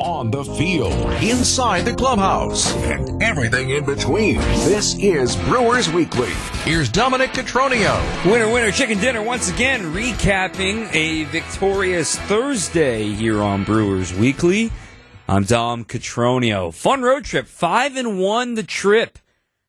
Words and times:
On 0.00 0.30
the 0.30 0.42
field, 0.42 0.92
inside 1.22 1.82
the 1.82 1.94
clubhouse, 1.94 2.74
and 2.76 3.22
everything 3.22 3.70
in 3.70 3.84
between. 3.84 4.36
This 4.64 4.96
is 4.98 5.36
Brewers 5.36 5.92
Weekly. 5.92 6.30
Here's 6.64 6.88
Dominic 6.88 7.30
Cotroneo. 7.32 8.00
Winner, 8.24 8.52
winner, 8.52 8.70
chicken 8.72 8.98
dinner 8.98 9.22
once 9.22 9.50
again, 9.50 9.92
recapping 9.92 10.92
a 10.94 11.24
victorious 11.24 12.16
Thursday 12.20 13.04
here 13.04 13.42
on 13.42 13.64
Brewers 13.64 14.14
Weekly. 14.14 14.72
I'm 15.28 15.44
Dom 15.44 15.84
Cotroneo. 15.84 16.74
Fun 16.74 17.02
road 17.02 17.24
trip, 17.24 17.46
five 17.46 17.96
and 17.96 18.18
one 18.18 18.54
the 18.54 18.62
trip. 18.62 19.18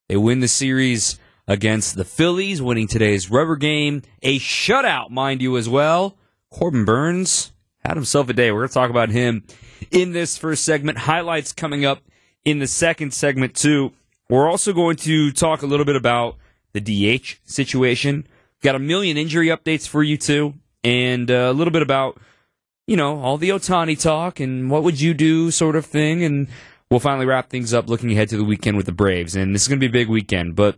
They 0.08 0.18
win 0.18 0.40
the 0.40 0.48
series 0.48 1.20
against 1.48 1.96
the 1.96 2.06
Phillies, 2.06 2.62
winning 2.62 2.88
today's 2.88 3.30
rubber 3.30 3.58
game. 3.58 4.02
A 4.22 4.40
shutout, 4.40 5.10
mind 5.10 5.42
you, 5.42 5.58
as 5.58 5.68
well. 5.68 6.18
Corbin 6.50 6.86
Burnes 6.86 7.52
had 7.80 7.98
himself 7.98 8.30
a 8.30 8.34
day. 8.34 8.52
We're 8.52 8.60
going 8.60 8.70
to 8.70 8.74
talk 8.74 8.90
about 8.90 9.10
him 9.10 9.44
in 9.92 10.14
this 10.14 10.38
first 10.38 10.64
segment. 10.64 10.98
Highlights 11.00 11.52
coming 11.52 11.86
up 11.86 12.02
in 12.46 12.60
the 12.60 12.68
second 12.68 13.14
segment, 13.14 13.56
too. 13.56 13.94
We're 14.30 14.50
also 14.50 14.74
going 14.74 14.96
to 14.98 15.32
talk 15.32 15.62
a 15.62 15.66
little 15.66 15.86
bit 15.86 15.96
about 15.96 16.38
the 16.74 16.82
DH 16.82 17.40
situation. 17.46 18.28
Got 18.62 18.76
a 18.76 18.80
million 18.80 19.18
injury 19.18 19.48
updates 19.48 19.88
for 19.88 20.04
you, 20.04 20.18
too. 20.18 20.56
And 20.84 21.30
uh, 21.30 21.50
a 21.50 21.54
little 21.54 21.72
bit 21.72 21.82
about, 21.82 22.20
you 22.88 22.98
know, 22.98 23.20
all 23.20 23.38
the 23.38 23.50
Ohtani 23.50 24.00
talk 24.00 24.40
and 24.40 24.70
what 24.70 24.84
would 24.84 25.00
you 25.00 25.14
do 25.14 25.52
sort 25.52 25.76
of 25.76 25.86
thing. 25.86 26.24
And 26.24 26.48
we'll 26.90 27.00
finally 27.00 27.26
wrap 27.26 27.50
things 27.50 27.74
up 27.74 27.90
looking 27.90 28.12
ahead 28.12 28.30
to 28.30 28.38
the 28.38 28.44
weekend 28.44 28.78
with 28.78 28.86
the 28.86 28.92
Braves. 28.92 29.36
And 29.36 29.54
this 29.54 29.64
is 29.64 29.68
going 29.68 29.80
to 29.80 29.88
be 29.88 29.90
a 29.90 30.02
big 30.02 30.10
weekend. 30.10 30.56
But 30.56 30.78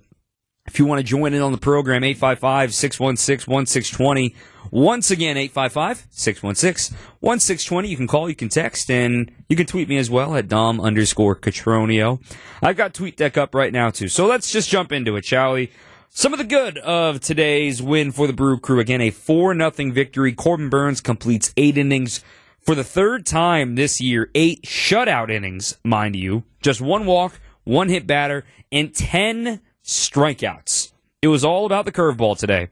if 0.65 0.79
you 0.79 0.85
want 0.85 0.99
to 0.99 1.03
join 1.03 1.33
in 1.33 1.41
on 1.41 1.51
the 1.51 1.57
program, 1.57 2.03
855 2.03 2.73
616 2.73 3.51
1620. 3.51 4.35
Once 4.71 5.11
again, 5.11 5.37
855 5.37 6.07
616 6.09 6.97
1620. 7.19 7.87
You 7.87 7.97
can 7.97 8.07
call, 8.07 8.29
you 8.29 8.35
can 8.35 8.49
text, 8.49 8.89
and 8.89 9.31
you 9.47 9.55
can 9.55 9.67
tweet 9.67 9.87
me 9.87 9.97
as 9.97 10.09
well 10.09 10.35
at 10.35 10.47
Dom 10.47 10.81
underscore 10.81 11.35
Cotroneo. 11.35 12.19
I've 12.61 12.77
got 12.77 12.93
Tweet 12.93 13.15
Deck 13.15 13.37
up 13.37 13.53
right 13.53 13.71
now, 13.71 13.91
too. 13.91 14.07
So 14.07 14.25
let's 14.25 14.51
just 14.51 14.69
jump 14.69 14.91
into 14.91 15.15
it, 15.15 15.25
shall 15.25 15.53
we? 15.53 15.71
Some 16.09 16.33
of 16.33 16.39
the 16.39 16.45
good 16.45 16.77
of 16.79 17.19
today's 17.19 17.81
win 17.81 18.11
for 18.11 18.25
the 18.25 18.33
Brew 18.33 18.57
Crew. 18.59 18.79
Again, 18.79 19.01
a 19.01 19.11
4 19.11 19.53
0 19.53 19.91
victory. 19.91 20.33
Corbin 20.33 20.69
Burnes 20.69 20.99
completes 20.99 21.53
eight 21.57 21.77
innings 21.77 22.23
for 22.61 22.73
the 22.73 22.83
third 22.83 23.25
time 23.25 23.75
this 23.75 24.01
year. 24.01 24.31
Eight 24.33 24.63
shutout 24.63 25.29
innings, 25.29 25.77
mind 25.83 26.15
you. 26.15 26.43
Just 26.61 26.81
one 26.81 27.05
walk, 27.05 27.39
one 27.65 27.89
hit 27.89 28.07
batter, 28.07 28.45
and 28.71 28.95
10 28.95 29.61
strikeouts. 29.85 30.91
It 31.21 31.27
was 31.27 31.45
all 31.45 31.65
about 31.65 31.85
the 31.85 31.91
curveball 31.91 32.37
today. 32.37 32.69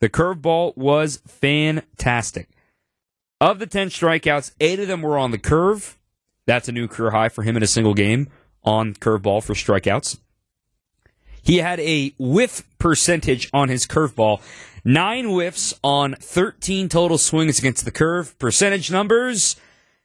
The 0.00 0.08
curveball 0.08 0.76
was 0.76 1.20
fantastic. 1.26 2.48
Of 3.40 3.58
the 3.58 3.66
10 3.66 3.88
strikeouts, 3.88 4.52
eight 4.60 4.80
of 4.80 4.88
them 4.88 5.02
were 5.02 5.18
on 5.18 5.30
the 5.30 5.38
curve. 5.38 5.98
That's 6.46 6.68
a 6.68 6.72
new 6.72 6.88
career 6.88 7.10
high 7.10 7.28
for 7.28 7.42
him 7.42 7.56
in 7.56 7.62
a 7.62 7.68
single 7.68 7.94
game 7.94 8.28
on 8.64 8.94
curveball 8.94 9.42
for 9.42 9.54
strikeouts. 9.54 10.18
He 11.42 11.58
had 11.58 11.80
a 11.80 12.14
whiff 12.18 12.64
percentage 12.78 13.48
on 13.52 13.68
his 13.68 13.86
curveball. 13.86 14.40
Nine 14.84 15.26
whiffs 15.26 15.74
on 15.84 16.14
13 16.14 16.88
total 16.88 17.18
swings 17.18 17.58
against 17.58 17.84
the 17.84 17.90
curve. 17.90 18.38
Percentage 18.38 18.90
numbers 18.90 19.56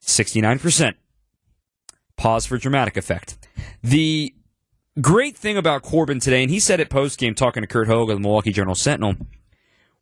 69%. 0.01 0.95
Pause 2.17 2.45
for 2.45 2.57
dramatic 2.57 2.97
effect. 2.97 3.37
The 3.81 4.33
great 5.01 5.37
thing 5.37 5.57
about 5.57 5.83
Corbin 5.83 6.19
today, 6.19 6.43
and 6.43 6.51
he 6.51 6.59
said 6.59 6.79
it 6.79 6.89
post 6.89 7.19
game 7.19 7.35
talking 7.35 7.61
to 7.61 7.67
Curt 7.67 7.87
Hogg 7.87 8.09
of 8.09 8.17
the 8.17 8.21
Milwaukee 8.21 8.51
Journal 8.51 8.75
Sentinel, 8.75 9.15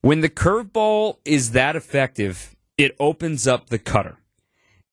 when 0.02 0.22
the 0.22 0.30
curveball 0.30 1.17
is 1.25 1.52
that 1.52 1.75
effective, 1.75 2.56
it 2.78 2.95
opens 3.00 3.47
up 3.47 3.69
the 3.69 3.80
cutter. 3.80 4.17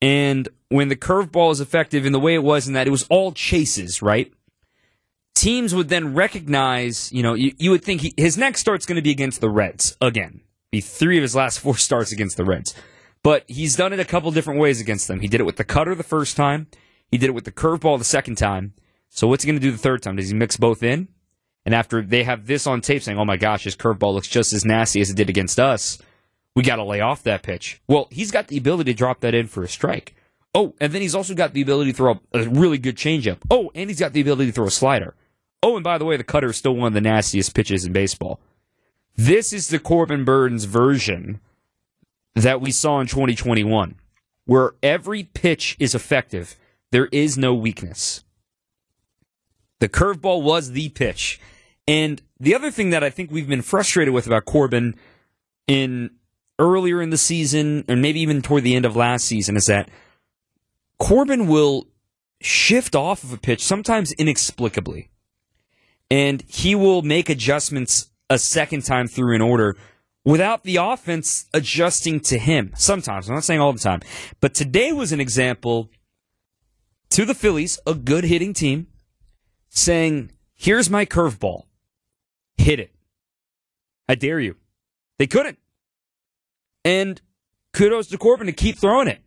And 0.01 0.49
when 0.69 0.89
the 0.89 0.97
curveball 0.97 1.51
is 1.53 1.61
effective 1.61 2.07
in 2.07 2.13
the 2.13 2.21
way 2.21 2.35
it 2.35 2.43
was, 2.43 2.69
in 2.69 2.75
that 2.75 2.87
it 2.87 2.91
was 2.91 3.05
all 3.05 3.33
chases, 3.33 4.03
right? 4.03 4.33
Teams 5.35 5.75
would 5.75 5.89
then 5.89 6.15
recognize, 6.15 7.13
you 7.13 7.23
know, 7.23 7.35
you, 7.35 7.55
you 7.59 7.71
would 7.71 7.85
think 7.85 8.03
he, 8.03 8.13
his 8.17 8.37
next 8.37 8.61
start's 8.61 8.87
going 8.87 8.97
to 8.97 9.03
be 9.03 9.11
against 9.11 9.41
the 9.41 9.49
Reds 9.49 9.97
again. 10.01 10.43
Be 10.71 10.81
three 10.81 11.17
of 11.17 11.23
his 11.23 11.35
last 11.35 11.61
four 11.61 11.77
starts 11.77 12.13
against 12.13 12.37
the 12.37 12.45
Reds. 12.45 12.75
But 13.23 13.45
he's 13.49 13.77
done 13.77 13.93
it 13.93 14.01
a 14.01 14.05
couple 14.05 14.31
different 14.31 14.61
ways 14.61 14.81
against 14.81 15.09
them. 15.09 15.21
He 15.21 15.29
did 15.29 15.41
it 15.41 15.45
with 15.45 15.57
the 15.57 15.65
cutter 15.65 15.95
the 15.95 16.03
first 16.03 16.37
time. 16.37 16.69
He 17.11 17.19
did 17.19 17.31
it 17.31 17.35
with 17.35 17.45
the 17.45 17.53
curveball 17.53 17.99
the 17.99 18.05
second 18.05 18.37
time. 18.37 18.75
So 19.09 19.27
what's 19.27 19.45
he 19.45 19.51
going 19.51 19.61
to 19.61 19.67
do 19.67 19.73
the 19.73 19.79
third 19.79 20.03
time? 20.03 20.17
Does 20.17 20.29
he 20.29 20.35
mix 20.35 20.57
both 20.57 20.83
in? 20.83 21.09
And 21.65 21.75
after 21.75 22.03
they 22.03 22.25
have 22.25 22.47
this 22.47 22.67
on 22.67 22.81
tape 22.81 23.03
saying, 23.03 23.19
oh 23.19 23.25
my 23.25 23.37
gosh, 23.37 23.65
his 23.65 23.77
curveball 23.77 24.15
looks 24.15 24.29
just 24.29 24.53
as 24.53 24.65
nasty 24.65 25.01
as 25.01 25.11
it 25.11 25.17
did 25.17 25.29
against 25.29 25.61
us, 25.61 25.99
we 26.55 26.63
got 26.63 26.77
to 26.77 26.85
lay 26.85 27.01
off 27.01 27.23
that 27.25 27.43
pitch. 27.43 27.81
Well, 27.87 28.09
he's 28.11 28.31
got 28.31 28.49
the 28.49 28.57
ability 28.57 28.93
to 28.93 28.97
drop 28.97 29.21
that 29.21 29.35
in 29.35 29.47
for 29.47 29.63
a 29.63 29.69
strike. 29.69 30.15
Oh, 30.55 30.75
and 30.81 30.93
then 30.93 31.03
he's 31.03 31.15
also 31.15 31.35
got 31.35 31.53
the 31.53 31.63
ability 31.63 31.93
to 31.93 31.97
throw 31.97 32.21
a 32.33 32.49
really 32.49 32.79
good 32.79 32.97
changeup. 32.97 33.39
Oh, 33.51 33.71
and 33.75 33.91
he's 33.91 34.01
got 34.01 34.13
the 34.13 34.21
ability 34.21 34.47
to 34.47 34.53
throw 34.53 34.67
a 34.67 34.71
slider. 34.71 35.15
Oh, 35.63 35.77
and 35.77 35.85
by 35.85 35.99
the 35.99 36.05
way, 36.05 36.17
the 36.17 36.25
cutter 36.25 36.49
is 36.49 36.57
still 36.57 36.75
one 36.75 36.89
of 36.89 36.95
the 36.95 37.01
nastiest 37.01 37.55
pitches 37.55 37.85
in 37.85 37.93
baseball. 37.93 38.41
This 39.17 39.53
is 39.53 39.69
the 39.69 39.79
Corbin 39.79 40.25
Burnes 40.25 40.65
version 40.65 41.41
that 42.35 42.61
we 42.61 42.71
saw 42.71 43.01
in 43.01 43.09
2021, 43.09 43.97
where 44.47 44.73
every 44.83 45.25
pitch 45.25 45.77
is 45.79 45.95
effective. 45.95 46.57
There 46.93 47.09
is 47.13 47.37
no 47.37 47.53
weakness. 47.53 48.25
The 49.81 49.89
curveball 49.89 50.43
was 50.43 50.73
the 50.73 50.89
pitch. 50.91 51.41
And 51.87 52.21
the 52.39 52.55
other 52.55 52.71
thing 52.71 52.91
that 52.91 53.03
I 53.03 53.11
think 53.11 53.31
we've 53.31 53.49
been 53.49 53.63
frustrated 53.63 54.13
with 54.13 54.27
about 54.27 54.45
Corbin 54.45 54.95
in 55.67 56.11
earlier 56.59 57.01
in 57.01 57.11
the 57.11 57.19
season, 57.19 57.85
and 57.89 58.03
maybe 58.03 58.21
even 58.21 58.43
toward 58.43 58.65
the 58.65 58.75
end 58.75 58.85
of 58.85 58.97
last 58.97 59.25
season, 59.25 59.57
is 59.57 59.67
that 59.67 59.89
Corbin 60.99 61.47
will 61.47 61.87
shift 62.41 62.95
off 62.95 63.23
of 63.25 63.33
a 63.33 63.39
pitch 63.39 63.63
sometimes 63.63 64.13
inexplicably. 64.13 65.11
And 66.11 66.43
he 66.47 66.75
will 66.75 67.03
make 67.03 67.29
adjustments 67.29 68.11
a 68.31 68.39
second 68.39 68.85
time 68.85 69.07
through 69.07 69.35
an 69.35 69.43
order 69.43 69.77
without 70.25 70.65
the 70.65 70.77
offense 70.77 71.47
adjusting 71.55 72.21
to 72.21 72.39
him. 72.39 72.73
Sometimes, 72.77 73.29
I'm 73.29 73.35
not 73.35 73.45
saying 73.45 73.61
all 73.61 73.73
the 73.73 73.79
time. 73.79 74.01
But 74.41 74.55
today 74.55 74.93
was 74.93 75.13
an 75.13 75.21
example 75.21 75.91
to 77.11 77.25
the 77.25 77.35
Phillies, 77.35 77.79
a 77.87 77.95
good 77.95 78.25
hitting 78.25 78.53
team, 78.53 78.89
saying, 79.79 80.33
Here's 80.55 80.91
my 80.91 81.07
curveball. 81.07 81.65
Hit 82.57 82.81
it. 82.81 82.93
I 84.09 84.17
dare 84.17 84.41
you. 84.41 84.57
They 85.19 85.27
couldn't. 85.27 85.59
And 86.85 87.21
kudos 87.73 88.09
to 88.09 88.19
Corbin 88.19 88.47
to 88.47 88.53
keep 88.53 88.79
throwing 88.79 89.09
it. 89.09 89.21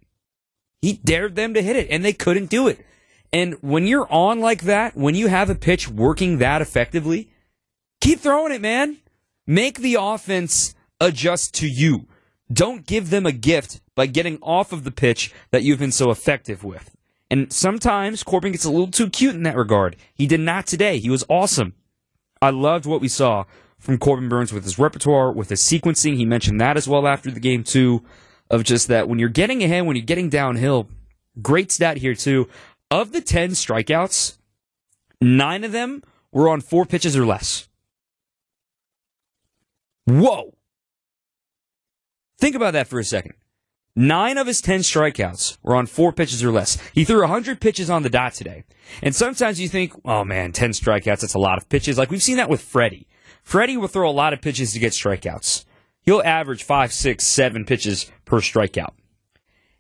He 0.82 0.94
dared 0.94 1.36
them 1.36 1.54
to 1.54 1.62
hit 1.62 1.76
it, 1.76 1.88
and 1.90 2.04
they 2.04 2.14
couldn't 2.14 2.50
do 2.50 2.68
it. 2.68 2.84
And 3.32 3.56
when 3.62 3.88
you're 3.88 4.12
on 4.12 4.40
like 4.40 4.64
that, 4.64 4.98
when 4.98 5.16
you 5.16 5.28
have 5.28 5.50
a 5.50 5.56
pitch 5.56 5.88
working 5.88 6.40
that 6.40 6.62
effectively, 6.62 7.30
keep 8.02 8.20
throwing 8.20 8.52
it, 8.52 8.62
man. 8.62 8.98
Make 9.48 9.80
the 9.80 9.98
offense 10.00 10.76
adjust 11.00 11.54
to 11.56 11.68
you. 11.68 12.08
Don't 12.52 12.86
give 12.86 13.10
them 13.10 13.26
a 13.26 13.32
gift 13.32 13.80
by 13.96 14.08
getting 14.08 14.38
off 14.42 14.74
of 14.74 14.84
the 14.84 14.92
pitch 14.92 15.34
that 15.52 15.64
you've 15.64 15.80
been 15.80 15.92
so 15.92 16.12
effective 16.12 16.64
with. 16.64 16.96
And 17.32 17.52
sometimes 17.52 18.24
Corbin 18.24 18.52
gets 18.52 18.66
a 18.66 18.70
little 18.70 18.92
too 18.92 19.10
cute 19.10 19.36
in 19.36 19.44
that 19.44 19.56
regard. 19.56 19.96
He 20.14 20.28
did 20.28 20.42
not 20.42 20.68
today. 20.68 21.00
He 21.00 21.10
was 21.10 21.24
awesome. 21.30 21.74
I 22.42 22.50
loved 22.50 22.86
what 22.86 23.00
we 23.00 23.08
saw 23.08 23.46
from 23.80 23.98
Corbin 23.98 24.28
Burnes 24.28 24.52
with 24.52 24.66
his 24.66 24.78
repertoire, 24.78 25.32
with 25.32 25.48
his 25.48 25.62
sequencing. 25.62 26.18
He 26.18 26.26
mentioned 26.26 26.60
that 26.60 26.76
as 26.76 26.90
well 26.90 27.08
after 27.08 27.32
the 27.32 27.40
game, 27.40 27.64
too, 27.64 28.04
of 28.50 28.66
just 28.66 28.90
that 28.90 29.08
when 29.08 29.18
you're 29.18 29.30
getting 29.30 29.64
ahead, 29.64 29.86
when 29.86 29.96
you're 29.96 30.06
getting 30.06 30.28
downhill, 30.28 30.90
great 31.42 31.72
stat 31.72 31.96
here, 31.98 32.16
too. 32.16 32.50
Of 32.92 33.14
the 33.14 33.22
10 33.22 33.52
strikeouts, 33.52 34.38
nine 35.22 35.64
of 35.64 35.72
them 35.72 36.04
were 36.34 36.50
on 36.50 36.60
four 36.60 36.86
pitches 36.86 37.16
or 37.16 37.26
less. 37.26 37.70
Whoa. 40.06 40.54
Think 42.40 42.58
about 42.58 42.74
that 42.74 42.88
for 42.88 43.00
a 43.00 43.06
second. 43.06 43.36
Nine 43.96 44.38
of 44.38 44.48
his 44.48 44.62
10 44.62 44.82
strikeouts 44.82 45.58
were 45.62 45.76
on 45.76 45.86
four 45.86 46.14
pitches 46.14 46.44
or 46.44 46.52
less. 46.52 46.78
He 46.94 47.04
threw 47.04 47.20
100 47.22 47.60
pitches 47.60 47.90
on 47.90 48.04
the 48.04 48.10
dot 48.10 48.34
today. 48.34 48.64
And 49.02 49.14
sometimes 49.14 49.60
you 49.60 49.68
think, 49.68 49.94
oh 50.06 50.24
man, 50.24 50.54
10 50.54 50.72
strikeouts, 50.72 51.22
that's 51.22 51.34
a 51.34 51.40
lot 51.40 51.58
of 51.58 51.68
pitches. 51.68 51.98
Like 51.98 52.10
we've 52.10 52.24
seen 52.24 52.38
that 52.38 52.50
with 52.50 52.62
Freddie. 52.62 53.08
Freddie 53.44 53.78
will 53.78 53.90
throw 53.90 54.10
a 54.10 54.12
lot 54.12 54.34
of 54.34 54.42
pitches 54.42 54.72
to 54.74 54.80
get 54.80 54.94
strikeouts. 54.94 55.66
He'll 56.04 56.22
average 56.24 56.64
five, 56.64 56.94
six, 56.94 57.28
seven 57.28 57.66
pitches 57.66 58.10
per 58.24 58.40
strikeout. 58.40 58.94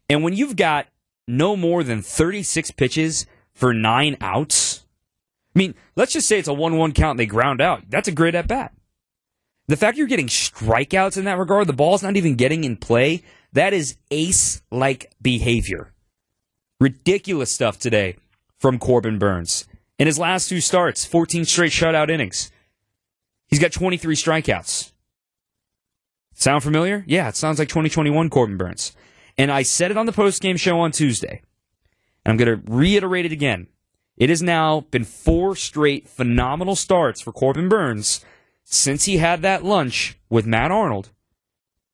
And 0.10 0.24
when 0.24 0.34
you've 0.34 0.58
got 0.58 0.88
no 1.28 1.56
more 1.56 1.84
than 1.84 2.02
36 2.02 2.72
pitches 2.72 3.26
for 3.54 3.74
nine 3.74 4.18
outs, 4.20 4.84
I 5.56 5.60
mean, 5.60 5.74
let's 5.96 6.14
just 6.14 6.28
say 6.28 6.38
it's 6.38 6.48
a 6.48 6.54
1 6.54 6.78
1 6.78 6.92
count 6.92 7.12
and 7.12 7.20
they 7.20 7.26
ground 7.26 7.62
out. 7.62 7.84
That's 7.90 8.08
a 8.08 8.12
great 8.12 8.36
at 8.36 8.48
bat. 8.48 8.74
The 9.68 9.78
fact 9.78 9.98
you're 9.98 10.08
getting 10.08 10.28
strikeouts 10.28 11.18
in 11.18 11.24
that 11.26 11.38
regard, 11.38 11.68
the 11.68 11.74
ball's 11.74 12.04
not 12.04 12.18
even 12.18 12.36
getting 12.36 12.66
in 12.66 12.76
play, 12.76 13.24
that 13.54 13.74
is 13.74 13.98
ace 14.10 14.62
like 14.72 15.14
behavior. 15.22 15.94
Ridiculous 16.80 17.52
stuff 17.52 17.78
today 17.78 18.18
from 18.58 18.80
Corbin 18.80 19.20
Burnes. 19.20 19.68
In 20.00 20.08
his 20.08 20.18
last 20.18 20.50
two 20.50 20.62
starts, 20.62 21.06
14 21.06 21.46
straight 21.46 21.72
shutout 21.72 22.10
innings. 22.10 22.52
He's 23.48 23.60
got 23.60 23.72
23 23.72 24.16
strikeouts. 24.16 24.92
Sound 26.34 26.64
familiar? 26.64 27.04
Yeah, 27.06 27.28
it 27.28 27.36
sounds 27.36 27.60
like 27.60 27.68
2021 27.68 28.30
Corbin 28.30 28.58
Burnes. 28.58 28.94
And 29.38 29.52
I 29.52 29.64
said 29.64 29.92
it 29.92 29.98
on 29.98 30.06
the 30.06 30.12
post 30.12 30.42
game 30.42 30.58
show 30.58 30.80
on 30.80 30.92
Tuesday. 30.92 31.42
And 32.26 32.32
I'm 32.32 32.38
going 32.38 32.62
to 32.62 32.72
reiterate 32.72 33.26
it 33.26 33.32
again. 33.32 33.68
It 34.18 34.30
has 34.30 34.42
now 34.42 34.82
been 34.92 35.04
four 35.04 35.56
straight 35.56 36.08
phenomenal 36.08 36.76
starts 36.76 37.22
for 37.22 37.32
Corbin 37.32 37.70
Burnes 37.70 38.24
since 38.64 39.06
he 39.06 39.18
had 39.18 39.42
that 39.42 39.64
lunch 39.64 40.18
with 40.30 40.46
Matt 40.46 40.72
Arnold 40.72 41.10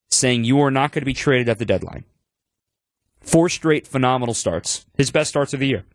saying 0.09 0.43
you 0.43 0.61
are 0.61 0.71
not 0.71 0.91
going 0.91 1.01
to 1.01 1.05
be 1.05 1.13
traded 1.13 1.49
at 1.49 1.59
the 1.59 1.65
deadline. 1.65 2.05
Four 3.21 3.49
straight 3.49 3.85
phenomenal 3.85 4.33
starts. 4.33 4.85
His 4.95 5.11
best 5.11 5.29
starts 5.29 5.53
of 5.53 5.59
the 5.59 5.67
year. 5.67 5.85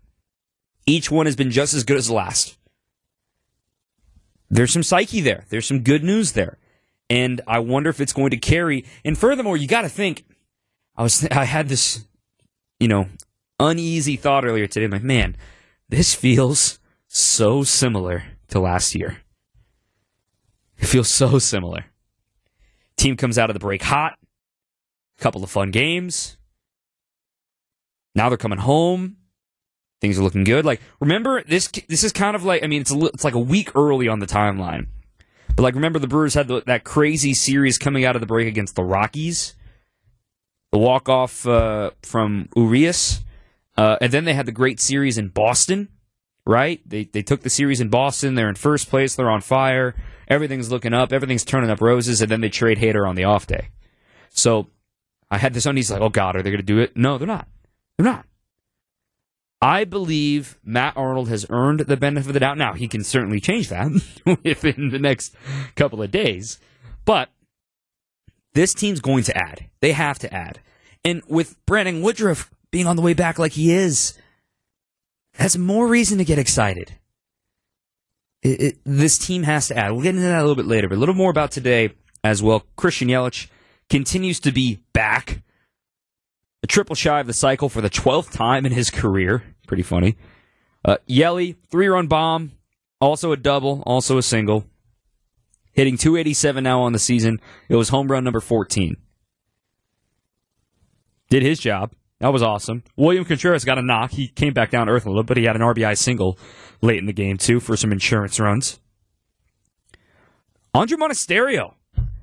Each 0.87 1.11
one 1.11 1.27
has 1.27 1.37
been 1.37 1.51
just 1.51 1.75
as 1.75 1.85
good 1.85 1.97
as 1.97 2.09
the 2.09 2.15
last. 2.15 2.59
There's 4.51 4.73
some 4.73 4.83
psyche 4.83 5.21
there. 5.21 5.45
There's 5.49 5.67
some 5.67 5.81
good 5.81 6.05
news 6.05 6.33
there. 6.33 6.59
And 7.09 7.41
I 7.47 7.61
wonder 7.61 7.89
if 7.89 8.01
it's 8.01 8.13
going 8.13 8.31
to 8.31 8.37
carry. 8.37 8.85
And 9.05 9.17
furthermore, 9.17 9.57
you 9.57 9.67
got 9.67 9.83
to 9.83 9.89
think. 9.89 10.25
I 10.95 11.03
was 11.03 11.27
I 11.31 11.45
had 11.45 11.69
this, 11.69 12.05
you 12.79 12.89
know, 12.89 13.07
uneasy 13.59 14.17
thought 14.17 14.45
earlier 14.45 14.67
today. 14.67 14.85
I'm 14.85 14.91
like, 14.91 15.03
man, 15.03 15.37
this 15.89 16.15
feels 16.15 16.79
so 17.07 17.63
similar 17.63 18.25
to 18.49 18.61
last 18.61 18.95
year. 18.95 19.19
It 20.79 20.87
feels 20.87 21.09
so 21.09 21.39
similar. 21.39 21.87
Team 23.03 23.17
comes 23.17 23.37
out 23.37 23.51
of 23.51 23.55
the 23.55 23.59
break 23.59 23.83
hot. 23.83 24.17
Couple 25.19 25.43
of 25.43 25.51
fun 25.51 25.73
games. 25.73 26.37
Now 28.15 28.29
they're 28.29 28.39
coming 28.39 28.61
home. 28.61 29.17
Things 30.01 30.21
are 30.21 30.23
looking 30.23 30.45
good. 30.45 30.65
Like 30.65 30.81
remember 31.01 31.43
this 31.43 31.67
this 31.89 32.05
is 32.05 32.13
kind 32.13 32.37
of 32.37 32.45
like 32.45 32.63
I 32.63 32.69
mean 32.69 32.83
it's 32.83 32.93
a, 32.93 33.07
it's 33.07 33.25
like 33.25 33.35
a 33.35 33.41
week 33.41 33.75
early 33.75 34.07
on 34.07 34.21
the 34.21 34.27
timeline. 34.27 34.87
But 35.57 35.65
like 35.65 35.75
remember 35.75 35.99
the 35.99 36.07
Brewers 36.07 36.35
had 36.35 36.47
the, 36.47 36.63
that 36.67 36.85
crazy 36.85 37.35
series 37.35 37.77
coming 37.77 38.05
out 38.05 38.15
of 38.15 38.21
the 38.21 38.27
break 38.27 38.47
against 38.47 38.77
the 38.77 38.85
Rockies. 38.85 39.57
The 40.71 40.79
walk 40.79 41.09
off 41.09 41.45
uh, 41.45 41.91
from 42.03 42.51
Urias. 42.55 43.25
Uh, 43.77 43.97
and 44.01 44.13
then 44.13 44.27
they 44.27 44.35
had 44.35 44.47
the 44.47 44.53
great 44.53 44.79
series 44.79 45.19
in 45.19 45.27
Boston, 45.27 45.89
right? 46.47 46.81
They 46.87 47.03
they 47.03 47.23
took 47.23 47.41
the 47.41 47.51
series 47.51 47.81
in 47.81 47.89
Boston. 47.89 48.37
They're 48.37 48.49
in 48.49 48.55
first 48.55 48.89
place. 48.89 49.17
They're 49.17 49.29
on 49.29 49.41
fire. 49.41 49.97
Everything's 50.33 50.71
looking 50.71 50.95
up. 50.95 51.13
Everything's 51.13 51.45
turning 51.45 51.69
up 51.69 51.83
roses. 51.83 52.23
And 52.23 52.31
then 52.31 52.41
they 52.41 52.49
trade 52.49 52.79
Hader 52.79 53.07
on 53.07 53.17
the 53.17 53.25
off 53.25 53.47
day. 53.47 53.69
So 54.31 54.69
I 55.31 55.37
had 55.37 55.53
this 55.53 55.67
on. 55.67 55.77
He's 55.77 55.91
like, 55.91 56.01
oh 56.01 56.09
God, 56.09 56.37
are 56.37 56.43
they 56.43 56.51
going 56.51 56.61
to 56.61 56.67
do 56.67 56.79
it? 56.79 56.97
No, 56.97 57.19
they're 57.19 57.27
not. 57.27 57.47
They're 57.99 58.07
not. 58.07 58.25
I 59.61 59.85
believe 59.85 60.59
Matt 60.65 60.97
Arnold 60.97 61.29
has 61.29 61.47
earned 61.49 61.81
the 61.81 61.97
benefit 61.97 62.29
of 62.29 62.35
the 62.35 62.41
doubt. 62.41 62.59
Now 62.59 62.73
he 62.73 62.89
can 62.89 63.05
certainly 63.05 63.41
change 63.41 63.69
that 63.69 63.93
within 64.45 64.89
the 64.89 64.99
next 64.99 65.37
couple 65.77 66.03
of 66.03 66.11
days, 66.11 66.59
but 67.05 67.29
this 68.55 68.75
team's 68.75 69.01
going 69.01 69.23
to 69.25 69.37
add. 69.37 69.71
They 69.81 69.93
have 69.93 70.19
to 70.19 70.35
add, 70.35 70.59
and 71.05 71.23
with 71.29 71.65
Brandon 71.65 72.03
Woodruff 72.03 72.51
being 72.73 72.89
on 72.89 72.97
the 72.97 73.03
way 73.03 73.15
back 73.15 73.39
like 73.39 73.53
he 73.53 73.73
is, 73.73 74.19
that's 75.39 75.57
more 75.57 75.87
reason 75.87 76.19
to 76.19 76.25
get 76.25 76.41
excited. 76.41 76.99
It, 78.43 78.61
it, 78.61 78.79
this 78.85 79.19
team 79.19 79.45
has 79.45 79.69
to 79.69 79.77
add. 79.77 79.93
We'll 79.93 80.03
get 80.03 80.15
into 80.15 80.23
that 80.23 80.39
a 80.39 80.43
little 80.43 80.57
bit 80.57 80.67
later, 80.67 80.89
but 80.89 80.97
a 80.97 81.01
little 81.01 81.15
more 81.15 81.31
about 81.31 81.53
today 81.53 81.95
as 82.25 82.43
well. 82.43 82.65
Christian 82.77 83.09
Yelich 83.09 83.49
continues 83.89 84.41
to 84.41 84.53
be 84.53 84.81
back. 84.93 85.43
A 86.63 86.67
triple 86.67 86.95
shy 86.95 87.21
of 87.21 87.27
the 87.27 87.33
cycle 87.33 87.69
for 87.69 87.81
the 87.81 87.91
12th 87.91 88.33
time 88.33 88.67
in 88.67 88.73
his 88.73 88.91
career. 88.91 89.43
Pretty 89.67 89.83
funny. 89.83 90.17
Uh, 90.85 90.97
Yelly, 91.07 91.57
three 91.71 91.87
run 91.87 92.09
bomb, 92.09 92.53
also 93.01 93.33
a 93.33 93.37
double, 93.37 93.83
also 93.87 94.19
a 94.19 94.23
single. 94.23 94.65
Hitting 95.73 95.97
287 95.97 96.63
now 96.63 96.83
on 96.83 96.93
the 96.93 96.99
season. 96.99 97.39
It 97.69 97.77
was 97.77 97.89
home 97.89 98.11
run 98.11 98.25
number 98.25 98.41
14. 98.41 98.97
Did 101.31 101.43
his 101.43 101.59
job. 101.59 101.93
That 102.23 102.33
was 102.33 102.41
awesome. 102.41 102.85
William 102.97 103.25
Contreras 103.25 103.65
got 103.65 103.79
a 103.79 103.83
knock. 103.83 104.13
He 104.13 104.29
came 104.29 104.53
back 104.53 104.71
down 104.71 104.87
to 104.87 104.93
earth 104.93 105.07
a 105.07 105.09
little, 105.09 105.25
but 105.25 105.37
he 105.37 105.43
had 105.43 105.57
an 105.57 105.63
RBI 105.63 105.99
single 105.99 106.39
late 106.81 107.01
in 107.01 107.07
the 107.07 107.13
game, 107.13 107.37
too, 107.37 107.59
for 107.59 107.77
some 107.77 107.91
insurance 107.91 108.39
runs. 108.39 108.79
Andre 110.73 110.97
Monasterio. 110.97 111.75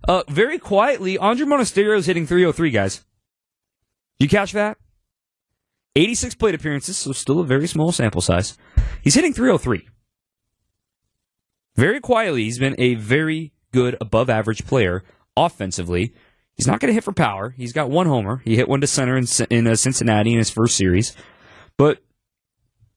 Uh, 0.07 0.23
very 0.29 0.57
quietly, 0.57 1.17
Andre 1.17 1.45
Monasterio 1.45 1.97
is 1.97 2.05
hitting 2.05 2.25
303, 2.25 2.71
guys. 2.71 3.03
You 4.19 4.29
catch 4.29 4.53
that? 4.53 4.77
86 5.97 6.35
plate 6.35 6.55
appearances, 6.55 6.95
so 6.95 7.11
still 7.11 7.41
a 7.41 7.45
very 7.45 7.67
small 7.67 7.91
sample 7.91 8.21
size. 8.21 8.57
He's 9.01 9.15
hitting 9.15 9.33
303. 9.33 9.85
Very 11.75 11.99
quietly, 11.99 12.45
he's 12.45 12.57
been 12.57 12.75
a 12.77 12.95
very 12.95 13.51
good 13.73 13.97
above 13.99 14.29
average 14.29 14.65
player 14.65 15.03
offensively. 15.35 16.13
He's 16.59 16.67
not 16.67 16.81
going 16.81 16.89
to 16.89 16.93
hit 16.93 17.05
for 17.05 17.13
power. 17.13 17.51
He's 17.55 17.71
got 17.71 17.89
one 17.89 18.05
homer. 18.05 18.41
He 18.43 18.57
hit 18.57 18.67
one 18.67 18.81
to 18.81 18.87
center 18.87 19.15
in, 19.15 19.25
in 19.49 19.65
uh, 19.65 19.75
Cincinnati 19.75 20.33
in 20.33 20.39
his 20.39 20.49
first 20.49 20.75
series, 20.75 21.15
but 21.77 22.03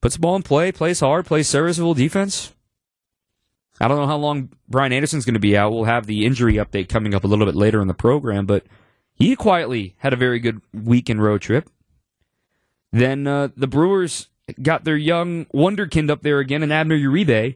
puts 0.00 0.16
the 0.16 0.20
ball 0.20 0.34
in 0.34 0.42
play, 0.42 0.72
plays 0.72 0.98
hard, 0.98 1.26
plays 1.26 1.48
serviceable 1.48 1.94
defense. 1.94 2.52
I 3.80 3.86
don't 3.86 3.98
know 3.98 4.08
how 4.08 4.16
long 4.16 4.48
Brian 4.68 4.92
Anderson's 4.92 5.24
going 5.24 5.34
to 5.34 5.38
be 5.38 5.56
out. 5.56 5.72
We'll 5.72 5.84
have 5.84 6.06
the 6.06 6.26
injury 6.26 6.54
update 6.54 6.88
coming 6.88 7.14
up 7.14 7.22
a 7.22 7.28
little 7.28 7.46
bit 7.46 7.54
later 7.54 7.80
in 7.80 7.86
the 7.86 7.94
program, 7.94 8.46
but 8.46 8.66
he 9.14 9.36
quietly 9.36 9.94
had 9.98 10.12
a 10.12 10.16
very 10.16 10.40
good 10.40 10.60
weekend 10.72 11.22
road 11.22 11.40
trip. 11.40 11.70
Then 12.90 13.28
uh, 13.28 13.50
the 13.56 13.68
Brewers 13.68 14.26
got 14.60 14.82
their 14.82 14.96
young 14.96 15.44
wonderkind 15.54 16.10
up 16.10 16.22
there 16.22 16.40
again, 16.40 16.64
and 16.64 16.72
Abner 16.72 16.98
Uribe. 16.98 17.54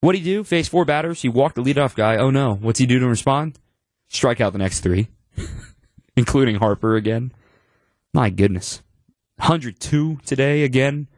What'd 0.00 0.20
he 0.20 0.24
do? 0.24 0.44
Face 0.44 0.68
four 0.68 0.84
batters. 0.84 1.22
He 1.22 1.30
walked 1.30 1.54
the 1.54 1.62
leadoff 1.62 1.94
guy. 1.94 2.18
Oh 2.18 2.28
no. 2.28 2.54
What's 2.54 2.78
he 2.78 2.84
do 2.84 2.98
to 2.98 3.08
respond? 3.08 3.58
Strike 4.08 4.42
out 4.42 4.52
the 4.52 4.58
next 4.58 4.80
three, 4.80 5.08
including 6.16 6.56
Harper 6.56 6.96
again. 6.96 7.32
My 8.12 8.30
goodness. 8.30 8.82
102 9.36 10.18
today 10.24 10.64
again. 10.64 11.08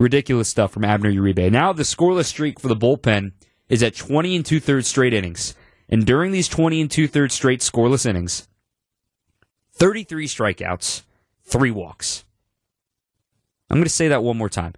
Ridiculous 0.00 0.48
stuff 0.48 0.72
from 0.72 0.84
Abner 0.84 1.12
Uribe. 1.12 1.50
Now 1.52 1.72
the 1.72 1.82
scoreless 1.82 2.26
streak 2.26 2.58
for 2.58 2.68
the 2.68 2.76
bullpen 2.76 3.32
is 3.68 3.82
at 3.82 3.94
20 3.94 4.36
and 4.36 4.44
two 4.44 4.60
thirds 4.60 4.88
straight 4.88 5.14
innings. 5.14 5.54
And 5.88 6.06
during 6.06 6.32
these 6.32 6.48
20 6.48 6.80
and 6.80 6.90
two 6.90 7.06
thirds 7.06 7.34
straight 7.34 7.60
scoreless 7.60 8.06
innings, 8.06 8.48
33 9.74 10.26
strikeouts, 10.26 11.02
three 11.44 11.70
walks. 11.70 12.24
I'm 13.70 13.76
going 13.76 13.84
to 13.84 13.90
say 13.90 14.08
that 14.08 14.22
one 14.22 14.36
more 14.36 14.48
time. 14.48 14.74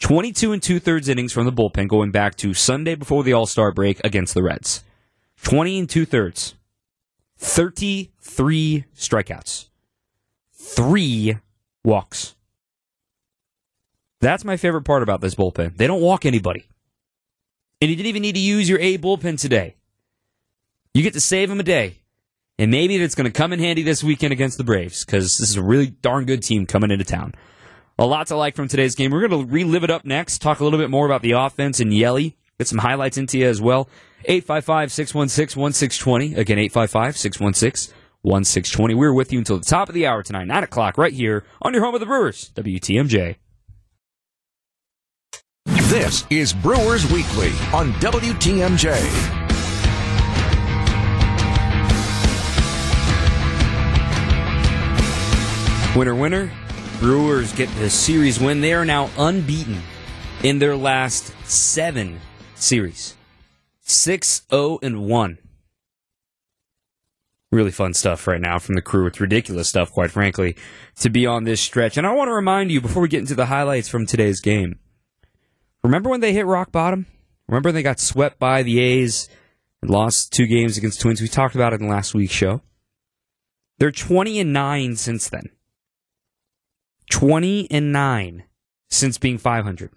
22 0.00 0.52
and 0.52 0.62
two 0.62 0.80
thirds 0.80 1.08
innings 1.08 1.32
from 1.32 1.44
the 1.44 1.52
bullpen 1.52 1.86
going 1.88 2.10
back 2.10 2.34
to 2.36 2.54
Sunday 2.54 2.94
before 2.94 3.22
the 3.22 3.32
All 3.32 3.46
Star 3.46 3.70
break 3.72 4.00
against 4.02 4.34
the 4.34 4.42
Reds. 4.42 4.82
20 5.44 5.78
and 5.78 5.90
two 5.90 6.04
thirds. 6.04 6.54
33 7.42 8.84
strikeouts. 8.96 9.68
Three 10.52 11.36
walks. 11.84 12.36
That's 14.20 14.44
my 14.44 14.56
favorite 14.56 14.84
part 14.84 15.02
about 15.02 15.20
this 15.20 15.34
bullpen. 15.34 15.76
They 15.76 15.88
don't 15.88 16.00
walk 16.00 16.24
anybody. 16.24 16.66
And 17.80 17.90
you 17.90 17.96
didn't 17.96 18.06
even 18.06 18.22
need 18.22 18.36
to 18.36 18.40
use 18.40 18.68
your 18.68 18.78
A 18.78 18.96
bullpen 18.96 19.40
today. 19.40 19.74
You 20.94 21.02
get 21.02 21.14
to 21.14 21.20
save 21.20 21.48
them 21.48 21.58
a 21.58 21.64
day. 21.64 21.96
And 22.60 22.70
maybe 22.70 22.94
it's 22.94 23.16
going 23.16 23.24
to 23.24 23.36
come 23.36 23.52
in 23.52 23.58
handy 23.58 23.82
this 23.82 24.04
weekend 24.04 24.32
against 24.32 24.56
the 24.56 24.64
Braves 24.64 25.04
because 25.04 25.36
this 25.38 25.50
is 25.50 25.56
a 25.56 25.62
really 25.62 25.88
darn 25.88 26.26
good 26.26 26.44
team 26.44 26.64
coming 26.64 26.92
into 26.92 27.04
town. 27.04 27.34
A 27.98 28.06
lot 28.06 28.28
to 28.28 28.36
like 28.36 28.54
from 28.54 28.68
today's 28.68 28.94
game. 28.94 29.10
We're 29.10 29.26
going 29.26 29.46
to 29.46 29.52
relive 29.52 29.82
it 29.82 29.90
up 29.90 30.04
next, 30.04 30.40
talk 30.40 30.60
a 30.60 30.64
little 30.64 30.78
bit 30.78 30.90
more 30.90 31.06
about 31.06 31.22
the 31.22 31.32
offense 31.32 31.80
and 31.80 31.92
Yelly, 31.92 32.36
get 32.58 32.68
some 32.68 32.78
highlights 32.78 33.18
into 33.18 33.38
you 33.38 33.48
as 33.48 33.60
well. 33.60 33.88
855 34.24 34.92
616 34.92 35.60
1620. 35.60 36.40
Again, 36.40 36.58
855 36.58 37.16
616 37.16 37.94
1620. 38.22 38.94
We're 38.94 39.12
with 39.12 39.32
you 39.32 39.38
until 39.38 39.58
the 39.58 39.64
top 39.64 39.88
of 39.88 39.94
the 39.94 40.06
hour 40.06 40.22
tonight, 40.22 40.46
9 40.46 40.62
o'clock, 40.64 40.96
right 40.96 41.12
here 41.12 41.44
on 41.60 41.74
your 41.74 41.84
home 41.84 41.94
of 41.94 42.00
the 42.00 42.06
Brewers, 42.06 42.50
WTMJ. 42.54 43.36
This 45.66 46.24
is 46.30 46.52
Brewers 46.52 47.10
Weekly 47.12 47.50
on 47.72 47.92
WTMJ. 47.94 49.42
Winner, 55.94 56.14
winner. 56.14 56.50
Brewers 57.00 57.52
get 57.52 57.68
the 57.76 57.90
series 57.90 58.40
win. 58.40 58.62
They 58.62 58.72
are 58.72 58.86
now 58.86 59.10
unbeaten 59.18 59.82
in 60.42 60.58
their 60.58 60.76
last 60.76 61.34
seven 61.44 62.20
series. 62.62 63.16
6 63.80 64.46
0 64.50 64.78
and 64.82 65.06
1. 65.06 65.38
Really 67.50 67.70
fun 67.70 67.92
stuff 67.92 68.26
right 68.26 68.40
now 68.40 68.58
from 68.58 68.76
the 68.76 68.82
crew. 68.82 69.06
It's 69.06 69.20
ridiculous 69.20 69.68
stuff, 69.68 69.92
quite 69.92 70.10
frankly, 70.10 70.56
to 71.00 71.10
be 71.10 71.26
on 71.26 71.44
this 71.44 71.60
stretch. 71.60 71.98
And 71.98 72.06
I 72.06 72.14
want 72.14 72.28
to 72.28 72.34
remind 72.34 72.70
you 72.70 72.80
before 72.80 73.02
we 73.02 73.08
get 73.08 73.20
into 73.20 73.34
the 73.34 73.46
highlights 73.46 73.88
from 73.88 74.06
today's 74.06 74.40
game. 74.40 74.78
Remember 75.84 76.08
when 76.08 76.20
they 76.20 76.32
hit 76.32 76.46
rock 76.46 76.72
bottom? 76.72 77.06
Remember 77.48 77.70
they 77.70 77.82
got 77.82 78.00
swept 78.00 78.38
by 78.38 78.62
the 78.62 78.78
A's 78.80 79.28
and 79.82 79.90
lost 79.90 80.32
two 80.32 80.46
games 80.46 80.78
against 80.78 81.00
Twins? 81.00 81.20
We 81.20 81.28
talked 81.28 81.54
about 81.54 81.74
it 81.74 81.80
in 81.80 81.88
last 81.88 82.14
week's 82.14 82.32
show. 82.32 82.62
They're 83.78 83.90
20 83.90 84.38
and 84.40 84.52
9 84.52 84.96
since 84.96 85.28
then. 85.28 85.50
20 87.10 87.70
and 87.70 87.92
9 87.92 88.44
since 88.88 89.18
being 89.18 89.36
500. 89.36 89.90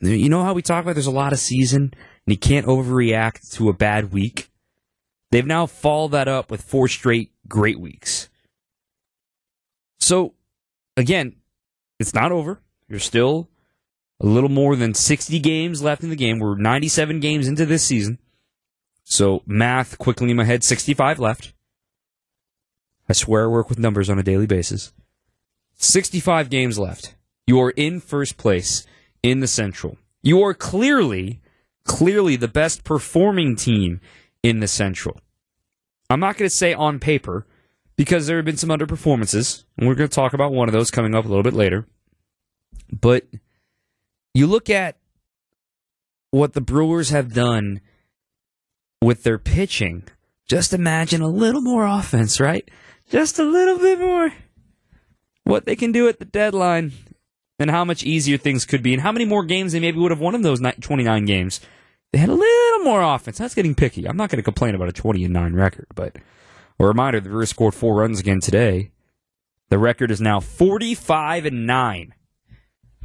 You 0.00 0.28
know 0.28 0.44
how 0.44 0.54
we 0.54 0.62
talk 0.62 0.82
about 0.82 0.94
there's 0.94 1.06
a 1.06 1.10
lot 1.10 1.32
of 1.32 1.38
season 1.38 1.92
and 2.26 2.34
you 2.34 2.36
can't 2.36 2.66
overreact 2.66 3.52
to 3.54 3.68
a 3.68 3.72
bad 3.72 4.12
week? 4.12 4.50
They've 5.30 5.46
now 5.46 5.66
followed 5.66 6.12
that 6.12 6.28
up 6.28 6.50
with 6.50 6.62
four 6.62 6.88
straight 6.88 7.32
great 7.48 7.80
weeks. 7.80 8.28
So 9.98 10.34
again, 10.96 11.36
it's 11.98 12.14
not 12.14 12.32
over. 12.32 12.60
You're 12.88 12.98
still 12.98 13.48
a 14.20 14.26
little 14.26 14.48
more 14.48 14.76
than 14.76 14.94
60 14.94 15.38
games 15.40 15.82
left 15.82 16.02
in 16.02 16.10
the 16.10 16.16
game. 16.16 16.38
We're 16.38 16.56
97 16.56 17.20
games 17.20 17.48
into 17.48 17.66
this 17.66 17.84
season. 17.84 18.18
So, 19.04 19.42
math 19.46 19.98
quickly 19.98 20.30
in 20.30 20.36
my 20.36 20.44
head 20.44 20.62
65 20.62 21.18
left. 21.18 21.52
I 23.08 23.14
swear 23.14 23.44
I 23.44 23.48
work 23.48 23.68
with 23.68 23.78
numbers 23.78 24.08
on 24.08 24.18
a 24.18 24.22
daily 24.22 24.46
basis. 24.46 24.92
65 25.74 26.48
games 26.48 26.78
left. 26.78 27.16
You 27.46 27.60
are 27.60 27.70
in 27.70 28.00
first 28.00 28.36
place 28.36 28.86
in 29.22 29.40
the 29.40 29.46
Central. 29.46 29.96
You 30.22 30.42
are 30.42 30.54
clearly, 30.54 31.40
clearly 31.84 32.36
the 32.36 32.48
best 32.48 32.84
performing 32.84 33.56
team 33.56 34.00
in 34.42 34.60
the 34.60 34.68
Central. 34.68 35.20
I'm 36.10 36.20
not 36.20 36.36
going 36.36 36.48
to 36.48 36.54
say 36.54 36.74
on 36.74 36.98
paper 36.98 37.46
because 37.96 38.26
there 38.26 38.36
have 38.36 38.44
been 38.44 38.56
some 38.56 38.70
underperformances, 38.70 39.64
and 39.76 39.88
we're 39.88 39.94
going 39.94 40.08
to 40.08 40.14
talk 40.14 40.32
about 40.34 40.52
one 40.52 40.68
of 40.68 40.72
those 40.72 40.90
coming 40.90 41.14
up 41.14 41.24
a 41.24 41.28
little 41.28 41.42
bit 41.42 41.54
later. 41.54 41.86
But 42.90 43.26
you 44.34 44.46
look 44.46 44.68
at 44.68 44.96
what 46.30 46.54
the 46.54 46.60
Brewers 46.60 47.10
have 47.10 47.34
done 47.34 47.80
with 49.00 49.22
their 49.22 49.38
pitching. 49.38 50.04
Just 50.48 50.72
imagine 50.72 51.22
a 51.22 51.28
little 51.28 51.60
more 51.60 51.86
offense, 51.86 52.40
right? 52.40 52.68
Just 53.10 53.38
a 53.38 53.44
little 53.44 53.78
bit 53.78 53.98
more. 53.98 54.32
What 55.44 55.66
they 55.66 55.76
can 55.76 55.92
do 55.92 56.08
at 56.08 56.18
the 56.18 56.24
deadline 56.24 56.92
and 57.62 57.70
how 57.70 57.84
much 57.84 58.02
easier 58.02 58.36
things 58.36 58.64
could 58.66 58.82
be 58.82 58.92
and 58.92 59.02
how 59.02 59.12
many 59.12 59.24
more 59.24 59.44
games 59.44 59.72
they 59.72 59.80
maybe 59.80 59.98
would 59.98 60.10
have 60.10 60.20
won 60.20 60.34
in 60.34 60.42
those 60.42 60.60
29 60.60 61.24
games. 61.24 61.60
They 62.12 62.18
had 62.18 62.28
a 62.28 62.34
little 62.34 62.84
more 62.84 63.02
offense. 63.02 63.38
That's 63.38 63.54
getting 63.54 63.74
picky. 63.74 64.06
I'm 64.06 64.16
not 64.16 64.28
going 64.28 64.38
to 64.38 64.42
complain 64.42 64.74
about 64.74 64.88
a 64.88 64.92
20 64.92 65.24
and 65.24 65.32
9 65.32 65.54
record, 65.54 65.86
but 65.94 66.16
a 66.78 66.86
reminder 66.86 67.20
the 67.20 67.30
Brewers 67.30 67.50
scored 67.50 67.74
four 67.74 67.94
runs 67.94 68.20
again 68.20 68.40
today. 68.40 68.90
The 69.70 69.78
record 69.78 70.10
is 70.10 70.20
now 70.20 70.40
45 70.40 71.46
and 71.46 71.66
9. 71.66 72.14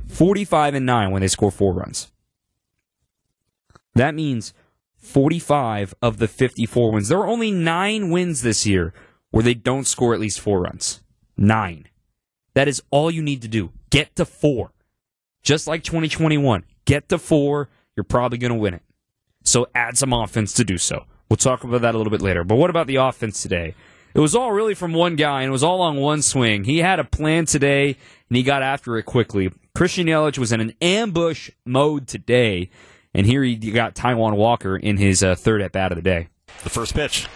45 0.07 0.73
and 0.75 0.85
9 0.85 1.11
when 1.11 1.21
they 1.21 1.27
score 1.27 1.51
four 1.51 1.73
runs. 1.73 2.11
That 3.95 4.15
means 4.15 4.53
45 4.97 5.95
of 6.01 6.17
the 6.17 6.27
54 6.27 6.91
wins. 6.91 7.07
There 7.07 7.19
are 7.19 7.27
only 7.27 7.51
nine 7.51 8.11
wins 8.11 8.41
this 8.41 8.65
year 8.65 8.93
where 9.31 9.43
they 9.43 9.53
don't 9.53 9.87
score 9.87 10.13
at 10.13 10.19
least 10.19 10.39
four 10.39 10.61
runs. 10.61 11.01
Nine. 11.37 11.87
That 12.53 12.67
is 12.67 12.81
all 12.89 13.11
you 13.11 13.21
need 13.21 13.41
to 13.43 13.47
do. 13.47 13.71
Get 13.89 14.15
to 14.15 14.25
four. 14.25 14.71
Just 15.43 15.67
like 15.67 15.83
2021. 15.83 16.63
Get 16.85 17.09
to 17.09 17.17
four. 17.17 17.69
You're 17.95 18.03
probably 18.03 18.37
going 18.37 18.53
to 18.53 18.59
win 18.59 18.73
it. 18.73 18.83
So 19.43 19.67
add 19.73 19.97
some 19.97 20.13
offense 20.13 20.53
to 20.53 20.63
do 20.63 20.77
so. 20.77 21.05
We'll 21.29 21.37
talk 21.37 21.63
about 21.63 21.81
that 21.81 21.95
a 21.95 21.97
little 21.97 22.11
bit 22.11 22.21
later. 22.21 22.43
But 22.43 22.55
what 22.55 22.69
about 22.69 22.87
the 22.87 22.97
offense 22.97 23.41
today? 23.41 23.75
It 24.13 24.19
was 24.19 24.35
all 24.35 24.51
really 24.51 24.73
from 24.73 24.93
one 24.93 25.15
guy, 25.15 25.41
and 25.41 25.49
it 25.49 25.51
was 25.51 25.63
all 25.63 25.81
on 25.81 25.97
one 25.97 26.21
swing. 26.21 26.63
He 26.63 26.79
had 26.79 26.99
a 26.99 27.03
plan 27.03 27.45
today, 27.45 27.97
and 28.29 28.35
he 28.35 28.43
got 28.43 28.63
after 28.63 28.97
it 28.97 29.03
quickly. 29.03 29.51
Christian 29.75 30.07
Yelich 30.07 30.37
was 30.37 30.51
in 30.51 30.59
an 30.59 30.73
ambush 30.81 31.51
mode 31.65 32.07
today, 32.07 32.69
and 33.13 33.25
here 33.25 33.43
he 33.43 33.55
got 33.55 33.93
Taijuan 33.93 34.35
Walker 34.35 34.75
in 34.75 34.97
his 34.97 35.21
uh, 35.21 35.35
third 35.35 35.61
at 35.61 35.71
bat 35.71 35.91
of 35.91 35.97
the 35.97 36.01
day. 36.01 36.29
The 36.63 36.69
first 36.69 36.95
pitch. 36.95 37.27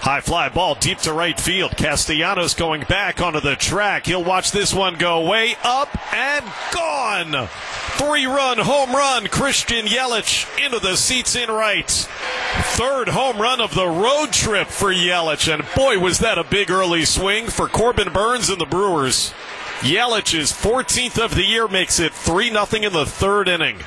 High 0.00 0.22
fly 0.22 0.48
ball 0.48 0.76
deep 0.76 0.96
to 1.00 1.12
right 1.12 1.38
field. 1.38 1.76
Castellanos 1.76 2.54
going 2.54 2.84
back 2.84 3.20
onto 3.20 3.40
the 3.40 3.54
track. 3.54 4.06
He'll 4.06 4.24
watch 4.24 4.50
this 4.50 4.72
one 4.72 4.96
go 4.96 5.28
way 5.28 5.56
up 5.62 5.90
and 6.14 6.44
gone. 6.72 7.48
Three 7.98 8.24
run 8.24 8.56
home 8.56 8.92
run. 8.92 9.26
Christian 9.26 9.84
Yelich 9.84 10.48
into 10.64 10.78
the 10.78 10.96
seats 10.96 11.36
in 11.36 11.50
right. 11.50 11.90
Third 11.90 13.08
home 13.08 13.36
run 13.36 13.60
of 13.60 13.74
the 13.74 13.86
road 13.86 14.32
trip 14.32 14.68
for 14.68 14.90
Yelich. 14.90 15.52
And 15.52 15.66
boy, 15.76 15.98
was 15.98 16.18
that 16.20 16.38
a 16.38 16.44
big 16.44 16.70
early 16.70 17.04
swing 17.04 17.48
for 17.48 17.68
Corbin 17.68 18.10
Burnes 18.10 18.48
and 18.48 18.58
the 18.58 18.64
Brewers. 18.64 19.34
Yelich's 19.80 20.50
14th 20.50 21.22
of 21.22 21.34
the 21.34 21.44
year 21.44 21.68
makes 21.68 22.00
it 22.00 22.14
3 22.14 22.50
0 22.50 22.66
in 22.82 22.92
the 22.94 23.04
third 23.04 23.48
inning. 23.48 23.80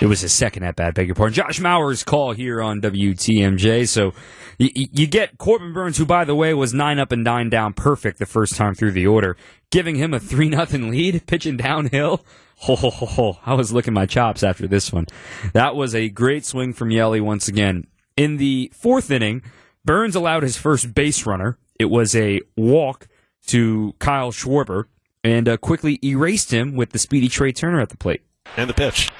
It 0.00 0.06
was 0.06 0.22
his 0.22 0.32
second 0.32 0.62
at 0.62 0.76
bat, 0.76 0.94
beg 0.94 1.08
your 1.08 1.14
pardon. 1.14 1.34
Josh 1.34 1.60
Maurer's 1.60 2.04
call 2.04 2.32
here 2.32 2.62
on 2.62 2.80
WTMJ. 2.80 3.86
So 3.86 4.14
you, 4.56 4.70
you 4.74 5.06
get 5.06 5.36
Corbin 5.36 5.74
Burnes, 5.74 5.98
who, 5.98 6.06
by 6.06 6.24
the 6.24 6.34
way, 6.34 6.54
was 6.54 6.72
nine 6.72 6.98
up 6.98 7.12
and 7.12 7.22
nine 7.22 7.50
down 7.50 7.74
perfect 7.74 8.18
the 8.18 8.26
first 8.26 8.56
time 8.56 8.74
through 8.74 8.92
the 8.92 9.06
order, 9.06 9.36
giving 9.70 9.96
him 9.96 10.14
a 10.14 10.20
3 10.20 10.48
nothing 10.48 10.90
lead, 10.90 11.22
pitching 11.26 11.58
downhill. 11.58 12.24
Ho, 12.60 12.76
ho, 12.76 12.90
ho, 12.90 13.06
ho. 13.06 13.38
I 13.44 13.54
was 13.54 13.72
licking 13.72 13.94
my 13.94 14.06
chops 14.06 14.42
after 14.42 14.66
this 14.66 14.92
one. 14.92 15.06
That 15.52 15.76
was 15.76 15.94
a 15.94 16.08
great 16.08 16.46
swing 16.46 16.72
from 16.72 16.90
Yelly 16.90 17.20
once 17.20 17.46
again. 17.48 17.86
In 18.16 18.38
the 18.38 18.72
fourth 18.74 19.10
inning, 19.10 19.42
Burnes 19.84 20.14
allowed 20.14 20.42
his 20.42 20.56
first 20.56 20.94
base 20.94 21.26
runner. 21.26 21.58
It 21.78 21.86
was 21.86 22.14
a 22.14 22.40
walk 22.56 23.08
to 23.46 23.94
Kyle 23.98 24.32
Schwarber 24.32 24.84
and 25.24 25.48
uh, 25.48 25.56
quickly 25.56 25.98
erased 26.02 26.52
him 26.52 26.74
with 26.74 26.90
the 26.90 26.98
speedy 26.98 27.28
Trea 27.28 27.52
Turner 27.52 27.80
at 27.80 27.88
the 27.90 27.96
plate. 27.96 28.22
And 28.56 28.68
the 28.68 28.74
pitch. 28.74 29.10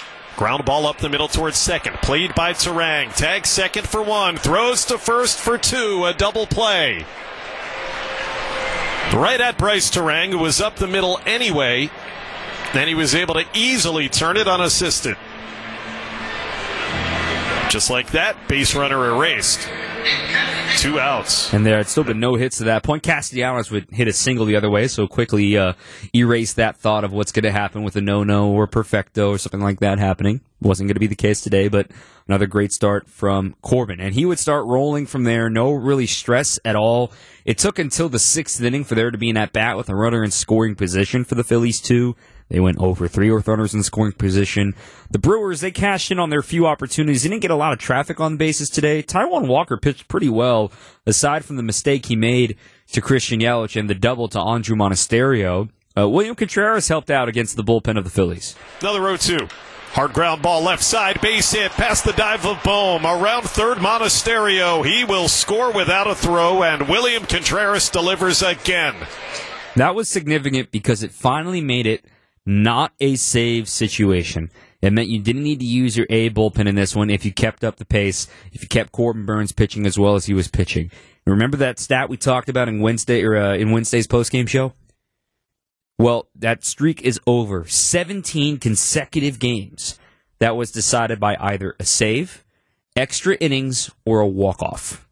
Ground 0.40 0.64
ball 0.64 0.87
up 0.87 0.97
the 0.97 1.11
middle 1.11 1.28
towards 1.28 1.59
second. 1.59 1.97
Played 1.97 2.35
by 2.35 2.54
Turang. 2.54 3.14
Tag 3.14 3.44
second 3.44 3.87
for 3.87 4.02
one. 4.02 4.38
Throws 4.38 4.87
to 4.87 4.97
first 4.97 5.38
for 5.38 5.59
two. 5.59 6.06
A 6.06 6.14
double 6.14 6.47
play. 6.47 7.04
Right 9.12 9.38
at 9.38 9.59
Brice 9.59 9.90
Turang, 9.90 10.30
who 10.30 10.38
was 10.38 10.59
up 10.59 10.76
the 10.76 10.87
middle 10.87 11.20
anyway. 11.26 11.90
And 12.73 12.88
he 12.88 12.94
was 12.94 13.14
able 13.14 13.35
to 13.35 13.44
easily 13.52 14.09
turn 14.09 14.38
it 14.38 14.49
unassisted. 14.49 15.18
Just 17.68 17.90
like 17.90 18.12
that, 18.12 18.49
base 18.49 18.75
runner 18.75 19.09
erased. 19.09 19.68
Two 20.77 20.99
outs. 20.99 21.53
And 21.53 21.67
there 21.67 21.77
had 21.77 21.89
still 21.89 22.05
been 22.05 22.21
no 22.21 22.37
hits 22.37 22.59
to 22.59 22.65
that 22.65 22.83
point. 22.83 23.03
Castellanos 23.03 23.71
would 23.71 23.91
hit 23.91 24.09
a 24.09 24.12
single 24.12 24.47
the 24.47 24.57
other 24.57 24.71
way, 24.71 24.89
so 24.89 25.07
quickly 25.07 25.57
uh, 25.57 25.75
erase 26.15 26.55
that 26.55 26.77
thought 26.77 27.05
of 27.05 27.12
what's 27.12 27.33
going 27.33 27.45
to 27.45 27.53
happen 27.53 27.83
with 27.83 27.97
a 27.97 28.00
no-no 28.00 28.50
or 28.50 28.67
perfecto 28.67 29.31
or 29.31 29.39
something 29.39 29.61
like 29.61 29.81
that 29.81 29.99
happening. 29.99 30.41
Wasn't 30.62 30.87
going 30.87 30.95
to 30.95 31.00
be 31.00 31.07
the 31.07 31.15
case 31.15 31.41
today, 31.41 31.69
but 31.69 31.91
another 32.27 32.47
great 32.47 32.73
start 32.73 33.09
from 33.09 33.57
Corbin. 33.61 34.00
And 34.00 34.15
he 34.15 34.25
would 34.25 34.39
start 34.39 34.65
rolling 34.67 35.07
from 35.07 35.25
there, 35.25 35.50
no 35.50 35.73
really 35.73 36.07
stress 36.07 36.59
at 36.65 36.77
all. 36.77 37.12
It 37.45 37.59
took 37.59 37.79
until 37.79 38.09
the 38.09 38.19
sixth 38.19 38.62
inning 38.62 38.85
for 38.85 38.95
there 38.95 39.11
to 39.11 39.19
be 39.19 39.31
an 39.31 39.37
at-bat 39.37 39.77
with 39.77 39.89
a 39.89 39.95
runner 39.95 40.25
in 40.25 40.31
scoring 40.31 40.77
position 40.77 41.25
for 41.25 41.35
the 41.35 41.45
Phillies, 41.45 41.81
too. 41.81 42.17
They 42.50 42.59
went 42.59 42.78
over 42.78 43.07
three 43.07 43.30
with 43.30 43.47
runners 43.47 43.75
in 43.75 43.83
scoring 43.85 44.12
position. 44.12 44.75
The 45.09 45.21
Brewers, 45.21 45.61
they 45.61 45.71
cashed 45.71 46.11
in 46.11 46.19
on 46.19 46.30
their 46.30 46.42
few 46.42 46.66
opportunities. 46.66 47.23
They 47.23 47.28
didn't 47.28 47.42
get 47.42 47.52
a 47.52 47.57
lot 47.57 47.73
of 47.73 47.78
traffic 47.78 48.19
on 48.19 48.33
the 48.33 48.38
bases 48.38 48.69
today. 48.69 49.04
Taijuan 49.04 49.47
Walker 49.47 49.76
pitched 49.76 50.09
pretty 50.09 50.28
well, 50.28 50.73
aside 51.07 51.45
from 51.45 51.57
the 51.57 51.62
mistake 51.62 52.07
he 52.07 52.16
made 52.16 52.57
to 52.92 53.00
Christian 53.00 53.40
Yelich 53.40 53.78
and 53.78 53.88
the 53.88 53.95
double 53.95 54.28
to 54.28 54.38
Andruw 54.38 54.76
Monasterio. 54.76 55.71
Uh, 55.97 56.09
William 56.09 56.35
Contreras 56.35 56.88
helped 56.88 57.11
out 57.11 57.28
against 57.28 57.57
the 57.57 57.62
bullpen 57.62 57.97
of 57.97 58.04
the 58.04 58.11
Phillies. 58.11 58.57
Another 58.80 59.00
row 59.00 59.16
two. 59.16 59.49
Hard 59.92 60.12
ground 60.12 60.40
ball 60.40 60.62
left 60.62 60.85
side, 60.85 61.21
base 61.21 61.50
hit, 61.50 61.73
past 61.73 62.04
the 62.04 62.12
dive 62.12 62.47
of 62.47 62.62
Bohm. 62.62 63.04
Around 63.04 63.42
third, 63.42 63.78
Monasterio. 63.78 64.87
He 64.87 65.04
will 65.04 65.26
score 65.26 65.73
without 65.73 66.07
a 66.07 66.14
throw, 66.14 66.62
and 66.62 66.88
William 66.88 67.25
Contreras 67.26 67.90
delivers 67.90 68.40
again. 68.40 68.95
That 69.75 69.97
was 69.97 70.09
significant 70.09 70.71
because 70.71 71.02
it 71.02 71.11
finally 71.11 71.61
made 71.61 71.87
it 71.87 72.04
not 72.47 72.92
a 73.00 73.16
save 73.16 73.68
situation. 73.68 74.50
It 74.82 74.92
meant 74.92 75.09
you 75.09 75.20
didn't 75.20 75.42
need 75.42 75.61
to 75.61 75.66
use 75.66 75.97
your 75.97 76.06
A 76.09 76.30
bullpen 76.30 76.66
in 76.66 76.75
this 76.75 76.97
one 76.97 77.11
if 77.11 77.25
you 77.25 77.32
kept 77.32 77.64
up 77.64 77.76
the 77.76 77.85
pace, 77.85 78.28
if 78.52 78.62
you 78.62 78.68
kept 78.68 78.92
Corbin 78.92 79.26
Burnes 79.26 79.52
pitching 79.52 79.87
as 79.87 79.99
well 79.99 80.14
as 80.14 80.26
he 80.26 80.35
was 80.35 80.49
pitching. 80.49 80.90
Remember 81.26 81.56
that 81.59 81.78
stat 81.78 82.09
we 82.09 82.16
talked 82.16 82.49
about 82.49 82.68
in 82.68 82.80
Wednesday 82.80 83.23
or 83.23 83.37
uh, 83.37 83.54
in 83.54 83.70
Wednesday's 83.70 84.06
postgame 84.06 84.49
show? 84.49 84.73
Well, 85.99 86.28
that 86.35 86.64
streak 86.64 87.02
is 87.02 87.20
over. 87.26 87.66
17 87.66 88.59
consecutive 88.59 89.38
games 89.38 89.99
that 90.38 90.56
was 90.56 90.73
decided 90.73 91.20
by 91.20 91.37
either 91.38 91.76
a 91.78 91.85
save, 91.85 92.42
extra 92.97 93.35
innings, 93.37 93.90
or 94.06 94.20
a 94.20 94.26
walk-off. 94.26 95.06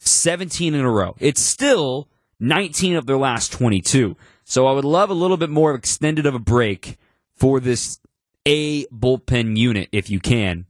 17 0.00 0.74
in 0.74 0.80
a 0.80 0.90
row. 0.90 1.16
It's 1.18 1.40
still 1.40 2.08
19 2.40 2.96
of 2.96 3.06
their 3.06 3.16
last 3.16 3.52
22. 3.52 4.16
So 4.50 4.66
I 4.66 4.72
would 4.72 4.84
love 4.84 5.10
a 5.10 5.14
little 5.14 5.36
bit 5.36 5.48
more 5.48 5.76
extended 5.76 6.26
of 6.26 6.34
a 6.34 6.40
break 6.40 6.98
for 7.36 7.60
this 7.60 8.00
A 8.44 8.84
bullpen 8.86 9.56
unit 9.56 9.88
if 9.92 10.10
you 10.10 10.18
can. 10.18 10.66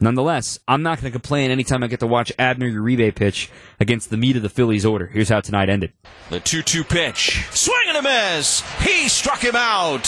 Nonetheless, 0.00 0.58
I'm 0.68 0.82
not 0.82 1.00
going 1.00 1.10
to 1.10 1.18
complain 1.18 1.50
anytime 1.50 1.82
I 1.82 1.86
get 1.86 2.00
to 2.00 2.06
watch 2.06 2.30
Abner 2.38 2.70
Uribe 2.70 3.14
pitch 3.14 3.50
against 3.80 4.10
the 4.10 4.18
meat 4.18 4.36
of 4.36 4.42
the 4.42 4.50
Phillies 4.50 4.84
order. 4.84 5.06
Here's 5.06 5.30
how 5.30 5.40
tonight 5.40 5.70
ended. 5.70 5.94
The 6.28 6.38
2 6.38 6.60
2 6.60 6.84
pitch. 6.84 7.46
Swing 7.52 7.84
and 7.88 7.96
a 7.96 8.02
miss. 8.02 8.60
He 8.82 9.08
struck 9.08 9.42
him 9.42 9.56
out. 9.56 10.04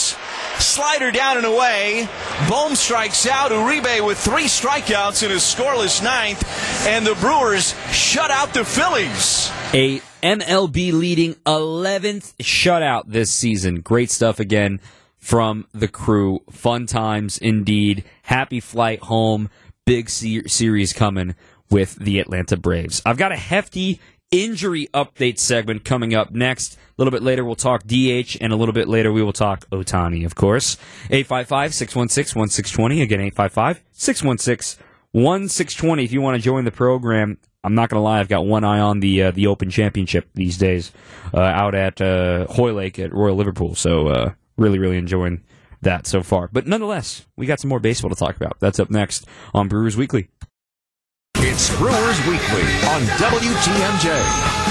Slider 0.59 1.11
down 1.11 1.39
and 1.39 1.47
away. 1.47 2.11
Bohm 2.47 2.75
strikes 2.75 3.27
out. 3.27 3.53
Uribe 3.53 4.07
with 4.07 4.19
three 4.19 4.45
strikeouts 4.45 5.23
in 5.23 5.31
his 5.31 5.41
scoreless 5.41 6.03
ninth. 6.03 6.45
And 6.87 7.07
the 7.07 7.15
Brewers 7.15 7.75
shut 7.91 8.31
out 8.31 8.53
the 8.53 8.67
Phillies. 8.67 9.51
A 9.73 10.03
MLB 10.23 10.93
leading 10.93 11.35
11th 11.47 12.35
shutout 12.37 13.05
this 13.07 13.31
season. 13.31 13.81
Great 13.81 14.11
stuff 14.11 14.41
again 14.41 14.81
from 15.19 15.67
the 15.73 15.89
crew. 15.89 16.41
Fun 16.51 16.87
times 16.87 17.39
indeed. 17.39 18.05
Happy 18.23 18.61
flight 18.61 19.01
home. 19.01 19.49
Big 19.87 20.11
series 20.11 20.93
coming 20.93 21.35
with 21.71 21.95
the 21.97 22.19
Atlanta 22.19 22.57
Braves. 22.57 23.01
I've 23.07 23.17
got 23.17 23.33
a 23.33 23.37
hefty 23.37 24.01
injury 24.31 24.89
update 24.93 25.39
segment 25.39 25.85
coming 25.85 26.15
up 26.15 26.33
next. 26.33 26.75
A 26.75 26.79
little 26.99 27.13
bit 27.13 27.23
later, 27.23 27.45
we'll 27.45 27.55
talk 27.55 27.85
DH, 27.85 28.37
and 28.41 28.53
a 28.53 28.57
little 28.57 28.75
bit 28.75 28.89
later, 28.89 29.13
we 29.13 29.23
will 29.23 29.33
talk 29.33 29.69
Ohtani, 29.71 30.27
of 30.27 30.35
course. 30.35 30.77
855 31.11 31.73
616 31.75 32.39
1620. 32.39 33.03
Again, 33.03 33.21
855 33.21 33.83
616 33.93 34.85
1620. 35.13 36.05
If 36.05 36.13
you 36.13 36.21
want 36.21 36.37
to 36.37 36.43
join 36.43 36.65
the 36.65 36.73
program, 36.73 37.39
I'm 37.65 37.75
not 37.75 37.89
going 37.91 37.99
to 37.99 38.05
lie, 38.05 38.21
I've 38.21 38.29
got 38.29 38.47
one 38.47 38.63
eye 38.65 38.79
on 38.79 39.01
the 39.01 39.25
uh, 39.25 39.31
the 39.33 39.49
Open 39.49 39.69
Championship 39.69 40.29
these 40.35 40.57
days 40.59 40.93
uh, 41.35 41.41
out 41.41 41.75
at 41.75 42.01
uh, 42.01 42.47
Hoylake 42.47 42.99
at 42.99 43.13
Royal 43.13 43.35
Liverpool. 43.37 43.75
So, 43.75 44.09
uh, 44.09 44.33
really, 44.57 44.79
really 44.79 44.97
enjoying 44.97 45.43
that 45.83 46.07
so 46.07 46.23
far. 46.23 46.49
But 46.53 46.67
nonetheless, 46.67 47.27
we 47.37 47.47
got 47.47 47.61
some 47.61 47.69
more 47.69 47.81
baseball 47.81 48.11
to 48.11 48.17
talk 48.17 48.37
about. 48.37 48.59
That's 48.61 48.79
up 48.79 48.91
next 48.91 49.27
on 49.55 49.69
Brewers 49.69 49.97
Weekly. 49.97 50.29
It's 51.37 51.77
Brewers 51.77 52.19
Weekly 52.27 52.63
on 52.87 53.03
WTMJ. 53.19 54.69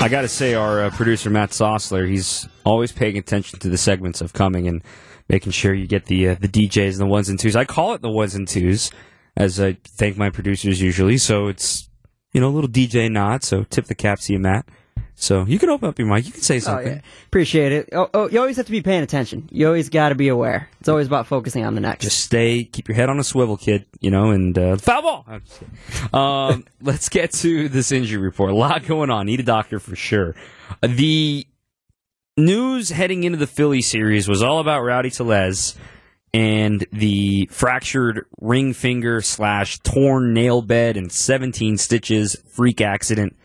I 0.00 0.08
got 0.08 0.22
to 0.22 0.28
say, 0.28 0.54
our 0.54 0.84
uh, 0.84 0.90
producer 0.90 1.28
Matt 1.28 1.50
Sossler, 1.50 2.08
he's 2.08 2.46
always 2.64 2.92
paying 2.92 3.18
attention 3.18 3.58
to 3.58 3.68
the 3.68 3.76
segments 3.76 4.20
of 4.20 4.32
coming 4.32 4.68
and 4.68 4.82
making 5.28 5.52
sure 5.52 5.74
you 5.74 5.86
get 5.86 6.06
the 6.06 6.30
uh, 6.30 6.36
the 6.40 6.48
DJs 6.48 6.92
and 6.92 7.00
the 7.00 7.06
ones 7.06 7.28
and 7.28 7.38
twos. 7.38 7.56
I 7.56 7.64
call 7.64 7.94
it 7.94 8.02
the 8.02 8.10
ones 8.10 8.34
and 8.34 8.46
twos, 8.46 8.90
as 9.36 9.60
I 9.60 9.76
thank 9.84 10.16
my 10.16 10.30
producers 10.30 10.80
usually. 10.80 11.18
So 11.18 11.48
it's 11.48 11.88
you 12.32 12.40
know 12.40 12.48
a 12.48 12.54
little 12.54 12.70
DJ 12.70 13.10
nod. 13.10 13.44
So 13.44 13.64
tip 13.64 13.86
the 13.86 13.94
cap 13.94 14.20
to 14.20 14.32
you, 14.32 14.38
Matt. 14.38 14.66
So 15.20 15.44
you 15.44 15.58
can 15.58 15.68
open 15.68 15.88
up 15.88 15.98
your 15.98 16.06
mic. 16.06 16.26
You 16.26 16.32
can 16.32 16.42
say 16.42 16.60
something. 16.60 16.86
Oh, 16.86 16.90
yeah. 16.92 17.00
Appreciate 17.26 17.72
it. 17.72 17.88
Oh, 17.92 18.08
oh, 18.14 18.28
you 18.28 18.38
always 18.38 18.56
have 18.56 18.66
to 18.66 18.70
be 18.72 18.82
paying 18.82 19.02
attention. 19.02 19.48
You 19.50 19.66
always 19.66 19.88
got 19.88 20.10
to 20.10 20.14
be 20.14 20.28
aware. 20.28 20.68
It's 20.78 20.88
always 20.88 21.08
about 21.08 21.26
focusing 21.26 21.64
on 21.64 21.74
the 21.74 21.80
next. 21.80 22.04
Just 22.04 22.20
stay, 22.20 22.62
keep 22.62 22.86
your 22.86 22.94
head 22.94 23.10
on 23.10 23.18
a 23.18 23.24
swivel, 23.24 23.56
kid. 23.56 23.84
You 23.98 24.12
know, 24.12 24.30
and 24.30 24.56
uh, 24.56 24.76
foul 24.76 25.02
ball. 25.02 25.26
Um, 26.12 26.64
let's 26.82 27.08
get 27.08 27.32
to 27.32 27.68
this 27.68 27.90
injury 27.90 28.22
report. 28.22 28.52
A 28.52 28.54
lot 28.54 28.86
going 28.86 29.10
on. 29.10 29.26
Need 29.26 29.40
a 29.40 29.42
doctor 29.42 29.80
for 29.80 29.96
sure. 29.96 30.36
The 30.82 31.47
news 32.38 32.90
heading 32.90 33.24
into 33.24 33.36
the 33.36 33.46
Philly 33.46 33.82
series 33.82 34.28
was 34.28 34.42
all 34.42 34.60
about 34.60 34.82
Rowdy 34.82 35.10
Tellez 35.10 35.76
and 36.32 36.86
the 36.92 37.48
fractured 37.50 38.26
ring 38.40 38.72
finger 38.72 39.20
slash 39.20 39.78
torn 39.80 40.32
nail 40.32 40.62
bed 40.62 40.96
and 40.96 41.10
17 41.10 41.76
stitches 41.76 42.36
freak 42.46 42.80
accident 42.80 43.36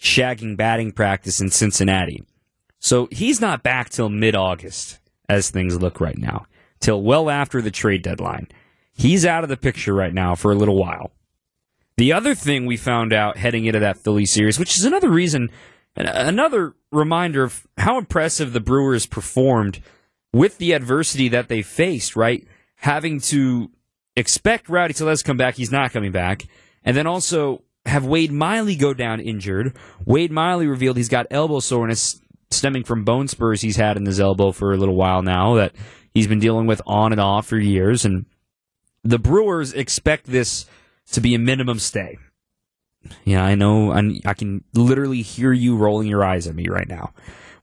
shagging 0.00 0.56
batting 0.56 0.92
practice 0.92 1.40
in 1.40 1.50
Cincinnati. 1.50 2.22
So 2.78 3.08
he's 3.10 3.40
not 3.40 3.62
back 3.62 3.90
till 3.90 4.08
mid 4.08 4.34
August, 4.34 4.98
as 5.28 5.50
things 5.50 5.80
look 5.80 6.00
right 6.00 6.18
now, 6.18 6.46
till 6.80 7.02
well 7.02 7.28
after 7.28 7.60
the 7.60 7.70
trade 7.70 8.02
deadline. 8.02 8.48
He's 8.92 9.26
out 9.26 9.44
of 9.44 9.50
the 9.50 9.56
picture 9.56 9.94
right 9.94 10.14
now 10.14 10.34
for 10.34 10.52
a 10.52 10.56
little 10.56 10.76
while. 10.76 11.12
The 11.96 12.12
other 12.12 12.34
thing 12.34 12.64
we 12.64 12.76
found 12.76 13.12
out 13.12 13.36
heading 13.36 13.64
into 13.64 13.80
that 13.80 13.98
Philly 13.98 14.24
series, 14.24 14.58
which 14.58 14.76
is 14.76 14.84
another 14.84 15.10
reason, 15.10 15.50
another 16.06 16.74
reminder 16.92 17.42
of 17.42 17.66
how 17.76 17.98
impressive 17.98 18.52
the 18.52 18.60
Brewers 18.60 19.06
performed 19.06 19.80
with 20.32 20.58
the 20.58 20.72
adversity 20.72 21.28
that 21.28 21.48
they 21.48 21.62
faced, 21.62 22.14
right? 22.14 22.46
Having 22.76 23.20
to 23.20 23.70
expect 24.16 24.68
Rowdy 24.68 24.94
Tellez 24.94 25.22
come 25.22 25.36
back, 25.36 25.54
he's 25.54 25.72
not 25.72 25.92
coming 25.92 26.12
back. 26.12 26.46
And 26.84 26.96
then 26.96 27.06
also 27.06 27.62
have 27.86 28.04
Wade 28.04 28.32
Miley 28.32 28.76
go 28.76 28.94
down 28.94 29.20
injured. 29.20 29.76
Wade 30.04 30.30
Miley 30.30 30.66
revealed 30.66 30.96
he's 30.96 31.08
got 31.08 31.26
elbow 31.30 31.60
soreness 31.60 32.20
stemming 32.50 32.84
from 32.84 33.04
bone 33.04 33.28
spurs 33.28 33.60
he's 33.60 33.76
had 33.76 33.96
in 33.96 34.06
his 34.06 34.20
elbow 34.20 34.52
for 34.52 34.72
a 34.72 34.76
little 34.76 34.96
while 34.96 35.22
now 35.22 35.54
that 35.54 35.74
he's 36.14 36.26
been 36.26 36.38
dealing 36.38 36.66
with 36.66 36.80
on 36.86 37.12
and 37.12 37.20
off 37.20 37.46
for 37.46 37.58
years. 37.58 38.04
And 38.04 38.26
the 39.02 39.18
Brewers 39.18 39.72
expect 39.72 40.26
this 40.26 40.66
to 41.12 41.20
be 41.20 41.34
a 41.34 41.38
minimum 41.38 41.78
stay. 41.78 42.18
Yeah, 43.24 43.44
I 43.44 43.54
know. 43.54 43.92
i 43.92 44.20
I 44.24 44.34
can 44.34 44.64
literally 44.74 45.22
hear 45.22 45.52
you 45.52 45.76
rolling 45.76 46.08
your 46.08 46.24
eyes 46.24 46.46
at 46.46 46.54
me 46.54 46.68
right 46.68 46.88
now. 46.88 47.12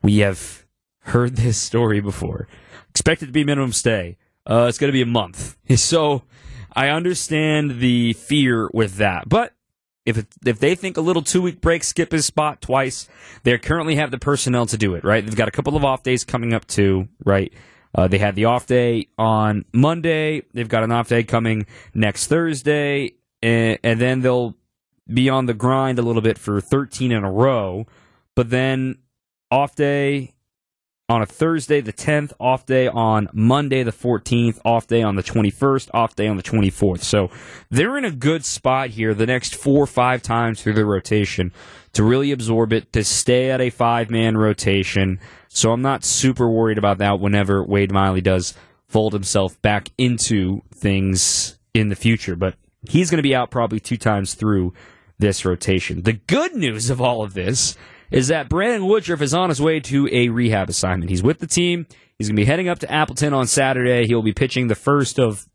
We 0.01 0.19
have 0.19 0.65
heard 0.99 1.35
this 1.35 1.57
story 1.57 1.99
before. 1.99 2.47
Expected 2.89 3.27
to 3.27 3.31
be 3.31 3.43
minimum 3.43 3.73
stay. 3.73 4.17
Uh, 4.47 4.67
it's 4.69 4.77
going 4.77 4.89
to 4.89 4.93
be 4.93 5.01
a 5.01 5.05
month. 5.05 5.57
So 5.75 6.23
I 6.75 6.89
understand 6.89 7.79
the 7.79 8.13
fear 8.13 8.69
with 8.73 8.97
that. 8.97 9.27
But 9.27 9.53
if 10.05 10.17
it, 10.17 10.27
if 10.45 10.59
they 10.59 10.75
think 10.75 10.97
a 10.97 11.01
little 11.01 11.21
two 11.21 11.41
week 11.41 11.61
break, 11.61 11.83
skip 11.83 12.11
his 12.11 12.25
spot 12.25 12.61
twice, 12.61 13.07
they 13.43 13.57
currently 13.57 13.95
have 13.95 14.11
the 14.11 14.19
personnel 14.19 14.65
to 14.67 14.77
do 14.77 14.93
it. 14.95 15.03
Right? 15.03 15.25
They've 15.25 15.35
got 15.35 15.47
a 15.47 15.51
couple 15.51 15.75
of 15.75 15.83
off 15.83 16.03
days 16.03 16.23
coming 16.23 16.53
up 16.53 16.67
too. 16.67 17.07
Right? 17.25 17.53
Uh, 17.93 18.07
they 18.07 18.17
had 18.17 18.35
the 18.35 18.45
off 18.45 18.67
day 18.67 19.07
on 19.17 19.65
Monday. 19.73 20.43
They've 20.53 20.67
got 20.67 20.83
an 20.83 20.91
off 20.91 21.07
day 21.07 21.23
coming 21.23 21.65
next 21.93 22.27
Thursday, 22.27 23.13
and, 23.41 23.79
and 23.83 24.01
then 24.01 24.21
they'll 24.21 24.55
be 25.11 25.29
on 25.29 25.45
the 25.45 25.53
grind 25.53 25.99
a 25.99 26.01
little 26.01 26.21
bit 26.21 26.37
for 26.37 26.59
13 26.61 27.11
in 27.11 27.23
a 27.23 27.31
row. 27.31 27.85
But 28.35 28.49
then 28.49 28.99
off 29.51 29.75
day 29.75 30.33
on 31.07 31.21
a 31.21 31.25
Thursday 31.25 31.81
the 31.81 31.93
10th, 31.93 32.33
off 32.39 32.65
day 32.65 32.87
on 32.87 33.29
Monday 33.31 33.83
the 33.83 33.91
14th, 33.91 34.59
off 34.65 34.87
day 34.87 35.03
on 35.03 35.15
the 35.15 35.23
21st, 35.23 35.89
off 35.93 36.15
day 36.15 36.27
on 36.27 36.37
the 36.37 36.43
24th. 36.43 37.01
So 37.01 37.29
they're 37.69 37.97
in 37.97 38.05
a 38.05 38.11
good 38.11 38.43
spot 38.43 38.89
here 38.89 39.13
the 39.13 39.27
next 39.27 39.55
four 39.55 39.83
or 39.83 39.87
five 39.87 40.21
times 40.21 40.61
through 40.61 40.73
the 40.73 40.85
rotation 40.85 41.51
to 41.93 42.03
really 42.03 42.31
absorb 42.31 42.73
it, 42.73 42.91
to 42.93 43.03
stay 43.03 43.51
at 43.51 43.61
a 43.61 43.69
five 43.69 44.09
man 44.09 44.35
rotation. 44.35 45.19
So 45.47 45.71
I'm 45.71 45.81
not 45.81 46.03
super 46.03 46.49
worried 46.49 46.77
about 46.77 46.97
that 46.97 47.19
whenever 47.19 47.63
Wade 47.63 47.91
Miley 47.91 48.21
does 48.21 48.55
fold 48.87 49.13
himself 49.13 49.61
back 49.61 49.89
into 49.97 50.61
things 50.73 51.59
in 51.73 51.89
the 51.89 51.95
future. 51.95 52.35
But 52.35 52.55
he's 52.89 53.11
going 53.11 53.19
to 53.19 53.23
be 53.23 53.35
out 53.35 53.51
probably 53.51 53.79
two 53.79 53.97
times 53.97 54.33
through 54.33 54.73
this 55.17 55.45
rotation. 55.45 56.03
The 56.03 56.13
good 56.13 56.55
news 56.55 56.89
of 56.89 57.01
all 57.01 57.23
of 57.23 57.33
this 57.33 57.77
is 58.11 58.27
that 58.27 58.49
Brandon 58.49 58.85
Woodruff 58.85 59.21
is 59.21 59.33
on 59.33 59.49
his 59.49 59.61
way 59.61 59.79
to 59.81 60.07
a 60.11 60.29
rehab 60.29 60.69
assignment. 60.69 61.09
He's 61.09 61.23
with 61.23 61.39
the 61.39 61.47
team. 61.47 61.87
He's 62.17 62.27
going 62.27 62.35
to 62.35 62.41
be 62.41 62.45
heading 62.45 62.69
up 62.69 62.79
to 62.79 62.91
Appleton 62.91 63.33
on 63.33 63.47
Saturday. 63.47 64.07
He'll 64.07 64.21
be 64.21 64.33
pitching 64.33 64.67
the 64.67 64.75
first 64.75 65.19
of 65.19 65.47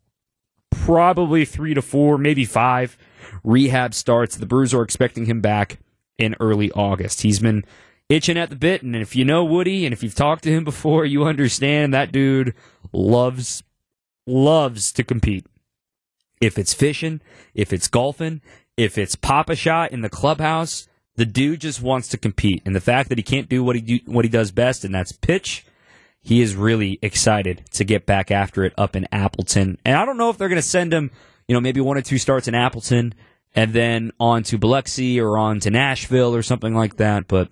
probably 0.70 1.44
three 1.44 1.74
to 1.74 1.82
four, 1.82 2.18
maybe 2.18 2.44
five 2.44 2.96
rehab 3.44 3.94
starts. 3.94 4.36
The 4.36 4.46
Brewers 4.46 4.74
are 4.74 4.82
expecting 4.82 5.26
him 5.26 5.40
back 5.40 5.78
in 6.18 6.36
early 6.40 6.70
August. 6.72 7.22
He's 7.22 7.38
been 7.38 7.64
itching 8.08 8.36
at 8.36 8.50
the 8.50 8.56
bit, 8.56 8.82
and 8.82 8.94
if 8.96 9.16
you 9.16 9.24
know 9.24 9.44
Woody 9.44 9.86
and 9.86 9.92
if 9.92 10.02
you've 10.02 10.14
talked 10.14 10.44
to 10.44 10.50
him 10.50 10.64
before, 10.64 11.04
you 11.04 11.24
understand 11.24 11.94
that 11.94 12.12
dude 12.12 12.54
loves 12.92 13.62
loves 14.26 14.92
to 14.92 15.04
compete. 15.04 15.46
If 16.40 16.58
it's 16.58 16.72
fishing, 16.72 17.20
if 17.54 17.72
it's 17.72 17.88
golfing, 17.88 18.40
if 18.80 18.96
it's 18.96 19.14
Papa 19.14 19.54
shot 19.54 19.92
in 19.92 20.00
the 20.00 20.08
clubhouse, 20.08 20.88
the 21.16 21.26
dude 21.26 21.60
just 21.60 21.82
wants 21.82 22.08
to 22.08 22.16
compete, 22.16 22.62
and 22.64 22.74
the 22.74 22.80
fact 22.80 23.10
that 23.10 23.18
he 23.18 23.22
can't 23.22 23.46
do 23.46 23.62
what 23.62 23.76
he 23.76 23.82
do, 23.82 23.98
what 24.06 24.24
he 24.24 24.30
does 24.30 24.52
best, 24.52 24.86
and 24.86 24.94
that's 24.94 25.12
pitch. 25.12 25.66
He 26.22 26.40
is 26.40 26.56
really 26.56 26.98
excited 27.02 27.62
to 27.72 27.84
get 27.84 28.06
back 28.06 28.30
after 28.30 28.64
it 28.64 28.72
up 28.78 28.96
in 28.96 29.06
Appleton, 29.12 29.76
and 29.84 29.96
I 29.96 30.06
don't 30.06 30.16
know 30.16 30.30
if 30.30 30.38
they're 30.38 30.48
going 30.48 30.56
to 30.56 30.66
send 30.66 30.94
him, 30.94 31.10
you 31.46 31.54
know, 31.54 31.60
maybe 31.60 31.82
one 31.82 31.98
or 31.98 32.02
two 32.02 32.16
starts 32.16 32.48
in 32.48 32.54
Appleton, 32.54 33.14
and 33.54 33.74
then 33.74 34.12
on 34.18 34.44
to 34.44 34.56
Biloxi 34.56 35.20
or 35.20 35.36
on 35.36 35.60
to 35.60 35.70
Nashville 35.70 36.34
or 36.34 36.42
something 36.42 36.74
like 36.74 36.96
that. 36.96 37.28
But 37.28 37.48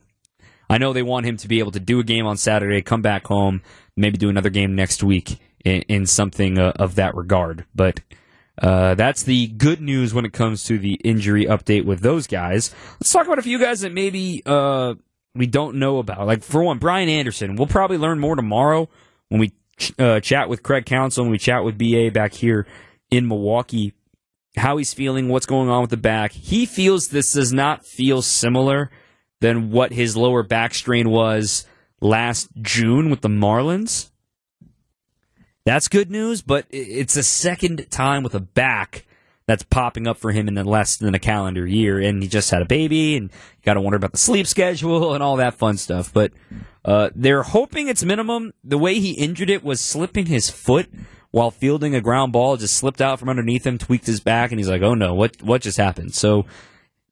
I 0.71 0.79
know 0.79 0.95
they 0.95 1.03
want 1.03 1.27
him 1.27 1.37
to 1.39 1.49
be 1.49 1.59
able 1.59 1.73
to 1.73 1.81
do 1.81 2.01
a 2.01 2.05
game 2.05 2.27
on 2.27 2.39
Saturday, 2.39 2.81
come 2.81 3.03
back 3.03 3.27
home, 3.27 3.61
maybe 3.97 4.17
do 4.17 4.31
another 4.31 4.51
game 4.51 4.75
next 4.75 5.03
week 5.03 5.39
in, 5.63 5.83
in 5.83 6.07
something 6.07 6.59
uh, 6.59 6.73
of 6.77 6.95
that 6.95 7.15
regard. 7.15 7.67
But 7.75 8.01
uh, 8.61 8.95
that's 8.95 9.23
the 9.23 9.49
good 9.49 9.81
news 9.81 10.13
when 10.13 10.25
it 10.25 10.33
comes 10.33 10.65
to 10.65 10.79
the 10.79 10.95
injury 11.05 11.47
update 11.47 11.85
with 11.85 12.01
those 12.01 12.27
guys. 12.27 12.75
Let's 13.01 13.13
talk 13.13 13.27
about 13.27 13.39
a 13.39 13.43
few 13.43 13.59
guys 13.59 13.81
that 13.81 13.93
maybe 13.93 14.43
uh, 14.45 14.95
we 15.35 15.47
don't 15.47 15.77
know 15.77 15.99
about. 15.99 16.27
Like, 16.27 16.43
for 16.43 16.63
one, 16.63 16.79
Brian 16.79 17.09
Anderson. 17.09 17.57
We'll 17.57 17.69
probably 17.69 17.99
learn 17.99 18.19
more 18.19 18.37
tomorrow 18.37 18.89
when 19.29 19.41
we 19.41 19.53
ch- 19.77 19.93
uh, 19.99 20.21
chat 20.21 20.49
with 20.49 20.63
Craig 20.63 20.87
Counsell 20.87 21.23
and 21.25 21.31
we 21.31 21.39
chat 21.39 21.65
with 21.65 21.79
BA 21.79 22.11
back 22.13 22.33
here 22.35 22.67
in 23.11 23.29
Milwaukee. 23.29 23.95
How 24.57 24.77
he's 24.77 24.93
feeling, 24.93 25.29
what's 25.29 25.47
going 25.47 25.69
on 25.69 25.83
with 25.83 25.91
the 25.91 25.97
back. 25.97 26.33
He 26.33 26.67
feels 26.67 27.09
this 27.09 27.33
does 27.33 27.53
not 27.53 27.85
feel 27.85 28.23
similar 28.23 28.91
than 29.41 29.71
what 29.71 29.93
his 29.93 30.17
lower 30.17 30.43
back 30.43 30.75
strain 30.75 31.11
was 31.11 31.65
last 32.01 32.49
June 32.61 33.09
with 33.09 33.21
the 33.21 33.29
Marlins. 33.29 34.11
That's 35.69 35.89
good 35.89 36.11
news, 36.11 36.41
but 36.41 36.65
it's 36.71 37.15
a 37.15 37.23
second 37.23 37.91
time 37.91 38.23
with 38.23 38.35
a 38.35 38.41
back 38.41 39.05
that's 39.45 39.65
popping 39.65 40.07
up 40.07 40.17
for 40.17 40.33
him 40.33 40.49
in 40.49 40.55
the 40.55 40.65
less 40.65 40.97
than 40.97 41.15
a 41.15 41.19
calendar 41.19 41.67
year, 41.67 41.99
and 42.01 42.23
he 42.23 42.29
just 42.31 42.51
had 42.51 42.63
a 42.63 42.65
baby, 42.65 43.19
and 43.19 43.25
you 43.25 43.65
got 43.65 43.75
to 43.75 43.83
wonder 43.83 43.99
about 43.99 44.13
the 44.13 44.17
sleep 44.17 44.47
schedule 44.47 45.13
and 45.13 45.23
all 45.23 45.37
that 45.37 45.59
fun 45.59 45.77
stuff. 45.77 46.11
But 46.11 46.33
uh, 46.87 47.11
they're 47.15 47.43
hoping 47.43 47.89
it's 47.89 48.03
minimum. 48.03 48.55
The 48.65 48.79
way 48.79 48.99
he 48.99 49.11
injured 49.11 49.51
it 49.51 49.63
was 49.63 49.83
slipping 49.83 50.25
his 50.25 50.49
foot 50.49 50.89
while 51.33 51.51
fielding 51.51 51.95
a 51.95 52.01
ground 52.01 52.33
ball, 52.33 52.57
just 52.57 52.75
slipped 52.75 53.03
out 53.03 53.19
from 53.19 53.29
underneath 53.29 53.67
him, 53.67 53.77
tweaked 53.77 54.07
his 54.07 54.21
back, 54.21 54.51
and 54.51 54.59
he's 54.59 54.71
like, 54.71 54.81
"Oh 54.81 54.95
no, 54.95 55.13
what 55.13 55.43
what 55.43 55.61
just 55.61 55.77
happened?" 55.77 56.15
So 56.15 56.47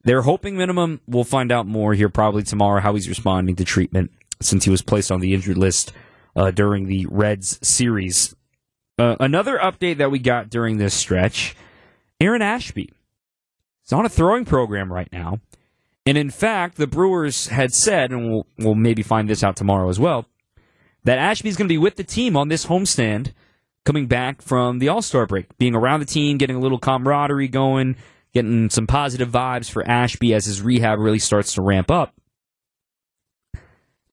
they're 0.03 0.23
hoping 0.23 0.57
minimum. 0.57 0.99
We'll 1.05 1.25
find 1.25 1.51
out 1.51 1.67
more 1.67 1.93
here 1.93 2.09
probably 2.09 2.41
tomorrow 2.41 2.81
how 2.81 2.95
he's 2.95 3.07
responding 3.07 3.55
to 3.57 3.63
treatment 3.63 4.09
since 4.41 4.63
he 4.63 4.71
was 4.71 4.81
placed 4.81 5.11
on 5.11 5.19
the 5.19 5.35
injured 5.35 5.59
list 5.59 5.93
uh, 6.35 6.49
during 6.49 6.87
the 6.87 7.05
Reds 7.07 7.59
series 7.61 8.33
uh, 8.97 9.15
another 9.19 9.57
update 9.57 9.97
that 9.97 10.11
we 10.11 10.19
got 10.19 10.49
during 10.49 10.77
this 10.77 10.93
stretch 10.93 11.55
Aaron 12.19 12.41
Ashby. 12.41 12.91
is 13.85 13.93
on 13.93 14.05
a 14.05 14.09
throwing 14.09 14.45
program 14.45 14.91
right 14.91 15.11
now. 15.11 15.39
And 16.05 16.17
in 16.17 16.29
fact, 16.29 16.77
the 16.77 16.87
Brewers 16.87 17.47
had 17.47 17.73
said, 17.73 18.11
and 18.11 18.31
we'll, 18.31 18.47
we'll 18.57 18.75
maybe 18.75 19.03
find 19.03 19.29
this 19.29 19.43
out 19.43 19.57
tomorrow 19.57 19.89
as 19.89 19.99
well, 19.99 20.25
that 21.03 21.19
Ashby's 21.19 21.57
going 21.57 21.67
to 21.67 21.73
be 21.73 21.77
with 21.77 21.97
the 21.97 22.03
team 22.03 22.37
on 22.37 22.47
this 22.47 22.65
homestand 22.65 23.33
coming 23.85 24.07
back 24.07 24.41
from 24.41 24.79
the 24.79 24.89
All 24.89 25.01
Star 25.01 25.25
break, 25.25 25.57
being 25.57 25.75
around 25.75 25.99
the 25.99 26.05
team, 26.05 26.37
getting 26.37 26.55
a 26.55 26.59
little 26.59 26.79
camaraderie 26.79 27.49
going, 27.49 27.97
getting 28.33 28.69
some 28.69 28.87
positive 28.87 29.29
vibes 29.29 29.69
for 29.69 29.87
Ashby 29.87 30.33
as 30.33 30.45
his 30.45 30.61
rehab 30.61 30.99
really 30.99 31.19
starts 31.19 31.53
to 31.53 31.61
ramp 31.61 31.91
up. 31.91 32.13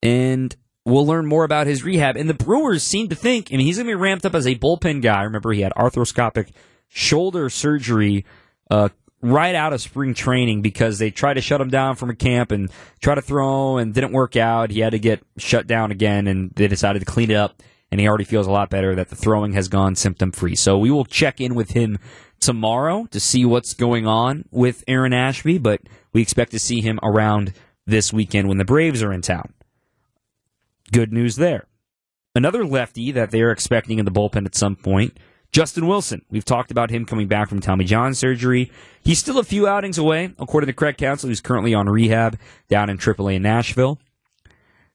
And 0.03 0.55
we'll 0.85 1.07
learn 1.07 1.27
more 1.27 1.45
about 1.45 1.67
his 1.67 1.83
rehab. 1.83 2.17
And 2.17 2.29
the 2.29 2.35
Brewers 2.35 2.83
seem 2.83 3.09
to 3.09 3.15
think, 3.15 3.49
I 3.53 3.57
mean, 3.57 3.67
he's 3.67 3.77
going 3.77 3.87
to 3.87 3.91
be 3.91 3.95
ramped 3.95 4.27
up 4.27 4.35
as 4.35 4.47
a 4.47 4.57
bullpen 4.57 5.03
guy. 5.03 5.23
Remember, 5.23 5.53
he 5.53 5.63
had 5.63 5.73
arthroscopic 5.73 6.51
shoulder 6.89 7.49
surgery 7.51 8.25
uh, 8.71 8.91
right 9.21 9.55
out 9.55 9.73
of 9.73 9.81
spring 9.81 10.15
training 10.15 10.63
because 10.63 10.99
they 10.99 11.11
tried 11.11 11.35
to 11.35 11.41
shut 11.41 11.61
him 11.61 11.71
down 11.71 11.97
from 11.97 12.11
a 12.11 12.15
camp 12.15 12.53
and 12.53 12.71
try 13.01 13.15
to 13.15 13.23
throw 13.23 13.79
and 13.79 13.95
didn't 13.95 14.13
work 14.13 14.37
out. 14.37 14.71
He 14.71 14.81
had 14.81 14.91
to 14.91 14.99
get 14.99 15.23
shut 15.39 15.67
down 15.67 15.91
again, 15.91 16.27
and 16.27 16.51
they 16.55 16.69
decided 16.69 17.01
to 17.01 17.07
clean 17.07 17.31
it 17.31 17.37
up. 17.37 17.63
And 17.91 18.01
he 18.01 18.09
already 18.09 18.25
feels 18.25 18.47
a 18.47 18.51
lot 18.51 18.71
better 18.71 18.95
that 18.97 19.09
the 19.09 19.17
throwing 19.17 19.53
has 19.53 19.69
gone 19.69 19.95
symptom 19.95 20.33
free. 20.33 20.57
So 20.57 20.77
we 20.79 20.91
will 20.91 21.05
check 21.05 21.41
in 21.41 21.55
with 21.55 21.71
him 21.71 21.99
tomorrow 22.41 23.07
to 23.13 23.21
see 23.21 23.45
what's 23.45 23.73
going 23.73 24.07
on 24.07 24.45
with 24.51 24.83
Aaron 24.89 25.13
Ashby, 25.13 25.59
but 25.59 25.81
we 26.13 26.21
expect 26.21 26.51
to 26.51 26.59
see 26.59 26.81
him 26.81 26.99
around 27.03 27.53
this 27.87 28.13
weekend 28.13 28.49
when 28.49 28.59
the 28.59 28.65
Braves 28.65 29.03
are 29.03 29.13
in 29.13 29.23
town. 29.23 29.55
Good 30.93 31.13
news 31.13 31.37
there. 31.37 31.67
Another 32.35 32.65
lefty 32.65 33.13
that 33.13 33.31
they're 33.31 33.53
expecting 33.53 33.99
in 33.99 34.05
the 34.05 34.11
bullpen 34.11 34.45
at 34.45 34.55
some 34.55 34.77
point, 34.77 35.19
Justin 35.53 35.87
Wilson. 35.87 36.25
We've 36.31 36.45
talked 36.45 36.73
about 36.73 36.91
him 36.91 37.05
coming 37.07 37.29
back 37.29 37.49
from 37.49 37.61
Tommy 37.61 37.85
John 37.85 38.13
surgery. 38.13 38.73
He's 39.05 39.21
still 39.21 39.39
a 39.39 39.45
few 39.45 39.69
outings 39.69 39.99
away, 39.99 40.35
according 40.39 40.67
to 40.67 40.73
Craig 40.73 40.97
Counsell, 40.97 41.29
who's 41.29 41.41
currently 41.41 41.75
on 41.75 41.89
rehab 41.89 42.39
down 42.69 42.91
in 42.91 42.99
AAA 42.99 43.37
in 43.37 43.43
Nashville. 43.43 44.01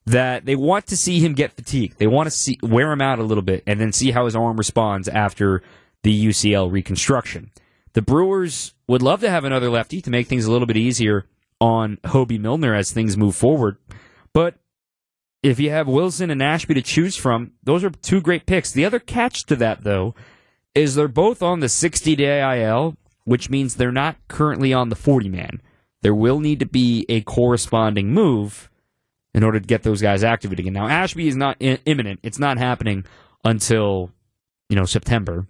That 0.04 0.44
they 0.44 0.56
want 0.56 0.86
to 0.88 0.96
see 0.96 1.20
him 1.20 1.32
get 1.32 1.52
fatigued. 1.52 1.98
They 1.98 2.06
want 2.06 2.26
to 2.26 2.30
see 2.30 2.58
wear 2.62 2.92
him 2.92 3.00
out 3.00 3.18
a 3.18 3.24
little 3.24 3.42
bit 3.42 3.62
and 3.66 3.80
then 3.80 3.92
see 3.92 4.10
how 4.10 4.26
his 4.26 4.36
arm 4.36 4.56
responds 4.58 5.08
after 5.08 5.62
the 6.02 6.26
UCL 6.26 6.70
reconstruction. 6.70 7.50
The 7.92 8.02
Brewers 8.02 8.74
would 8.86 9.02
love 9.02 9.20
to 9.20 9.30
have 9.30 9.44
another 9.44 9.70
lefty 9.70 10.00
to 10.02 10.10
make 10.10 10.26
things 10.26 10.44
a 10.44 10.52
little 10.52 10.66
bit 10.66 10.76
easier 10.76 11.26
on 11.60 11.98
Hobie 12.04 12.40
Milner 12.40 12.74
as 12.74 12.92
things 12.92 13.16
move 13.16 13.34
forward. 13.34 13.76
But 14.32 14.56
if 15.42 15.58
you 15.58 15.70
have 15.70 15.88
Wilson 15.88 16.30
and 16.30 16.42
Ashby 16.42 16.74
to 16.74 16.82
choose 16.82 17.16
from, 17.16 17.52
those 17.62 17.82
are 17.84 17.90
two 17.90 18.20
great 18.20 18.46
picks. 18.46 18.72
The 18.72 18.84
other 18.84 18.98
catch 18.98 19.46
to 19.46 19.56
that, 19.56 19.84
though, 19.84 20.14
is 20.74 20.94
they're 20.94 21.08
both 21.08 21.42
on 21.42 21.60
the 21.60 21.68
60 21.68 22.14
day 22.16 22.62
IL, 22.62 22.96
which 23.24 23.50
means 23.50 23.74
they're 23.74 23.92
not 23.92 24.16
currently 24.28 24.72
on 24.72 24.88
the 24.88 24.96
40 24.96 25.28
man. 25.28 25.60
There 26.02 26.14
will 26.14 26.40
need 26.40 26.60
to 26.60 26.66
be 26.66 27.06
a 27.08 27.20
corresponding 27.22 28.12
move 28.12 28.70
in 29.34 29.44
order 29.44 29.60
to 29.60 29.66
get 29.66 29.82
those 29.82 30.02
guys 30.02 30.24
activated 30.24 30.60
again. 30.60 30.72
Now, 30.72 30.88
Ashby 30.88 31.28
is 31.28 31.36
not 31.36 31.56
I- 31.60 31.78
imminent. 31.84 32.20
It's 32.22 32.38
not 32.38 32.58
happening 32.58 33.04
until, 33.44 34.10
you 34.68 34.76
know, 34.76 34.84
September. 34.84 35.46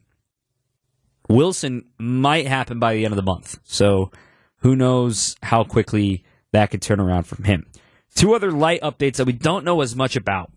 Wilson 1.28 1.86
might 1.98 2.46
happen 2.46 2.78
by 2.78 2.94
the 2.94 3.04
end 3.04 3.12
of 3.12 3.16
the 3.16 3.22
month. 3.22 3.58
So 3.64 4.10
who 4.58 4.74
knows 4.76 5.36
how 5.42 5.64
quickly 5.64 6.24
that 6.52 6.70
could 6.70 6.82
turn 6.82 7.00
around 7.00 7.24
from 7.24 7.44
him. 7.44 7.66
Two 8.14 8.34
other 8.34 8.50
light 8.50 8.80
updates 8.82 9.16
that 9.16 9.26
we 9.26 9.32
don't 9.32 9.64
know 9.64 9.80
as 9.80 9.96
much 9.96 10.16
about. 10.16 10.50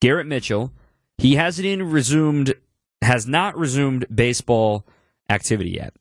Garrett 0.00 0.26
Mitchell, 0.26 0.72
he 1.18 1.36
hasn't 1.36 1.66
even 1.66 1.90
resumed, 1.90 2.54
has 3.02 3.26
not 3.26 3.56
resumed 3.56 4.06
baseball 4.14 4.86
activity 5.30 5.70
yet. 5.70 5.94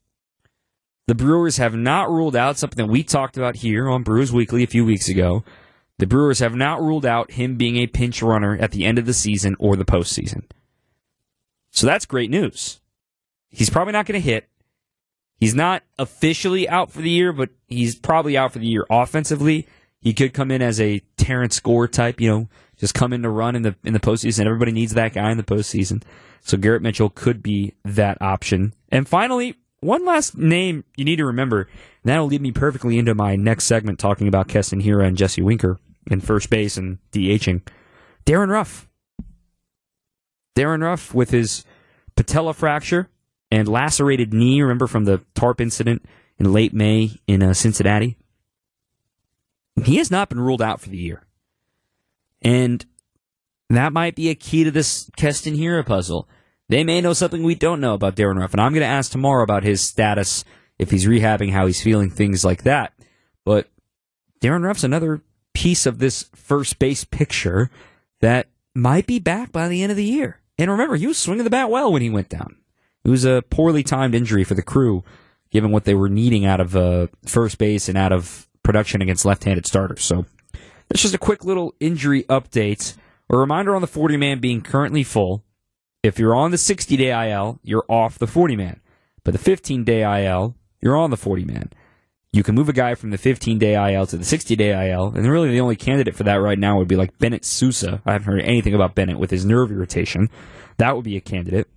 The 1.08 1.16
Brewers 1.16 1.58
have 1.58 1.76
not 1.76 2.10
ruled 2.10 2.36
out 2.36 2.58
something 2.58 2.86
that 2.86 2.92
we 2.92 3.04
talked 3.04 3.38
about 3.38 3.58
here 3.58 3.90
on 3.90 4.04
Brewers 4.04 4.32
Weekly 4.32 4.64
a 4.64 4.68
few 4.68 4.86
weeks 4.86 5.10
ago. 5.10 5.44
The 6.00 6.08
Brewers 6.08 6.40
have 6.40 6.56
not 6.56 6.82
ruled 6.82 7.06
out 7.06 7.32
him 7.32 7.56
being 7.56 7.78
a 7.78 7.88
pinch 7.88 8.22
runner 8.22 8.58
at 8.58 8.72
the 8.72 8.86
end 8.86 8.98
of 8.98 9.06
the 9.06 9.14
season 9.14 9.56
or 9.60 9.76
the 9.76 9.86
postseason. 9.86 10.44
So 11.72 11.86
that's 11.86 12.06
great 12.06 12.30
news. 12.30 12.80
He's 13.50 13.70
probably 13.70 13.94
not 13.94 14.06
going 14.06 14.20
to 14.20 14.26
hit. 14.26 14.48
He's 15.40 15.54
not 15.54 15.84
officially 16.00 16.70
out 16.70 16.92
for 16.92 17.02
the 17.02 17.10
year, 17.10 17.34
but 17.34 17.50
he's 17.68 17.96
probably 17.96 18.38
out 18.38 18.54
for 18.54 18.60
the 18.60 18.68
year 18.68 18.86
offensively. 18.90 19.68
He 20.04 20.14
could 20.14 20.34
come 20.34 20.52
in 20.52 20.62
as 20.62 20.82
a 20.82 21.00
Terrence 21.16 21.62
Gore 21.62 21.88
type, 21.88 22.20
you 22.20 22.30
know, 22.30 22.50
just 22.78 22.94
come 22.94 23.14
in 23.14 23.24
to 23.24 23.30
run 23.30 23.56
in 23.56 23.62
the 23.62 23.74
in 23.86 23.94
the 23.94 24.00
postseason. 24.02 24.46
Everybody 24.46 24.74
needs 24.74 24.94
that 24.94 25.14
guy 25.14 25.32
in 25.32 25.38
the 25.38 25.44
postseason. 25.44 26.04
So 26.42 26.58
Garrett 26.58 26.82
Mitchell 26.82 27.10
could 27.10 27.42
be 27.42 27.74
that 27.86 28.22
option. 28.22 28.74
And 28.90 29.08
finally, 29.08 29.56
one 29.80 30.06
last 30.06 30.38
name 30.38 30.84
you 30.98 31.06
need 31.06 31.16
to 31.16 31.26
remember, 31.26 31.62
and 31.62 31.70
that'll 32.04 32.26
lead 32.26 32.42
me 32.42 32.52
perfectly 32.52 32.98
into 32.98 33.16
my 33.16 33.38
next 33.38 33.64
segment 33.64 33.98
talking 33.98 34.28
about 34.28 34.50
Keston 34.50 34.82
Hiura 34.82 35.08
and 35.08 35.16
Jesse 35.16 35.42
Winker 35.42 35.80
in 36.12 36.20
first 36.20 36.50
base 36.50 36.76
and 36.76 36.98
DHing. 37.14 37.62
Darin 38.26 38.50
Ruf. 38.50 38.90
Darin 40.54 40.82
Ruf 40.82 41.14
with 41.14 41.30
his 41.30 41.64
patella 42.18 42.54
fracture 42.54 43.08
and 43.50 43.70
lacerated 43.70 44.34
knee, 44.34 44.62
remember 44.62 44.88
from 44.88 45.06
the 45.06 45.22
TARP 45.34 45.62
incident 45.62 46.06
in 46.38 46.52
late 46.52 46.74
May 46.74 47.12
in 47.26 47.42
uh, 47.42 47.54
Cincinnati? 47.54 48.18
He 49.82 49.98
has 49.98 50.12
not 50.12 50.30
been 50.30 50.40
ruled 50.40 50.62
out 50.62 50.82
for 50.82 50.90
the 50.90 50.98
year. 50.98 51.24
And 52.42 52.86
that 53.70 53.94
might 53.94 54.16
be 54.16 54.30
a 54.30 54.36
key 54.36 54.64
to 54.64 54.72
this 54.72 55.10
Keston 55.16 55.56
Hiura 55.56 55.86
puzzle. 55.86 56.28
They 56.70 56.84
may 56.84 57.02
know 57.02 57.14
something 57.14 57.44
we 57.44 57.56
don't 57.56 57.82
know 57.82 57.94
about 57.94 58.16
Darin 58.16 58.38
Ruf, 58.38 58.54
and 58.54 58.62
I'm 58.62 58.74
going 58.74 58.82
to 58.82 58.88
ask 58.88 59.12
tomorrow 59.12 59.44
about 59.44 59.64
his 59.64 59.82
status, 59.82 60.46
if 60.80 60.92
he's 60.92 61.06
rehabbing, 61.06 61.52
how 61.52 61.66
he's 61.66 61.82
feeling, 61.82 62.10
things 62.10 62.46
like 62.46 62.64
that. 62.64 62.94
But 63.46 63.70
Darin 64.40 64.64
Ruf's 64.64 64.84
another 64.84 65.22
piece 65.54 65.86
of 65.86 66.00
this 66.00 66.30
first 66.34 66.80
base 66.80 67.04
picture 67.04 67.70
that 68.22 68.48
might 68.74 69.06
be 69.06 69.20
back 69.20 69.52
by 69.52 69.68
the 69.68 69.84
end 69.84 69.92
of 69.92 69.98
the 69.98 70.06
year. 70.06 70.40
And 70.58 70.72
remember, 70.72 70.96
he 70.96 71.08
was 71.08 71.18
swinging 71.18 71.44
the 71.44 71.50
bat 71.50 71.70
well 71.70 71.92
when 71.92 72.02
he 72.02 72.10
went 72.10 72.30
down. 72.30 72.58
It 73.04 73.10
was 73.10 73.26
a 73.26 73.44
poorly 73.50 73.84
timed 73.84 74.16
injury 74.16 74.44
for 74.44 74.54
the 74.54 74.62
crew, 74.62 75.04
given 75.52 75.72
what 75.72 75.84
they 75.84 75.94
were 75.94 76.10
needing 76.10 76.46
out 76.46 76.60
of 76.60 76.76
uh, 76.76 77.08
first 77.26 77.58
base 77.58 77.90
and 77.90 77.98
out 77.98 78.12
of 78.12 78.48
production 78.64 79.02
against 79.02 79.26
left-handed 79.26 79.68
starters. 79.68 80.04
So 80.04 80.26
that's 80.90 81.02
just 81.02 81.14
a 81.14 81.20
quick 81.20 81.44
little 81.44 81.76
injury 81.80 82.24
update. 82.24 82.96
A 83.30 83.38
reminder 83.38 83.76
on 83.76 83.82
the 83.82 83.88
40 83.88 84.18
man 84.18 84.40
being 84.40 84.62
currently 84.62 85.04
full. 85.04 85.44
If 86.02 86.20
you're 86.20 86.36
on 86.36 86.52
the 86.52 86.58
60 86.58 86.98
day 86.98 87.32
IL, 87.32 87.60
you're 87.64 87.86
off 87.88 88.20
the 88.20 88.28
40 88.28 88.56
man. 88.56 88.80
But 89.24 89.32
the 89.32 89.40
15 89.40 89.84
day 89.84 90.26
IL, 90.26 90.56
you're 90.82 90.98
on 90.98 91.10
the 91.10 91.18
40 91.18 91.46
man. 91.46 91.70
You 92.34 92.44
can 92.44 92.56
move 92.56 92.68
a 92.68 92.74
guy 92.74 92.96
from 92.96 93.12
the 93.12 93.18
15 93.18 93.60
day 93.60 93.94
IL 93.94 94.08
to 94.08 94.18
the 94.18 94.26
60 94.26 94.56
day 94.56 94.92
IL, 94.92 95.14
and 95.16 95.28
really 95.28 95.52
the 95.52 95.62
only 95.62 95.76
candidate 95.76 96.16
for 96.16 96.24
that 96.24 96.42
right 96.42 96.58
now 96.58 96.78
would 96.78 96.88
be 96.88 96.96
like 96.96 97.18
Bennett 97.20 97.46
Sousa. 97.46 98.02
I 98.06 98.14
haven't 98.14 98.28
heard 98.28 98.42
anything 98.42 98.74
about 98.74 98.96
Bennett 98.96 99.20
with 99.20 99.30
his 99.30 99.46
nerve 99.46 99.72
irritation. 99.72 100.30
That 100.78 100.96
would 100.96 101.06
be 101.06 101.16
a 101.16 101.22
candidate. 101.22 101.68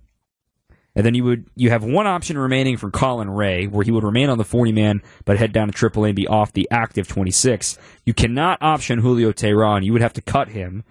And 0.97 1.05
then 1.05 1.13
you 1.13 1.23
would 1.25 1.45
you 1.55 1.69
have 1.69 1.83
one 1.83 2.07
option 2.07 2.39
remaining 2.39 2.75
for 2.75 2.89
Colin 2.89 3.29
Rea, 3.29 3.67
where 3.67 3.83
he 3.83 3.91
would 3.91 4.03
remain 4.03 4.31
on 4.31 4.39
the 4.39 4.43
40 4.43 4.71
man, 4.71 5.03
but 5.25 5.37
head 5.37 5.53
down 5.53 5.71
to 5.71 5.89
AAA 5.89 6.07
and 6.07 6.15
be 6.15 6.27
off 6.27 6.53
the 6.53 6.67
active 6.71 7.07
26. 7.07 7.77
You 8.03 8.15
cannot 8.15 8.63
option 8.63 8.97
Julio 8.97 9.31
Teheran. 9.31 9.85
You 9.85 9.93
would 9.93 10.01
have 10.01 10.13
to 10.13 10.23
cut 10.23 10.49
him. 10.49 10.83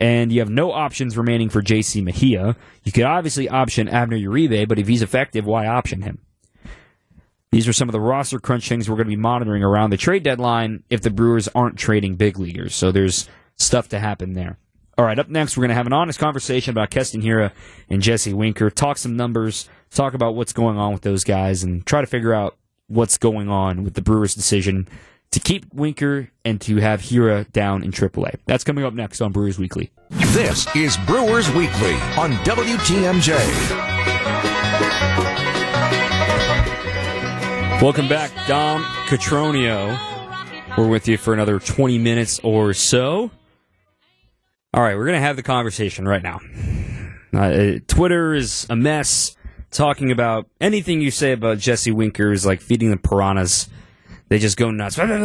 And 0.00 0.32
you 0.32 0.40
have 0.40 0.48
no 0.48 0.72
options 0.72 1.18
remaining 1.18 1.50
for 1.50 1.60
JC 1.60 2.02
Mejia. 2.02 2.56
You 2.82 2.92
could 2.92 3.04
obviously 3.04 3.46
option 3.46 3.90
Abner 3.90 4.16
Uribe, 4.16 4.66
but 4.66 4.78
if 4.78 4.88
he's 4.88 5.02
effective, 5.02 5.44
why 5.44 5.66
option 5.66 6.00
him? 6.00 6.18
These 7.50 7.68
are 7.68 7.74
some 7.74 7.90
of 7.90 7.92
the 7.92 8.00
roster 8.00 8.40
crunch 8.40 8.66
things 8.66 8.88
we're 8.88 8.96
going 8.96 9.06
to 9.06 9.14
be 9.14 9.16
monitoring 9.16 9.62
around 9.62 9.90
the 9.90 9.98
trade 9.98 10.22
deadline 10.22 10.82
if 10.88 11.02
the 11.02 11.10
Brewers 11.10 11.46
aren't 11.54 11.76
trading 11.76 12.16
big 12.16 12.38
leaguers. 12.38 12.74
So 12.74 12.90
there's 12.90 13.28
stuff 13.58 13.90
to 13.90 13.98
happen 13.98 14.32
there. 14.32 14.56
All 14.98 15.06
right, 15.06 15.18
up 15.18 15.30
next, 15.30 15.56
we're 15.56 15.62
going 15.62 15.70
to 15.70 15.74
have 15.74 15.86
an 15.86 15.94
honest 15.94 16.18
conversation 16.18 16.70
about 16.70 16.90
Keston 16.90 17.22
Hiura 17.22 17.52
and 17.88 18.02
Jesse 18.02 18.34
Winker, 18.34 18.68
talk 18.68 18.98
some 18.98 19.16
numbers, 19.16 19.66
talk 19.90 20.12
about 20.12 20.34
what's 20.34 20.52
going 20.52 20.76
on 20.76 20.92
with 20.92 21.00
those 21.00 21.24
guys, 21.24 21.64
and 21.64 21.86
try 21.86 22.02
to 22.02 22.06
figure 22.06 22.34
out 22.34 22.58
what's 22.88 23.16
going 23.16 23.48
on 23.48 23.84
with 23.84 23.94
the 23.94 24.02
Brewers' 24.02 24.34
decision 24.34 24.86
to 25.30 25.40
keep 25.40 25.64
Winker 25.72 26.30
and 26.44 26.60
to 26.60 26.76
have 26.76 27.00
Hiura 27.00 27.50
down 27.52 27.82
in 27.82 27.90
AAA. 27.90 28.34
That's 28.44 28.64
coming 28.64 28.84
up 28.84 28.92
next 28.92 29.22
on 29.22 29.32
Brewers 29.32 29.58
Weekly. 29.58 29.90
This 30.10 30.66
is 30.76 30.98
Brewers 31.06 31.50
Weekly 31.52 31.94
on 32.18 32.32
WTMJ. 32.44 33.32
Welcome 37.80 38.08
back, 38.08 38.30
Dom 38.46 38.84
Cotroneo. 39.06 39.98
We're 40.76 40.86
with 40.88 41.08
you 41.08 41.16
for 41.16 41.32
another 41.32 41.58
20 41.58 41.96
minutes 41.96 42.40
or 42.40 42.74
so. 42.74 43.30
All 44.74 44.82
right, 44.82 44.96
we're 44.96 45.04
going 45.04 45.20
to 45.20 45.26
have 45.26 45.36
the 45.36 45.42
conversation 45.42 46.08
right 46.08 46.22
now. 46.22 46.40
Uh, 47.34 47.78
Twitter 47.86 48.32
is 48.32 48.66
a 48.70 48.76
mess 48.76 49.36
talking 49.70 50.10
about 50.10 50.48
anything 50.60 51.02
you 51.02 51.10
say 51.10 51.32
about 51.32 51.58
Jesse 51.58 51.90
Winker 51.90 52.32
is 52.32 52.46
like 52.46 52.62
feeding 52.62 52.90
the 52.90 52.96
piranhas. 52.96 53.68
They 54.28 54.38
just 54.38 54.56
go 54.56 54.70
nuts. 54.70 54.96
Cut 54.96 55.10
him. 55.10 55.20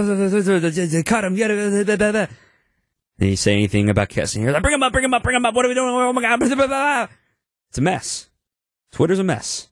And 3.20 3.30
you 3.30 3.38
say 3.38 3.54
anything 3.54 3.90
about 3.90 4.10
Keston 4.10 4.42
here, 4.42 4.52
like, 4.52 4.62
bring 4.62 4.76
him 4.76 4.84
up, 4.84 4.92
bring 4.92 5.06
him 5.06 5.14
up, 5.14 5.24
bring 5.24 5.36
him 5.36 5.46
up. 5.46 5.56
What 5.56 5.66
are 5.66 5.70
we 5.70 5.74
doing? 5.76 5.90
Oh 5.90 6.12
my 6.12 6.22
God. 6.22 7.10
It's 7.70 7.78
a 7.78 7.82
mess. 7.82 8.30
Twitter's 8.92 9.20
a 9.20 9.24
mess 9.24 9.70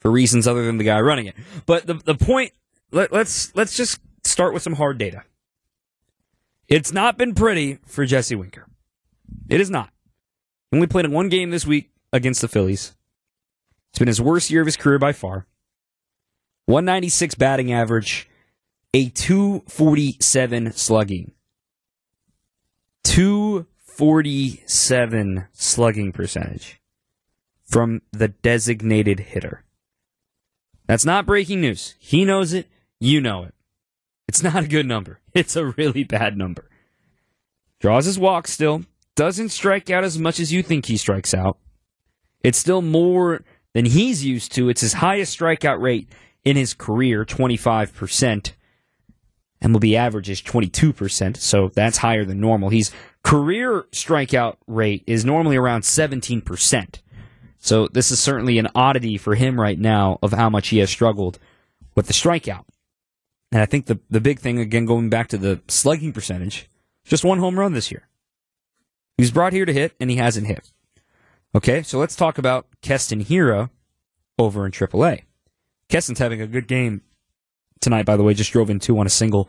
for 0.00 0.10
reasons 0.10 0.46
other 0.46 0.66
than 0.66 0.76
the 0.76 0.84
guy 0.84 1.00
running 1.00 1.26
it. 1.26 1.34
But 1.64 1.86
the, 1.86 1.94
the 1.94 2.14
point 2.14 2.52
let, 2.90 3.10
let's 3.10 3.54
let's 3.56 3.74
just 3.74 4.00
start 4.24 4.52
with 4.52 4.62
some 4.62 4.74
hard 4.74 4.98
data. 4.98 5.24
It's 6.68 6.92
not 6.92 7.16
been 7.16 7.34
pretty 7.34 7.78
for 7.86 8.04
Jesse 8.04 8.36
Winker. 8.36 8.66
It 9.48 9.60
is 9.60 9.70
not. 9.70 9.90
He 10.70 10.76
only 10.76 10.86
played 10.86 11.04
in 11.04 11.12
one 11.12 11.28
game 11.28 11.50
this 11.50 11.66
week 11.66 11.90
against 12.12 12.40
the 12.40 12.48
Phillies. 12.48 12.94
It's 13.90 13.98
been 13.98 14.08
his 14.08 14.20
worst 14.20 14.50
year 14.50 14.62
of 14.62 14.66
his 14.66 14.76
career 14.76 14.98
by 14.98 15.12
far. 15.12 15.46
196 16.66 17.34
batting 17.34 17.72
average, 17.72 18.28
a 18.94 19.08
247 19.10 20.72
slugging. 20.72 21.32
247 23.04 25.46
slugging 25.52 26.12
percentage 26.12 26.80
from 27.64 28.02
the 28.12 28.28
designated 28.28 29.20
hitter. 29.20 29.64
That's 30.86 31.04
not 31.04 31.26
breaking 31.26 31.60
news. 31.60 31.94
He 31.98 32.24
knows 32.24 32.52
it. 32.52 32.68
You 33.00 33.20
know 33.20 33.42
it. 33.44 33.54
It's 34.28 34.42
not 34.42 34.64
a 34.64 34.68
good 34.68 34.86
number. 34.86 35.18
It's 35.34 35.56
a 35.56 35.64
really 35.64 36.04
bad 36.04 36.36
number. 36.36 36.68
Draws 37.80 38.04
his 38.04 38.18
walk 38.18 38.46
still. 38.46 38.84
Doesn't 39.14 39.50
strike 39.50 39.90
out 39.90 40.04
as 40.04 40.18
much 40.18 40.40
as 40.40 40.52
you 40.52 40.62
think 40.62 40.86
he 40.86 40.96
strikes 40.96 41.34
out. 41.34 41.58
It's 42.42 42.58
still 42.58 42.82
more 42.82 43.44
than 43.74 43.84
he's 43.84 44.24
used 44.24 44.52
to. 44.52 44.68
It's 44.68 44.80
his 44.80 44.94
highest 44.94 45.38
strikeout 45.38 45.80
rate 45.80 46.08
in 46.44 46.56
his 46.56 46.74
career, 46.74 47.24
25%. 47.24 48.52
MLB 49.62 49.94
average 49.94 50.28
is 50.28 50.42
22%, 50.42 51.36
so 51.36 51.68
that's 51.68 51.98
higher 51.98 52.24
than 52.24 52.40
normal. 52.40 52.70
His 52.70 52.90
career 53.22 53.86
strikeout 53.92 54.56
rate 54.66 55.04
is 55.06 55.24
normally 55.24 55.56
around 55.56 55.82
17%. 55.82 57.00
So 57.58 57.86
this 57.86 58.10
is 58.10 58.18
certainly 58.18 58.58
an 58.58 58.68
oddity 58.74 59.18
for 59.18 59.36
him 59.36 59.60
right 59.60 59.78
now 59.78 60.18
of 60.20 60.32
how 60.32 60.50
much 60.50 60.68
he 60.68 60.78
has 60.78 60.90
struggled 60.90 61.38
with 61.94 62.06
the 62.06 62.12
strikeout. 62.12 62.64
And 63.52 63.62
I 63.62 63.66
think 63.66 63.86
the, 63.86 64.00
the 64.10 64.20
big 64.20 64.40
thing, 64.40 64.58
again, 64.58 64.84
going 64.84 65.10
back 65.10 65.28
to 65.28 65.38
the 65.38 65.60
slugging 65.68 66.12
percentage, 66.12 66.68
just 67.04 67.24
one 67.24 67.38
home 67.38 67.58
run 67.58 67.72
this 67.72 67.92
year. 67.92 68.08
He 69.16 69.22
was 69.22 69.30
brought 69.30 69.52
here 69.52 69.64
to 69.64 69.72
hit, 69.72 69.94
and 70.00 70.10
he 70.10 70.16
hasn't 70.16 70.46
hit. 70.46 70.70
Okay, 71.54 71.82
so 71.82 71.98
let's 71.98 72.16
talk 72.16 72.38
about 72.38 72.66
Keston 72.80 73.24
Hiura 73.24 73.70
over 74.38 74.64
in 74.64 74.72
AAA. 74.72 75.22
Keston's 75.88 76.18
having 76.18 76.40
a 76.40 76.46
good 76.46 76.66
game 76.66 77.02
tonight, 77.80 78.06
by 78.06 78.16
the 78.16 78.22
way. 78.22 78.32
Just 78.32 78.52
drove 78.52 78.70
in 78.70 78.78
two 78.78 78.98
on 78.98 79.06
a 79.06 79.10
single 79.10 79.48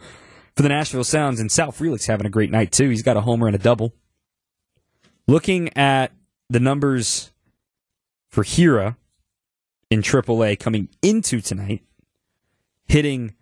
for 0.56 0.64
the 0.64 0.70
Nashville 0.70 1.06
Sounds, 1.06 1.40
and 1.40 1.52
Sal 1.52 1.72
Frelick's 1.72 2.08
having 2.08 2.28
a 2.28 2.30
great 2.30 2.52
night, 2.52 2.72
too. 2.72 2.90
He's 2.90 3.04
got 3.04 3.18
a 3.18 3.22
homer 3.22 3.48
and 3.48 3.56
a 3.56 3.60
double. 3.60 3.94
Looking 5.28 5.76
at 5.78 6.12
the 6.50 6.60
numbers 6.60 7.32
for 8.30 8.44
Hiura 8.44 8.98
in 9.90 10.02
AAA 10.02 10.60
coming 10.60 10.90
into 11.02 11.40
tonight, 11.40 11.84
hitting 12.86 13.34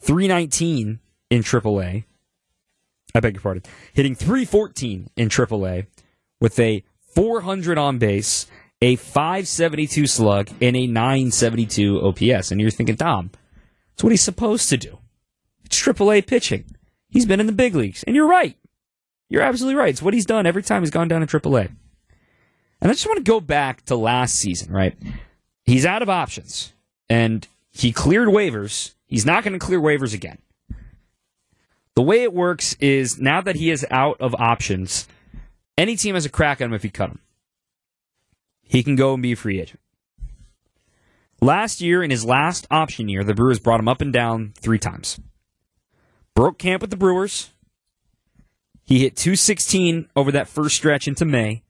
319 0.00 1.00
in 1.30 1.42
AAA. 1.42 2.04
I 3.14 3.20
beg 3.20 3.34
your 3.34 3.42
pardon. 3.42 3.62
Hitting 3.92 4.14
314 4.14 5.10
in 5.16 5.28
AAA 5.28 5.86
with 6.40 6.58
a 6.58 6.84
400 7.14 7.78
on 7.78 7.98
base, 7.98 8.46
a 8.80 8.96
572 8.96 10.06
slug, 10.06 10.50
and 10.60 10.76
a 10.76 10.86
972 10.86 12.00
OPS. 12.00 12.50
And 12.50 12.60
you're 12.60 12.70
thinking, 12.70 12.96
Tom, 12.96 13.30
it's 13.94 14.04
what 14.04 14.10
he's 14.10 14.22
supposed 14.22 14.68
to 14.68 14.76
do. 14.76 14.98
It's 15.64 15.80
AAA 15.80 16.26
pitching. 16.26 16.64
He's 17.08 17.26
been 17.26 17.40
in 17.40 17.46
the 17.46 17.52
big 17.52 17.74
leagues. 17.74 18.02
And 18.04 18.14
you're 18.14 18.28
right. 18.28 18.56
You're 19.28 19.42
absolutely 19.42 19.78
right. 19.78 19.90
It's 19.90 20.02
what 20.02 20.14
he's 20.14 20.26
done 20.26 20.46
every 20.46 20.62
time 20.62 20.82
he's 20.82 20.90
gone 20.90 21.08
down 21.08 21.26
to 21.26 21.40
AAA. 21.40 21.70
And 22.80 22.90
I 22.90 22.94
just 22.94 23.06
want 23.06 23.18
to 23.18 23.24
go 23.24 23.40
back 23.40 23.84
to 23.86 23.96
last 23.96 24.36
season, 24.36 24.72
right? 24.72 24.96
He's 25.64 25.84
out 25.84 26.02
of 26.02 26.08
options 26.08 26.72
and 27.08 27.46
he 27.70 27.92
cleared 27.92 28.28
waivers. 28.28 28.94
He's 29.06 29.26
not 29.26 29.42
going 29.42 29.52
to 29.52 29.58
clear 29.58 29.80
waivers 29.80 30.14
again. 30.14 30.38
The 31.98 32.02
way 32.02 32.22
it 32.22 32.32
works 32.32 32.74
is 32.74 33.18
now 33.18 33.40
that 33.40 33.56
he 33.56 33.72
is 33.72 33.84
out 33.90 34.20
of 34.20 34.32
options, 34.36 35.08
any 35.76 35.96
team 35.96 36.14
has 36.14 36.24
a 36.24 36.28
crack 36.28 36.60
at 36.60 36.66
him 36.66 36.72
if 36.72 36.84
you 36.84 36.92
cut 36.92 37.10
him. 37.10 37.18
He 38.62 38.84
can 38.84 38.94
go 38.94 39.14
and 39.14 39.20
be 39.20 39.32
a 39.32 39.36
free 39.36 39.60
agent. 39.60 39.80
Last 41.40 41.80
year, 41.80 42.00
in 42.04 42.12
his 42.12 42.24
last 42.24 42.68
option 42.70 43.08
year, 43.08 43.24
the 43.24 43.34
Brewers 43.34 43.58
brought 43.58 43.80
him 43.80 43.88
up 43.88 44.00
and 44.00 44.12
down 44.12 44.52
three 44.60 44.78
times. 44.78 45.18
Broke 46.36 46.56
camp 46.56 46.82
with 46.82 46.90
the 46.90 46.96
Brewers. 46.96 47.50
He 48.84 49.00
hit 49.00 49.16
216 49.16 50.08
over 50.14 50.30
that 50.30 50.46
first 50.46 50.76
stretch 50.76 51.08
into 51.08 51.24
May. 51.24 51.64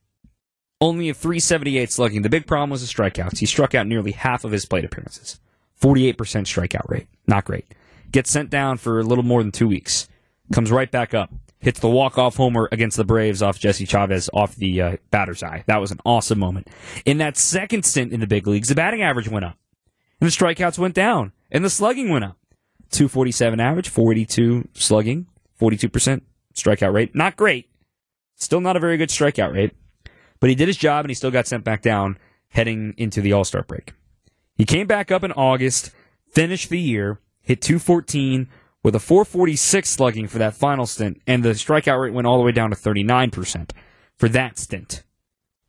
Only 0.79 1.09
a 1.09 1.15
378 1.15 1.91
slugging. 1.91 2.21
The 2.21 2.29
big 2.29 2.47
problem 2.47 2.69
was 2.69 2.87
the 2.87 2.95
strikeouts. 2.95 3.39
He 3.39 3.47
struck 3.47 3.75
out 3.75 3.87
nearly 3.87 4.13
half 4.13 4.45
of 4.45 4.53
his 4.53 4.67
plate 4.67 4.85
appearances. 4.85 5.41
48% 5.81 6.17
strikeout 6.17 6.87
rate. 6.91 7.07
Not 7.27 7.47
great. 7.47 7.73
Gets 8.13 8.31
sent 8.31 8.51
down 8.51 8.77
for 8.77 9.01
a 9.01 9.05
little 9.05 9.25
more 9.25 9.43
than 9.43 9.53
two 9.53 9.69
weeks. 9.69 10.07
Comes 10.53 10.71
right 10.71 10.91
back 10.91 11.15
up. 11.15 11.31
Hits 11.61 11.81
the 11.81 11.89
walk-off 11.89 12.37
homer 12.37 12.69
against 12.71 12.97
the 12.97 13.05
Braves 13.05 13.43
off 13.43 13.59
Jesse 13.59 13.85
Chavez 13.85 14.31
off 14.33 14.55
the 14.55 14.81
uh, 14.81 14.97
batter's 15.11 15.43
eye. 15.43 15.65
That 15.67 15.79
was 15.79 15.91
an 15.91 15.99
awesome 16.07 16.39
moment. 16.39 16.69
In 17.05 17.19
that 17.19 17.37
second 17.37 17.85
stint 17.85 18.13
in 18.13 18.21
the 18.21 18.29
big 18.29 18.47
leagues, 18.47 18.69
the 18.69 18.77
batting 18.77 19.03
average 19.03 19.29
went 19.29 19.45
up. 19.45 19.57
And 20.21 20.31
the 20.31 20.35
strikeouts 20.35 20.79
went 20.79 20.95
down. 20.95 21.33
And 21.51 21.65
the 21.65 21.71
slugging 21.71 22.11
went 22.11 22.25
up. 22.25 22.37
247 22.91 23.61
average, 23.61 23.89
42 23.89 24.69
slugging, 24.75 25.27
42% 25.61 26.23
strikeout 26.55 26.93
rate. 26.93 27.15
Not 27.15 27.37
great. 27.37 27.69
Still 28.37 28.61
not 28.61 28.77
a 28.77 28.81
very 28.81 28.97
good 28.97 29.11
strikeout 29.11 29.53
rate. 29.53 29.75
But 30.41 30.51
he 30.51 30.57
did 30.57 30.69
his 30.69 30.77
job 30.77 31.05
and 31.05 31.11
he 31.11 31.15
still 31.15 31.31
got 31.31 31.47
sent 31.47 31.65
back 31.65 31.83
down 31.83 32.19
heading 32.51 32.95
into 32.97 33.21
the 33.21 33.33
All 33.33 33.45
Star 33.45 33.63
break. 33.63 33.93
He 34.55 34.65
came 34.65 34.87
back 34.87 35.11
up 35.11 35.25
in 35.25 35.33
August, 35.33 35.91
finished 36.33 36.71
the 36.71 36.81
year, 36.81 37.21
hit 37.43 37.61
214 37.61 38.49
with 38.83 38.95
a 38.95 39.01
446 39.01 39.89
slugging 39.89 40.29
for 40.29 40.39
that 40.39 40.55
final 40.55 40.87
stint, 40.87 41.21
and 41.27 41.43
the 41.43 41.51
strikeout 41.51 42.01
rate 42.01 42.13
went 42.13 42.27
all 42.27 42.39
the 42.39 42.45
way 42.45 42.53
down 42.53 42.71
to 42.71 42.77
39% 42.77 43.71
for 44.17 44.29
that 44.29 44.59
stint. 44.59 45.05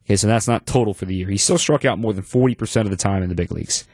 Okay, 0.04 0.16
so 0.16 0.26
that's 0.26 0.48
not 0.48 0.66
total 0.66 0.94
for 0.94 1.04
the 1.04 1.14
year. 1.14 1.28
He 1.28 1.36
still 1.36 1.58
struck 1.58 1.84
out 1.84 1.98
more 1.98 2.12
than 2.12 2.24
40% 2.24 2.82
of 2.82 2.90
the 2.90 2.96
time 2.96 3.22
in 3.22 3.28
the 3.28 3.34
big 3.34 3.52
leagues. 3.52 3.86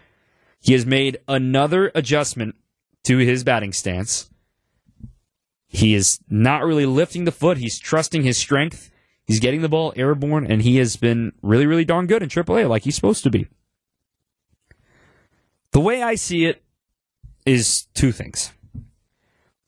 He 0.60 0.72
has 0.72 0.86
made 0.86 1.18
another 1.28 1.92
adjustment 1.94 2.56
to 3.04 3.18
his 3.18 3.44
batting 3.44 3.72
stance. 3.72 4.30
He 5.68 5.94
is 5.94 6.20
not 6.28 6.64
really 6.64 6.86
lifting 6.86 7.24
the 7.24 7.32
foot. 7.32 7.58
He's 7.58 7.78
trusting 7.78 8.22
his 8.22 8.38
strength. 8.38 8.90
He's 9.26 9.40
getting 9.40 9.62
the 9.62 9.68
ball 9.68 9.92
airborne, 9.96 10.46
and 10.46 10.62
he 10.62 10.76
has 10.76 10.96
been 10.96 11.32
really, 11.42 11.66
really 11.66 11.84
darn 11.84 12.06
good 12.06 12.22
in 12.22 12.28
AAA, 12.28 12.68
like 12.68 12.84
he's 12.84 12.94
supposed 12.94 13.24
to 13.24 13.30
be. 13.30 13.48
The 15.72 15.80
way 15.80 16.02
I 16.02 16.14
see 16.14 16.46
it 16.46 16.62
is 17.44 17.86
two 17.92 18.12
things. 18.12 18.52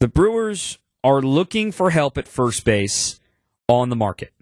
The 0.01 0.09
Brewers 0.09 0.79
are 1.03 1.21
looking 1.21 1.73
for 1.73 1.91
help 1.91 2.19
at 2.19 2.29
first 2.29 2.65
base 2.65 3.19
on 3.67 3.89
the 3.89 3.97
market. 3.97 4.33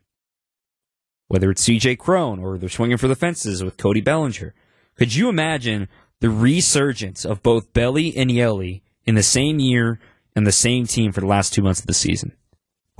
Whether 1.28 1.50
it's 1.50 1.66
CJ 1.66 1.98
Cron 1.98 2.38
or 2.38 2.58
they're 2.58 2.68
swinging 2.68 2.98
for 2.98 3.08
the 3.08 3.16
fences 3.16 3.64
with 3.64 3.76
Cody 3.76 4.00
Bellinger. 4.00 4.54
Could 4.96 5.14
you 5.14 5.28
imagine 5.28 5.88
the 6.20 6.30
resurgence 6.30 7.24
of 7.24 7.42
both 7.42 7.72
Belly 7.72 8.16
and 8.16 8.30
Yelly 8.30 8.82
in 9.04 9.14
the 9.14 9.22
same 9.22 9.58
year 9.58 9.98
and 10.34 10.46
the 10.46 10.52
same 10.52 10.86
team 10.86 11.12
for 11.12 11.20
the 11.20 11.26
last 11.26 11.52
two 11.52 11.62
months 11.62 11.80
of 11.80 11.86
the 11.86 11.94
season? 11.94 12.32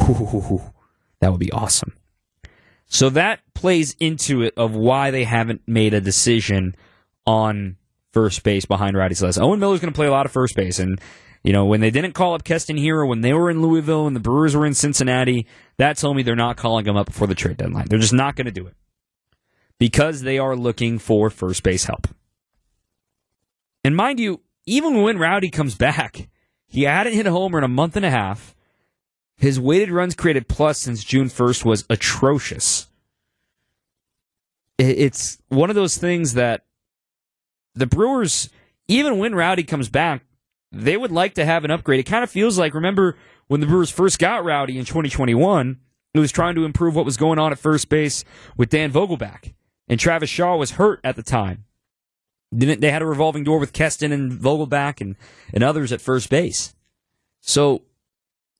Ooh, 0.02 0.72
that 1.20 1.30
would 1.30 1.40
be 1.40 1.52
awesome. 1.52 1.94
So 2.86 3.10
that 3.10 3.40
plays 3.54 3.96
into 4.00 4.42
it 4.42 4.54
of 4.56 4.74
why 4.74 5.10
they 5.10 5.24
haven't 5.24 5.62
made 5.66 5.94
a 5.94 6.00
decision 6.00 6.74
on 7.26 7.76
first 8.12 8.42
base 8.42 8.64
behind 8.64 8.96
Rowdy 8.96 9.14
Tellez. 9.14 9.38
Owen 9.38 9.60
Miller's 9.60 9.80
going 9.80 9.92
to 9.92 9.96
play 9.96 10.06
a 10.06 10.12
lot 10.12 10.26
of 10.26 10.32
first 10.32 10.54
base, 10.54 10.78
and 10.78 11.00
you 11.46 11.52
know 11.52 11.64
when 11.64 11.80
they 11.80 11.92
didn't 11.92 12.14
call 12.14 12.34
up 12.34 12.42
Keston 12.42 12.76
Hiura 12.76 13.08
when 13.08 13.20
they 13.20 13.32
were 13.32 13.48
in 13.48 13.62
Louisville 13.62 14.08
and 14.08 14.16
the 14.16 14.20
Brewers 14.20 14.56
were 14.56 14.66
in 14.66 14.74
Cincinnati, 14.74 15.46
that 15.76 15.96
told 15.96 16.16
me 16.16 16.24
they're 16.24 16.34
not 16.34 16.56
calling 16.56 16.84
him 16.84 16.96
up 16.96 17.06
before 17.06 17.28
the 17.28 17.36
trade 17.36 17.56
deadline. 17.56 17.86
They're 17.88 18.00
just 18.00 18.12
not 18.12 18.34
going 18.34 18.46
to 18.46 18.50
do 18.50 18.66
it 18.66 18.74
because 19.78 20.22
they 20.22 20.38
are 20.40 20.56
looking 20.56 20.98
for 20.98 21.30
first 21.30 21.62
base 21.62 21.84
help. 21.84 22.08
And 23.84 23.94
mind 23.94 24.18
you, 24.18 24.40
even 24.66 25.02
when 25.02 25.18
Rowdy 25.18 25.48
comes 25.50 25.76
back, 25.76 26.28
he 26.66 26.82
hadn't 26.82 27.12
hit 27.12 27.28
a 27.28 27.30
homer 27.30 27.58
in 27.58 27.64
a 27.64 27.68
month 27.68 27.94
and 27.94 28.04
a 28.04 28.10
half. 28.10 28.56
His 29.36 29.60
weighted 29.60 29.92
runs 29.92 30.16
created 30.16 30.48
plus 30.48 30.78
since 30.78 31.04
June 31.04 31.28
1st 31.28 31.64
was 31.64 31.84
atrocious. 31.88 32.88
It's 34.78 35.38
one 35.48 35.70
of 35.70 35.76
those 35.76 35.96
things 35.96 36.34
that 36.34 36.64
the 37.74 37.86
Brewers, 37.86 38.50
even 38.88 39.18
when 39.18 39.36
Rowdy 39.36 39.62
comes 39.62 39.88
back, 39.88 40.24
they 40.72 40.96
would 40.96 41.12
like 41.12 41.34
to 41.34 41.44
have 41.44 41.64
an 41.64 41.70
upgrade. 41.70 42.00
It 42.00 42.06
kind 42.06 42.24
of 42.24 42.30
feels 42.30 42.58
like, 42.58 42.74
remember 42.74 43.16
when 43.46 43.60
the 43.60 43.66
Brewers 43.66 43.90
first 43.90 44.18
got 44.18 44.44
Rowdy 44.44 44.78
in 44.78 44.84
2021, 44.84 45.78
it 46.14 46.18
was 46.18 46.32
trying 46.32 46.54
to 46.54 46.64
improve 46.64 46.96
what 46.96 47.04
was 47.04 47.16
going 47.16 47.38
on 47.38 47.52
at 47.52 47.58
first 47.58 47.88
base 47.88 48.24
with 48.56 48.70
Dan 48.70 48.92
Vogelbach. 48.92 49.52
And 49.88 50.00
Travis 50.00 50.30
Shaw 50.30 50.56
was 50.56 50.72
hurt 50.72 51.00
at 51.04 51.16
the 51.16 51.22
time. 51.22 51.64
Didn't 52.56 52.80
they 52.80 52.90
had 52.90 53.02
a 53.02 53.06
revolving 53.06 53.44
door 53.44 53.58
with 53.58 53.72
Keston 53.72 54.12
and 54.12 54.32
Vogelbach 54.32 55.00
and, 55.00 55.16
and 55.52 55.62
others 55.62 55.92
at 55.92 56.00
first 56.00 56.30
base. 56.30 56.74
So 57.40 57.82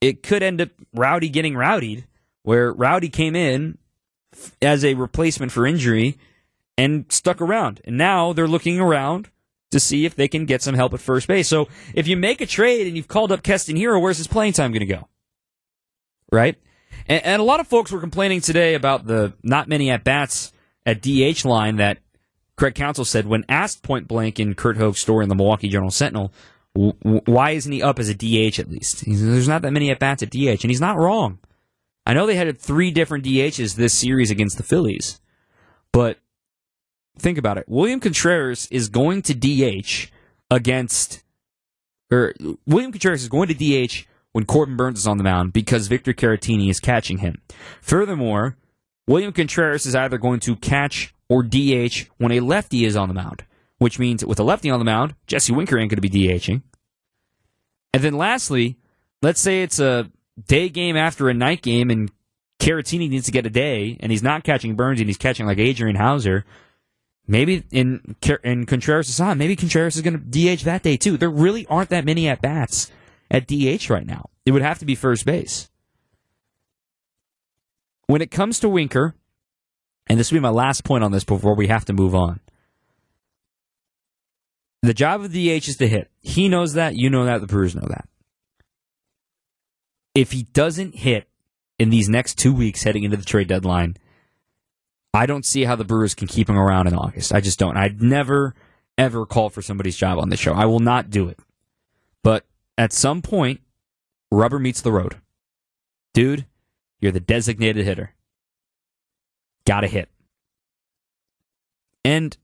it 0.01 0.23
could 0.23 0.43
end 0.43 0.61
up 0.61 0.71
Rowdy 0.93 1.29
getting 1.29 1.57
rowdied, 1.57 2.07
where 2.43 2.73
Rowdy 2.73 3.09
came 3.09 3.35
in 3.35 3.79
as 4.61 4.85
a 4.85 4.95
replacement 4.95 5.53
for 5.53 5.67
injury 5.67 6.19
and 6.77 7.11
stuck 7.11 7.41
around. 7.41 7.81
And 7.85 7.97
now 7.97 8.33
they're 8.33 8.47
looking 8.47 8.79
around 8.79 9.31
to 9.77 9.81
see 9.81 10.05
if 10.05 10.15
they 10.15 10.29
can 10.29 10.47
get 10.47 10.63
some 10.63 10.75
help 10.75 10.95
at 10.95 11.01
first 11.01 11.29
base. 11.29 11.49
So 11.49 11.69
if 11.95 12.09
you 12.09 12.17
make 12.17 12.41
a 12.41 12.47
trade 12.47 12.87
and 12.87 12.97
you've 12.97 13.09
called 13.09 13.31
up 13.31 13.43
Keston 13.43 13.77
Hiura, 13.77 14.01
where's 14.01 14.19
his 14.19 14.27
playing 14.27 14.55
time 14.55 14.73
going 14.73 14.81
to 14.81 14.87
go? 14.87 15.09
Right? 16.33 16.57
And, 17.07 17.25
and 17.25 17.41
a 17.41 17.45
lot 17.45 17.61
of 17.61 17.69
folks 17.69 17.93
were 17.93 18.01
complaining 18.01 18.41
today 18.41 18.75
about 18.75 19.07
the 19.07 19.35
not 19.43 19.69
many 19.69 19.91
at 19.91 20.05
bats 20.05 20.53
at 20.85 21.03
DH 21.03 21.45
line 21.45 21.77
that 21.77 21.99
Craig 22.57 22.75
Counsell 22.75 23.05
said 23.05 23.27
when 23.27 23.45
asked 23.49 23.83
point 23.83 24.09
blank 24.09 24.41
in 24.41 24.55
Curt 24.55 24.79
Hogg's 24.79 25.01
story 25.01 25.25
in 25.25 25.29
the 25.29 25.35
Milwaukee 25.35 25.69
Journal 25.69 25.91
Sentinel, 25.91 26.33
why 26.75 27.51
isn't 27.51 27.73
he 27.73 27.83
up 27.83 27.99
as 27.99 28.09
a 28.09 28.15
DH 28.15 28.59
at 28.59 28.71
least? 28.71 29.05
There's 29.07 29.49
not 29.49 29.63
that 29.63 29.73
many 29.73 29.91
at 29.91 29.99
bats 29.99 30.23
at 30.23 30.31
DH, 30.31 30.63
and 30.63 30.71
he's 30.71 30.81
not 30.81 30.99
wrong. 30.99 31.39
I 32.05 32.15
know 32.15 32.27
they 32.27 32.37
had 32.37 32.59
three 32.59 32.91
different 32.91 33.25
DHs 33.25 33.75
this 33.75 33.95
series 33.95 34.31
against 34.31 34.59
the 34.59 34.63
Phillies, 34.63 35.21
but 35.93 36.19
think 37.19 37.39
about 37.39 37.59
it. 37.59 37.65
William 37.69 38.01
Contreras 38.01 38.69
is 38.71 38.89
going 38.89 39.23
to 39.23 39.35
DH 39.35 40.11
against, 40.51 41.23
or 42.11 42.35
William 42.67 42.93
Contreras 42.93 43.23
is 43.23 43.29
going 43.29 43.49
to 43.49 43.55
DH 43.55 44.07
when 44.33 44.45
Corbin 44.45 44.77
Burnes 44.77 44.99
is 44.99 45.07
on 45.07 45.19
the 45.19 45.25
mound 45.25 45.53
because 45.53 45.89
Victor 45.89 46.13
Caratini 46.13 46.69
is 46.69 46.81
catching 46.81 47.19
him. 47.19 47.41
Furthermore, 47.81 48.57
William 49.07 49.33
Contreras 49.33 49.87
is 49.87 49.95
either 49.95 50.19
going 50.19 50.41
to 50.41 50.57
catch 50.57 51.15
or 51.29 51.43
DH 51.43 52.09
when 52.19 52.33
a 52.33 52.41
lefty 52.41 52.85
is 52.85 52.97
on 52.97 53.09
the 53.09 53.15
mound, 53.15 53.45
which 53.79 53.99
means 53.99 54.25
with 54.25 54.39
a 54.39 54.45
lefty 54.45 54.71
on 54.71 54.79
the 54.79 54.85
mound, 54.85 55.15
Jesse 55.27 55.53
Winker 55.53 55.79
ain't 55.79 55.91
going 55.91 56.01
to 56.01 56.09
be 56.09 56.11
DHing. 56.11 56.63
And 57.93 58.03
then 58.03 58.15
lastly, 58.15 58.77
let's 59.23 59.41
say 59.41 59.63
it's 59.63 59.81
a 59.81 60.11
day 60.47 60.69
game 60.69 60.97
after 60.97 61.29
a 61.29 61.35
night 61.35 61.63
game 61.63 61.91
and 61.91 62.11
Caratini 62.59 63.09
needs 63.09 63.27
to 63.27 63.33
get 63.33 63.47
a 63.47 63.51
day 63.51 63.97
and 64.01 64.13
he's 64.13 64.23
not 64.23 64.45
catching 64.45 64.77
Burnes 64.77 65.01
and 65.01 65.09
he's 65.09 65.17
catching 65.17 65.47
like 65.47 65.59
Adrian 65.59 65.97
Houser. 65.97 66.45
Maybe 67.29 67.65
in 67.73 68.17
in 68.45 68.67
Contreras 68.67 69.09
is 69.09 69.21
on. 69.21 69.39
Maybe 69.39 69.57
Contreras 69.57 69.97
is 69.97 70.03
going 70.03 70.19
to 70.19 70.57
DH 70.57 70.63
that 70.65 70.83
day 70.83 70.97
too. 70.97 71.17
There 71.17 71.31
really 71.31 71.67
aren't 71.67 71.91
that 71.91 72.05
many 72.05 72.29
at 72.29 72.41
bats 72.41 72.91
at 73.31 73.49
DH 73.49 73.91
right 73.91 74.07
now. 74.07 74.31
It 74.45 74.53
would 74.53 74.63
have 74.63 74.79
to 74.79 74.85
be 74.85 74.95
first 74.95 75.27
base. 75.27 75.69
When 78.07 78.23
it 78.23 78.31
comes 78.31 78.61
to 78.61 78.69
Winker, 78.69 79.17
and 80.07 80.19
this 80.19 80.31
will 80.31 80.37
be 80.37 80.43
my 80.43 80.51
last 80.51 80.85
point 80.85 81.03
on 81.03 81.11
this 81.11 81.25
before 81.25 81.57
we 81.57 81.67
have 81.67 81.85
to 81.87 81.93
move 81.93 82.15
on. 82.15 82.39
The 84.83 84.95
job 84.95 85.23
of 85.23 85.33
the 85.33 85.59
DH 85.59 85.69
is 85.69 85.77
to 85.79 85.89
hit. 85.89 86.11
He 86.21 86.49
knows 86.49 86.75
that. 86.75 86.95
You 86.95 87.11
know 87.11 87.25
that. 87.25 87.41
The 87.41 87.49
Brewers 87.49 87.75
know 87.75 87.89
that. 87.89 88.09
If 90.15 90.31
he 90.31 90.45
doesn't 90.45 90.95
hit 90.95 91.29
in 91.77 91.91
these 91.91 92.09
next 92.09 92.37
two 92.37 92.55
weeks 92.55 92.85
heading 92.85 93.03
into 93.03 93.17
the 93.17 93.25
trade 93.25 93.49
deadline, 93.49 93.97
I 95.17 95.25
don't 95.25 95.47
see 95.47 95.65
how 95.65 95.77
the 95.77 95.85
Brewers 95.85 96.15
can 96.15 96.29
keep 96.29 96.49
him 96.49 96.59
around 96.59 96.89
in 96.89 96.95
August. 96.95 97.33
I 97.33 97.41
just 97.41 97.59
don't. 97.59 97.77
I'd 97.77 98.03
never, 98.03 98.55
ever 98.99 99.25
call 99.25 99.49
for 99.49 99.63
somebody's 99.63 99.97
job 99.97 100.19
on 100.19 100.29
this 100.29 100.39
show. 100.39 100.53
I 100.53 100.67
will 100.67 100.81
not 100.81 101.09
do 101.09 101.27
it. 101.29 101.39
But 102.23 102.45
at 102.77 102.93
some 102.93 103.23
point, 103.23 103.61
rubber 104.31 104.59
meets 104.59 104.83
the 104.83 104.93
road. 104.93 105.17
Dude, 106.13 106.45
you're 107.01 107.13
the 107.13 107.21
designated 107.21 107.87
hitter. 107.87 108.15
Gotta 109.65 109.87
hit. 109.87 110.11
And 112.05 112.37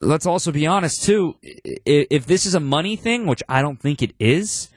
let's 0.00 0.26
also 0.26 0.50
be 0.50 0.66
honest, 0.66 1.04
too. 1.04 1.36
If 1.42 2.26
this 2.26 2.44
is 2.44 2.56
a 2.56 2.60
money 2.60 2.96
thing, 2.96 3.24
which 3.26 3.42
I 3.48 3.62
don't 3.62 3.80
think 3.80 4.02
it 4.02 4.14
is, 4.18 4.68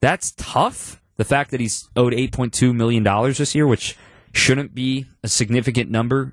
that's 0.00 0.32
tough. 0.36 1.02
The 1.16 1.24
fact 1.24 1.50
that 1.50 1.60
he's 1.60 1.88
owed 1.96 2.12
$8.2 2.12 2.72
million 2.72 3.02
this 3.32 3.54
year, 3.54 3.66
which 3.66 3.96
shouldn't 4.36 4.74
be 4.74 5.06
a 5.22 5.28
significant 5.28 5.90
number. 5.90 6.32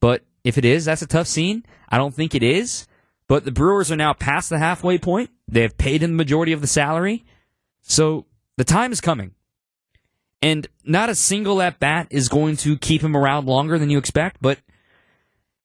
But 0.00 0.22
if 0.44 0.58
it 0.58 0.64
is, 0.64 0.84
that's 0.84 1.02
a 1.02 1.06
tough 1.06 1.26
scene. 1.26 1.64
I 1.88 1.98
don't 1.98 2.14
think 2.14 2.34
it 2.34 2.42
is. 2.42 2.86
But 3.28 3.44
the 3.44 3.52
Brewers 3.52 3.90
are 3.90 3.96
now 3.96 4.12
past 4.12 4.50
the 4.50 4.58
halfway 4.58 4.98
point. 4.98 5.30
They 5.48 5.62
have 5.62 5.78
paid 5.78 6.02
him 6.02 6.12
the 6.12 6.16
majority 6.16 6.52
of 6.52 6.60
the 6.60 6.66
salary. 6.66 7.24
So 7.80 8.26
the 8.56 8.64
time 8.64 8.92
is 8.92 9.00
coming. 9.00 9.32
And 10.40 10.66
not 10.84 11.08
a 11.08 11.14
single 11.14 11.62
at 11.62 11.78
bat 11.78 12.08
is 12.10 12.28
going 12.28 12.56
to 12.58 12.76
keep 12.76 13.02
him 13.02 13.16
around 13.16 13.46
longer 13.46 13.78
than 13.78 13.90
you 13.90 13.98
expect, 13.98 14.38
but 14.40 14.58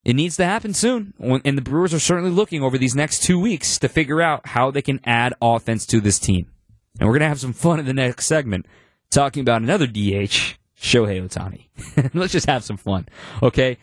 it 0.06 0.16
needs 0.16 0.38
to 0.38 0.46
happen 0.46 0.74
soon. 0.74 1.14
And 1.20 1.58
the 1.58 1.64
Brewers 1.64 1.94
are 1.94 2.00
certainly 2.00 2.30
looking 2.30 2.62
over 2.62 2.78
these 2.78 2.96
next 2.96 3.24
two 3.24 3.40
weeks 3.40 3.80
to 3.80 3.90
figure 3.90 4.22
out 4.22 4.48
how 4.48 4.70
they 4.70 4.84
can 4.84 5.02
add 5.04 5.34
offense 5.42 5.86
to 5.88 6.00
this 6.00 6.20
team. 6.20 6.46
And 7.00 7.08
we're 7.08 7.14
going 7.14 7.22
to 7.22 7.28
have 7.28 7.40
some 7.40 7.54
fun 7.54 7.80
in 7.80 7.86
the 7.86 7.94
next 7.94 8.28
segment 8.28 8.68
talking 9.10 9.42
about 9.42 9.64
another 9.64 9.88
DH, 9.88 10.58
Shohei 10.80 11.22
Ohtani. 11.22 12.12
let's 12.14 12.34
just 12.34 12.48
have 12.48 12.64
some 12.64 12.78
fun, 12.78 13.08
okay? 13.42 13.78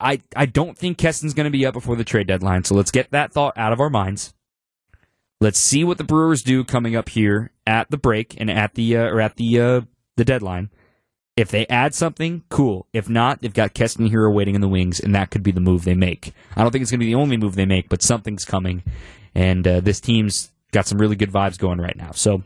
I, 0.00 0.20
I 0.36 0.46
don't 0.46 0.78
think 0.78 0.98
Keston's 0.98 1.34
going 1.34 1.44
to 1.44 1.50
be 1.50 1.66
up 1.66 1.74
before 1.74 1.96
the 1.96 2.04
trade 2.04 2.26
deadline, 2.26 2.64
so 2.64 2.74
let's 2.74 2.90
get 2.90 3.10
that 3.10 3.32
thought 3.32 3.56
out 3.56 3.72
of 3.72 3.80
our 3.80 3.90
minds. 3.90 4.34
Let's 5.40 5.58
see 5.58 5.84
what 5.84 5.98
the 5.98 6.04
Brewers 6.04 6.42
do 6.42 6.64
coming 6.64 6.94
up 6.94 7.08
here 7.08 7.50
at 7.66 7.90
the 7.90 7.98
break 7.98 8.34
and 8.38 8.50
at 8.50 8.74
the 8.74 8.96
uh, 8.96 9.06
or 9.06 9.20
at 9.20 9.36
the 9.36 9.60
uh, 9.60 9.80
the 10.16 10.24
deadline. 10.24 10.70
If 11.36 11.50
they 11.50 11.66
add 11.66 11.94
something, 11.94 12.44
cool. 12.48 12.86
If 12.92 13.08
not, 13.08 13.42
they've 13.42 13.52
got 13.52 13.74
Keston 13.74 14.08
Hiura 14.08 14.32
waiting 14.32 14.54
in 14.54 14.60
the 14.60 14.68
wings, 14.68 15.00
and 15.00 15.14
that 15.16 15.30
could 15.30 15.42
be 15.42 15.50
the 15.50 15.60
move 15.60 15.84
they 15.84 15.94
make. 15.94 16.32
I 16.54 16.62
don't 16.62 16.70
think 16.70 16.82
it's 16.82 16.92
going 16.92 17.00
to 17.00 17.04
be 17.04 17.12
the 17.12 17.18
only 17.18 17.36
move 17.36 17.56
they 17.56 17.66
make, 17.66 17.88
but 17.88 18.02
something's 18.02 18.44
coming, 18.44 18.84
and 19.34 19.66
uh, 19.66 19.80
this 19.80 20.00
team's 20.00 20.52
got 20.70 20.86
some 20.86 20.98
really 20.98 21.16
good 21.16 21.32
vibes 21.32 21.58
going 21.58 21.80
right 21.80 21.96
now. 21.96 22.12
So 22.12 22.44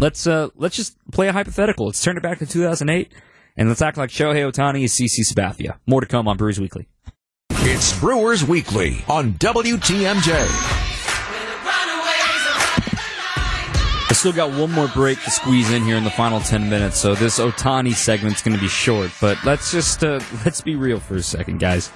let's 0.00 0.26
uh, 0.26 0.48
let's 0.56 0.76
just 0.76 0.96
play 1.12 1.28
a 1.28 1.32
hypothetical. 1.32 1.86
Let's 1.86 2.02
turn 2.02 2.16
it 2.16 2.22
back 2.22 2.38
to 2.38 2.46
2008, 2.46 3.12
and 3.56 3.68
let's 3.68 3.82
act 3.82 3.96
like 3.96 4.10
Shohei 4.10 4.50
Ohtani 4.50 4.82
is 4.84 4.92
CC 4.92 5.20
Sabathia. 5.20 5.78
More 5.86 6.00
to 6.00 6.06
come 6.06 6.26
on 6.28 6.36
Brewers 6.36 6.60
Weekly. 6.60 6.88
It's 7.50 7.98
Brewers 7.98 8.44
Weekly 8.44 9.04
on 9.08 9.32
WTMJ. 9.34 10.46
I 14.10 14.14
still 14.14 14.32
got 14.32 14.58
one 14.58 14.72
more 14.72 14.88
break 14.88 15.22
to 15.22 15.30
squeeze 15.30 15.70
in 15.70 15.82
here 15.82 15.96
in 15.96 16.02
the 16.02 16.10
final 16.10 16.40
10 16.40 16.70
minutes, 16.70 16.96
so 16.96 17.14
this 17.14 17.38
Ohtani 17.38 17.94
segment's 17.94 18.42
going 18.42 18.56
to 18.56 18.60
be 18.60 18.68
short. 18.68 19.10
But 19.20 19.38
let's 19.44 19.70
just 19.70 20.02
uh, 20.02 20.20
let's 20.44 20.62
be 20.62 20.76
real 20.76 20.98
for 20.98 21.16
a 21.16 21.22
second, 21.22 21.60
guys. 21.60 21.90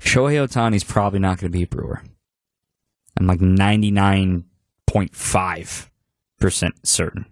Shohei 0.00 0.46
Ohtani's 0.46 0.84
probably 0.84 1.18
not 1.18 1.38
going 1.38 1.50
to 1.52 1.58
be 1.58 1.64
a 1.64 1.66
Brewer. 1.66 2.02
I'm 3.18 3.26
like 3.26 3.40
99.5% 3.40 5.89
certain. 6.82 7.26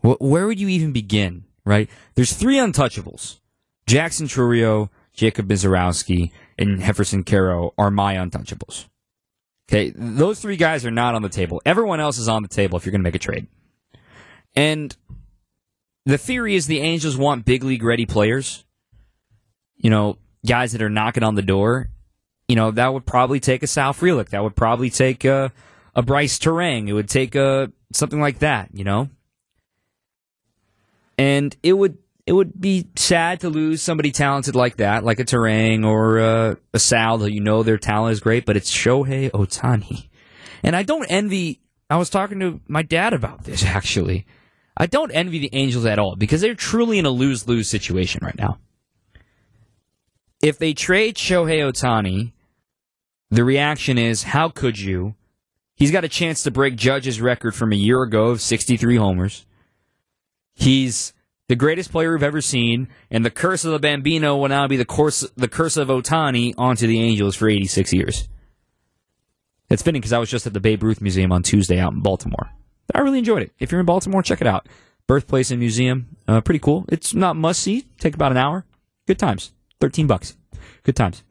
Where 0.00 0.46
would 0.46 0.58
you 0.58 0.68
even 0.68 0.92
begin, 0.92 1.44
right? 1.64 1.88
There's 2.14 2.32
three 2.32 2.56
untouchables. 2.56 3.38
Jackson 3.86 4.26
Chourio, 4.26 4.88
Jacob 5.12 5.48
Misiorowski, 5.48 6.32
and 6.58 6.80
Jeferson 6.80 7.24
Quero 7.24 7.74
are 7.76 7.90
my 7.90 8.14
untouchables. 8.14 8.86
Okay, 9.68 9.92
those 9.94 10.40
three 10.40 10.56
guys 10.56 10.84
are 10.84 10.90
not 10.90 11.14
on 11.14 11.22
the 11.22 11.28
table. 11.28 11.62
Everyone 11.64 12.00
else 12.00 12.18
is 12.18 12.28
on 12.28 12.42
the 12.42 12.48
table 12.48 12.76
if 12.76 12.84
you're 12.84 12.90
going 12.90 13.02
to 13.02 13.04
make 13.04 13.14
a 13.14 13.20
trade. 13.20 13.46
And 14.56 14.96
the 16.06 16.18
theory 16.18 16.56
is 16.56 16.66
the 16.66 16.80
Angels 16.80 17.16
want 17.16 17.44
big 17.44 17.62
league 17.62 17.84
ready 17.84 18.06
players. 18.06 18.64
You 19.76 19.90
know, 19.90 20.18
guys 20.44 20.72
that 20.72 20.82
are 20.82 20.90
knocking 20.90 21.22
on 21.22 21.34
the 21.34 21.42
door. 21.42 21.88
You 22.48 22.56
know, 22.56 22.72
that 22.72 22.92
would 22.92 23.06
probably 23.06 23.38
take 23.38 23.62
a 23.62 23.68
Sal 23.68 23.92
Frelick. 23.92 24.30
That 24.30 24.42
would 24.42 24.56
probably 24.56 24.90
take 24.90 25.24
a, 25.24 25.52
a 25.94 26.02
Brice 26.02 26.38
Turang. 26.38 26.88
It 26.88 26.92
would 26.92 27.08
take 27.08 27.34
a 27.34 27.72
something 27.92 28.20
like 28.20 28.40
that. 28.40 28.70
You 28.72 28.84
know, 28.84 29.08
and 31.18 31.56
it 31.62 31.74
would 31.74 31.98
it 32.30 32.32
would 32.32 32.60
be 32.60 32.86
sad 32.96 33.40
to 33.40 33.48
lose 33.48 33.82
somebody 33.82 34.12
talented 34.12 34.54
like 34.54 34.76
that, 34.76 35.02
like 35.02 35.18
a 35.18 35.24
Turang 35.24 35.84
or 35.84 36.20
uh, 36.20 36.54
a 36.72 36.78
Sal, 36.78 37.18
that 37.18 37.32
you 37.32 37.40
know 37.40 37.64
their 37.64 37.76
talent 37.76 38.12
is 38.12 38.20
great, 38.20 38.46
but 38.46 38.56
it's 38.56 38.70
Shohei 38.70 39.30
Ohtani. 39.32 40.08
And 40.62 40.76
I 40.76 40.84
don't 40.84 41.06
envy, 41.06 41.60
I 41.88 41.96
was 41.96 42.08
talking 42.08 42.38
to 42.38 42.60
my 42.68 42.82
dad 42.82 43.14
about 43.14 43.42
this 43.44 43.64
actually. 43.64 44.26
I 44.76 44.86
don't 44.86 45.10
envy 45.10 45.40
the 45.40 45.50
Angels 45.52 45.84
at 45.84 45.98
all 45.98 46.14
because 46.16 46.40
they're 46.40 46.54
truly 46.54 46.98
in 46.98 47.04
a 47.04 47.10
lose 47.10 47.48
lose 47.48 47.68
situation 47.68 48.20
right 48.22 48.38
now. 48.38 48.58
If 50.40 50.58
they 50.58 50.72
trade 50.72 51.16
Shohei 51.16 51.68
Ohtani, 51.68 52.32
the 53.28 53.44
reaction 53.44 53.98
is, 53.98 54.22
how 54.22 54.48
could 54.48 54.78
you? 54.78 55.16
He's 55.80 55.90
got 55.90 56.04
a 56.04 56.08
chance 56.08 56.42
to 56.42 56.50
break 56.50 56.76
Judge's 56.76 57.22
record 57.22 57.54
from 57.54 57.72
a 57.72 57.76
year 57.76 58.02
ago 58.02 58.26
of 58.26 58.42
63 58.42 58.96
homers. 58.96 59.46
He's 60.52 61.14
the 61.48 61.56
greatest 61.56 61.90
player 61.90 62.12
we've 62.12 62.22
ever 62.22 62.42
seen, 62.42 62.88
and 63.10 63.24
the 63.24 63.30
curse 63.30 63.64
of 63.64 63.72
the 63.72 63.78
Bambino 63.78 64.36
will 64.36 64.50
now 64.50 64.68
be 64.68 64.76
the 64.76 64.84
curse, 64.84 65.20
the 65.38 65.48
curse 65.48 65.78
of 65.78 65.88
Ohtani 65.88 66.52
onto 66.58 66.86
the 66.86 67.00
Angels 67.00 67.34
for 67.34 67.48
86 67.48 67.94
years. 67.94 68.28
It's 69.70 69.82
fitting 69.82 70.02
because 70.02 70.12
I 70.12 70.18
was 70.18 70.28
just 70.28 70.46
at 70.46 70.52
the 70.52 70.60
Babe 70.60 70.82
Ruth 70.82 71.00
Museum 71.00 71.32
on 71.32 71.42
Tuesday 71.42 71.78
out 71.78 71.94
in 71.94 72.02
Baltimore. 72.02 72.50
I 72.94 72.98
really 72.98 73.18
enjoyed 73.18 73.42
it. 73.42 73.52
If 73.58 73.72
you're 73.72 73.80
in 73.80 73.86
Baltimore, 73.86 74.22
check 74.22 74.42
it 74.42 74.46
out. 74.46 74.68
Birthplace 75.06 75.50
and 75.50 75.60
museum, 75.60 76.14
uh, 76.28 76.42
pretty 76.42 76.58
cool. 76.58 76.84
It's 76.90 77.14
not 77.14 77.36
must 77.36 77.62
see. 77.62 77.86
Take 77.98 78.14
about 78.14 78.32
an 78.32 78.38
hour. 78.38 78.66
Good 79.06 79.18
times. 79.18 79.52
Thirteen 79.80 80.06
bucks. 80.06 80.36
Good 80.82 80.96
times. 80.96 81.22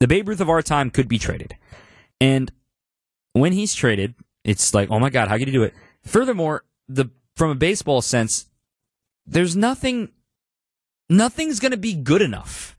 The 0.00 0.08
Babe 0.08 0.28
Ruth 0.28 0.40
of 0.40 0.50
our 0.50 0.60
time 0.60 0.90
could 0.90 1.06
be 1.06 1.20
traded, 1.20 1.54
and 2.20 2.50
when 3.34 3.52
he's 3.52 3.74
traded, 3.74 4.14
it's 4.44 4.72
like, 4.72 4.90
oh 4.90 4.98
my 4.98 5.10
god, 5.10 5.28
how 5.28 5.36
could 5.36 5.48
he 5.48 5.52
do 5.52 5.64
it? 5.64 5.74
Furthermore, 6.02 6.64
the 6.88 7.10
from 7.36 7.50
a 7.50 7.54
baseball 7.54 8.00
sense, 8.00 8.46
there's 9.26 9.56
nothing, 9.56 10.10
nothing's 11.10 11.60
going 11.60 11.72
to 11.72 11.76
be 11.76 11.94
good 11.94 12.22
enough. 12.22 12.78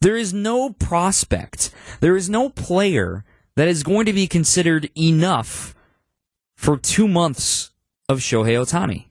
There 0.00 0.16
is 0.16 0.32
no 0.32 0.70
prospect, 0.70 1.70
there 2.00 2.16
is 2.16 2.28
no 2.28 2.48
player 2.48 3.24
that 3.56 3.68
is 3.68 3.82
going 3.82 4.06
to 4.06 4.12
be 4.12 4.26
considered 4.26 4.90
enough 4.96 5.74
for 6.56 6.76
two 6.76 7.08
months 7.08 7.70
of 8.08 8.18
Shohei 8.18 8.58
Ohtani. 8.58 9.06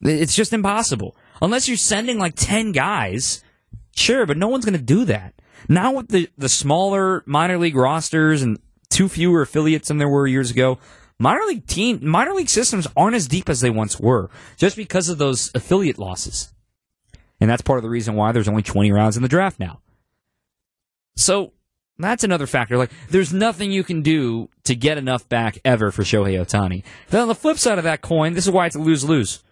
It's 0.00 0.34
just 0.34 0.52
impossible. 0.52 1.16
Unless 1.42 1.68
you're 1.68 1.76
sending 1.76 2.18
like 2.18 2.34
10 2.36 2.72
guys, 2.72 3.42
sure, 3.94 4.26
but 4.26 4.36
no 4.36 4.48
one's 4.48 4.64
going 4.64 4.78
to 4.78 4.82
do 4.82 5.04
that. 5.06 5.34
Now 5.68 5.92
with 5.92 6.08
the, 6.08 6.28
the 6.36 6.48
smaller 6.48 7.22
minor 7.26 7.58
league 7.58 7.76
rosters 7.76 8.42
and 8.42 8.58
too 8.90 9.08
fewer 9.08 9.42
affiliates 9.42 9.88
than 9.88 9.98
there 9.98 10.08
were 10.08 10.26
years 10.26 10.50
ago, 10.50 10.78
minor 11.18 11.44
league 11.46 11.66
team, 11.66 12.00
minor 12.02 12.32
league 12.32 12.48
systems 12.48 12.86
aren't 12.96 13.16
as 13.16 13.28
deep 13.28 13.48
as 13.48 13.60
they 13.60 13.70
once 13.70 13.98
were 13.98 14.30
just 14.56 14.76
because 14.76 15.08
of 15.08 15.18
those 15.18 15.50
affiliate 15.54 15.98
losses. 15.98 16.52
And 17.40 17.48
that's 17.48 17.62
part 17.62 17.78
of 17.78 17.82
the 17.82 17.90
reason 17.90 18.14
why 18.14 18.32
there's 18.32 18.48
only 18.48 18.62
20 18.62 18.90
rounds 18.92 19.16
in 19.16 19.22
the 19.22 19.28
draft 19.28 19.60
now. 19.60 19.80
So 21.16 21.52
that's 21.98 22.24
another 22.24 22.46
factor. 22.46 22.76
Like, 22.76 22.90
there's 23.10 23.32
nothing 23.32 23.72
you 23.72 23.84
can 23.84 24.02
do 24.02 24.48
to 24.64 24.74
get 24.74 24.98
enough 24.98 25.28
back 25.28 25.58
ever 25.64 25.90
for 25.90 26.02
Shohei 26.02 26.40
Ohtani. 26.40 26.84
Then 27.10 27.22
on 27.22 27.28
the 27.28 27.34
flip 27.34 27.58
side 27.58 27.78
of 27.78 27.84
that 27.84 28.02
coin, 28.02 28.34
this 28.34 28.46
is 28.46 28.52
why 28.52 28.66
it's 28.66 28.76
a 28.76 28.80
lose 28.80 29.04
lose. 29.04 29.42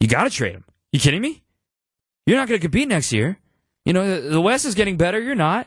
You 0.00 0.08
got 0.08 0.24
to 0.24 0.30
trade 0.30 0.54
him. 0.54 0.64
You 0.92 1.00
kidding 1.00 1.20
me? 1.20 1.42
You're 2.26 2.36
not 2.36 2.48
going 2.48 2.60
to 2.60 2.62
compete 2.62 2.88
next 2.88 3.12
year. 3.12 3.38
You 3.84 3.92
know, 3.92 4.20
the 4.20 4.40
West 4.40 4.64
is 4.64 4.74
getting 4.74 4.96
better. 4.96 5.20
You're 5.20 5.34
not. 5.34 5.66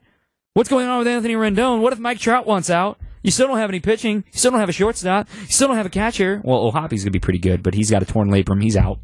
What's 0.53 0.69
going 0.69 0.87
on 0.87 0.99
with 0.99 1.07
Anthony 1.07 1.33
Rendon? 1.33 1.81
What 1.81 1.93
if 1.93 1.99
Mike 1.99 2.19
Trout 2.19 2.45
wants 2.45 2.69
out? 2.69 2.99
You 3.23 3.31
still 3.31 3.47
don't 3.47 3.57
have 3.57 3.69
any 3.69 3.79
pitching. 3.79 4.23
You 4.31 4.37
still 4.37 4.51
don't 4.51 4.59
have 4.59 4.69
a 4.69 4.73
shortstop. 4.73 5.27
You 5.41 5.47
still 5.47 5.69
don't 5.69 5.77
have 5.77 5.85
a 5.85 5.89
catcher. 5.89 6.41
Well, 6.43 6.59
O'Hoppe's 6.59 7.03
going 7.03 7.05
to 7.05 7.11
be 7.11 7.19
pretty 7.19 7.39
good, 7.39 7.63
but 7.63 7.73
he's 7.73 7.89
got 7.89 8.03
a 8.03 8.05
torn 8.05 8.29
labrum. 8.29 8.61
He's 8.61 8.77
out. 8.77 8.99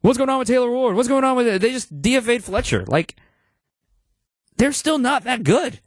What's 0.00 0.18
going 0.18 0.30
on 0.30 0.38
with 0.38 0.48
Taylor 0.48 0.70
Ward? 0.70 0.96
What's 0.96 1.08
going 1.08 1.24
on 1.24 1.36
with 1.36 1.46
it? 1.46 1.60
They 1.60 1.72
just 1.72 2.00
DFA'd 2.00 2.44
Fletcher. 2.44 2.84
Like, 2.86 3.16
they're 4.56 4.72
still 4.72 4.98
not 4.98 5.24
that 5.24 5.42
good. 5.42 5.80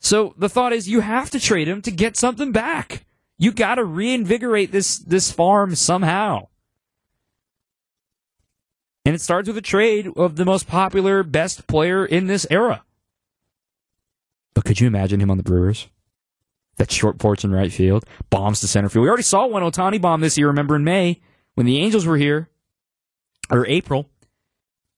So 0.00 0.34
the 0.36 0.48
thought 0.48 0.72
is 0.72 0.88
you 0.88 1.00
have 1.00 1.30
to 1.30 1.40
trade 1.40 1.68
him 1.68 1.80
to 1.82 1.90
get 1.90 2.16
something 2.16 2.52
back. 2.52 3.06
You 3.38 3.52
got 3.52 3.76
to 3.76 3.84
reinvigorate 3.84 4.70
this 4.70 4.98
this 4.98 5.32
farm 5.32 5.74
somehow. 5.74 6.48
And 9.04 9.14
it 9.14 9.20
starts 9.20 9.48
with 9.48 9.58
a 9.58 9.62
trade 9.62 10.08
of 10.16 10.36
the 10.36 10.44
most 10.44 10.66
popular, 10.66 11.22
best 11.22 11.66
player 11.66 12.06
in 12.06 12.26
this 12.26 12.46
era. 12.50 12.84
But 14.54 14.64
could 14.64 14.80
you 14.80 14.86
imagine 14.86 15.20
him 15.20 15.30
on 15.30 15.36
the 15.36 15.42
Brewers? 15.42 15.88
That 16.76 16.90
short 16.90 17.18
porch 17.18 17.44
in 17.44 17.52
right 17.52 17.72
field, 17.72 18.04
bombs 18.30 18.60
to 18.60 18.68
center 18.68 18.88
field. 18.88 19.02
We 19.02 19.08
already 19.08 19.22
saw 19.22 19.46
one 19.46 19.62
Ohtani 19.62 20.00
bomb 20.00 20.20
this 20.20 20.38
year, 20.38 20.48
remember 20.48 20.74
in 20.74 20.84
May, 20.84 21.20
when 21.54 21.66
the 21.66 21.78
Angels 21.78 22.06
were 22.06 22.16
here, 22.16 22.48
or 23.50 23.66
April. 23.66 24.08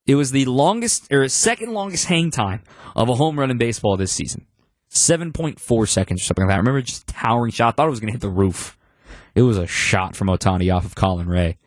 It 0.06 0.14
was 0.14 0.30
the 0.30 0.44
longest, 0.44 1.12
or 1.12 1.28
second 1.28 1.72
longest 1.72 2.06
hang 2.06 2.30
time 2.30 2.62
of 2.94 3.08
a 3.08 3.16
home 3.16 3.38
run 3.38 3.50
in 3.50 3.58
baseball 3.58 3.96
this 3.96 4.12
season. 4.12 4.46
7.4 4.90 5.88
seconds 5.88 6.22
or 6.22 6.24
something 6.24 6.44
like 6.44 6.50
that. 6.50 6.54
I 6.54 6.58
remember 6.58 6.80
just 6.80 7.08
towering 7.08 7.50
shot. 7.50 7.74
I 7.74 7.76
thought 7.76 7.88
it 7.88 7.90
was 7.90 8.00
going 8.00 8.08
to 8.08 8.12
hit 8.12 8.20
the 8.20 8.28
roof. 8.28 8.78
It 9.34 9.42
was 9.42 9.58
a 9.58 9.66
shot 9.66 10.14
from 10.14 10.28
Ohtani 10.28 10.74
off 10.74 10.84
of 10.84 10.94
Colin 10.94 11.28
Rea. 11.28 11.58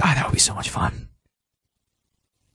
God, 0.00 0.16
that 0.16 0.26
would 0.26 0.32
be 0.32 0.40
so 0.40 0.54
much 0.54 0.70
fun. 0.70 1.09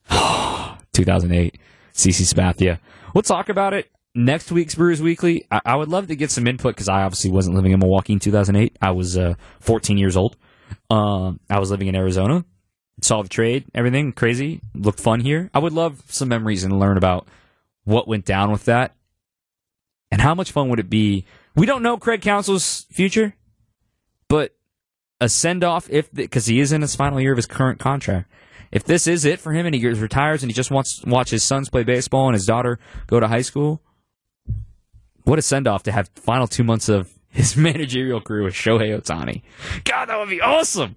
2008, 0.94 1.58
CC 1.94 2.34
Sabathia. 2.34 2.80
We'll 3.14 3.22
talk 3.22 3.50
about 3.50 3.74
it 3.74 3.90
next 4.14 4.52
week's 4.52 4.76
Brewers 4.76 5.02
Weekly. 5.02 5.46
I, 5.52 5.62
I 5.66 5.76
would 5.76 5.90
love 5.90 6.08
to 6.08 6.16
get 6.16 6.32
some 6.32 6.48
input 6.48 6.76
because 6.76 6.90
I 6.90 7.04
obviously 7.04 7.32
wasn't 7.32 7.56
living 7.56 7.72
in 7.72 7.80
Milwaukee 7.80 8.14
in 8.14 8.20
2008. 8.20 8.78
I 8.82 8.92
was 8.92 9.18
uh, 9.18 9.36
14 9.60 9.98
years 9.98 10.18
old. 10.18 10.38
Um, 10.90 11.40
I 11.50 11.60
was 11.60 11.72
living 11.72 11.88
in 11.88 11.96
Arizona. 11.96 12.46
Saw 13.02 13.22
the 13.22 13.30
trade, 13.30 13.66
everything 13.74 14.14
crazy. 14.14 14.62
Looked 14.74 15.02
fun 15.02 15.20
here. 15.20 15.50
I 15.54 15.60
would 15.60 15.74
love 15.74 16.02
some 16.08 16.30
memories 16.30 16.64
and 16.64 16.80
learn 16.80 16.98
about 16.98 17.28
what 17.84 18.08
went 18.08 18.26
down 18.26 18.52
with 18.52 18.66
that 18.66 18.96
and 20.12 20.22
how 20.22 20.34
much 20.34 20.52
fun 20.52 20.70
would 20.70 20.80
it 20.80 20.90
be? 20.90 21.26
We 21.56 21.66
don't 21.66 21.84
know 21.84 21.98
Craig 21.98 22.22
Counsell's 22.22 22.86
future, 22.90 23.36
but 24.30 24.56
a 25.20 25.30
send 25.30 25.64
off 25.64 25.90
if 25.90 26.12
because 26.14 26.46
he 26.46 26.60
is 26.60 26.72
in 26.72 26.82
his 26.82 26.96
final 26.96 27.20
year 27.20 27.32
of 27.32 27.38
his 27.38 27.46
current 27.46 27.80
contract. 27.80 28.30
If 28.72 28.84
this 28.84 29.08
is 29.08 29.26
it 29.26 29.40
for 29.40 29.54
him 29.54 29.66
and 29.66 29.76
he 29.76 29.88
retires 29.88 30.44
and 30.44 30.50
he 30.50 30.54
just 30.54 30.72
wants 30.72 31.00
to 31.00 31.10
watch 31.10 31.30
his 31.30 31.44
sons 31.44 31.70
play 31.70 31.84
baseball 31.84 32.28
and 32.28 32.34
his 32.34 32.46
daughter 32.46 32.80
go 33.08 33.20
to 33.20 33.28
high 33.28 33.42
school, 33.42 33.82
what 35.24 35.40
a 35.40 35.42
send 35.42 35.68
off 35.68 35.84
to 35.84 35.92
have 35.92 36.10
final 36.16 36.48
two 36.48 36.64
months 36.64 36.90
of 36.90 37.12
his 37.30 37.58
managerial 37.58 38.22
career 38.22 38.44
with 38.44 38.54
Shohei 38.54 39.00
Ohtani. 39.00 39.42
God, 39.84 40.06
that 40.06 40.18
would 40.18 40.30
be 40.30 40.42
awesome. 40.42 40.96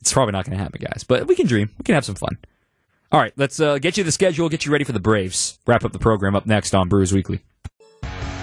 It's 0.00 0.12
probably 0.12 0.32
not 0.32 0.44
going 0.44 0.56
to 0.56 0.62
happen, 0.62 0.82
guys, 0.82 1.02
but 1.02 1.26
we 1.26 1.34
can 1.34 1.46
dream. 1.46 1.70
We 1.78 1.82
can 1.84 1.94
have 1.94 2.04
some 2.04 2.14
fun. 2.14 2.36
All 3.10 3.20
right, 3.20 3.32
let's 3.36 3.60
uh, 3.60 3.78
get 3.78 3.96
you 3.96 4.04
the 4.04 4.12
schedule, 4.12 4.48
get 4.48 4.66
you 4.66 4.72
ready 4.72 4.84
for 4.84 4.92
the 4.92 5.00
Braves. 5.00 5.58
Wrap 5.66 5.84
up 5.84 5.92
the 5.92 5.98
program 5.98 6.34
up 6.34 6.46
next 6.46 6.74
on 6.74 6.88
Brewers 6.88 7.12
Weekly. 7.12 7.40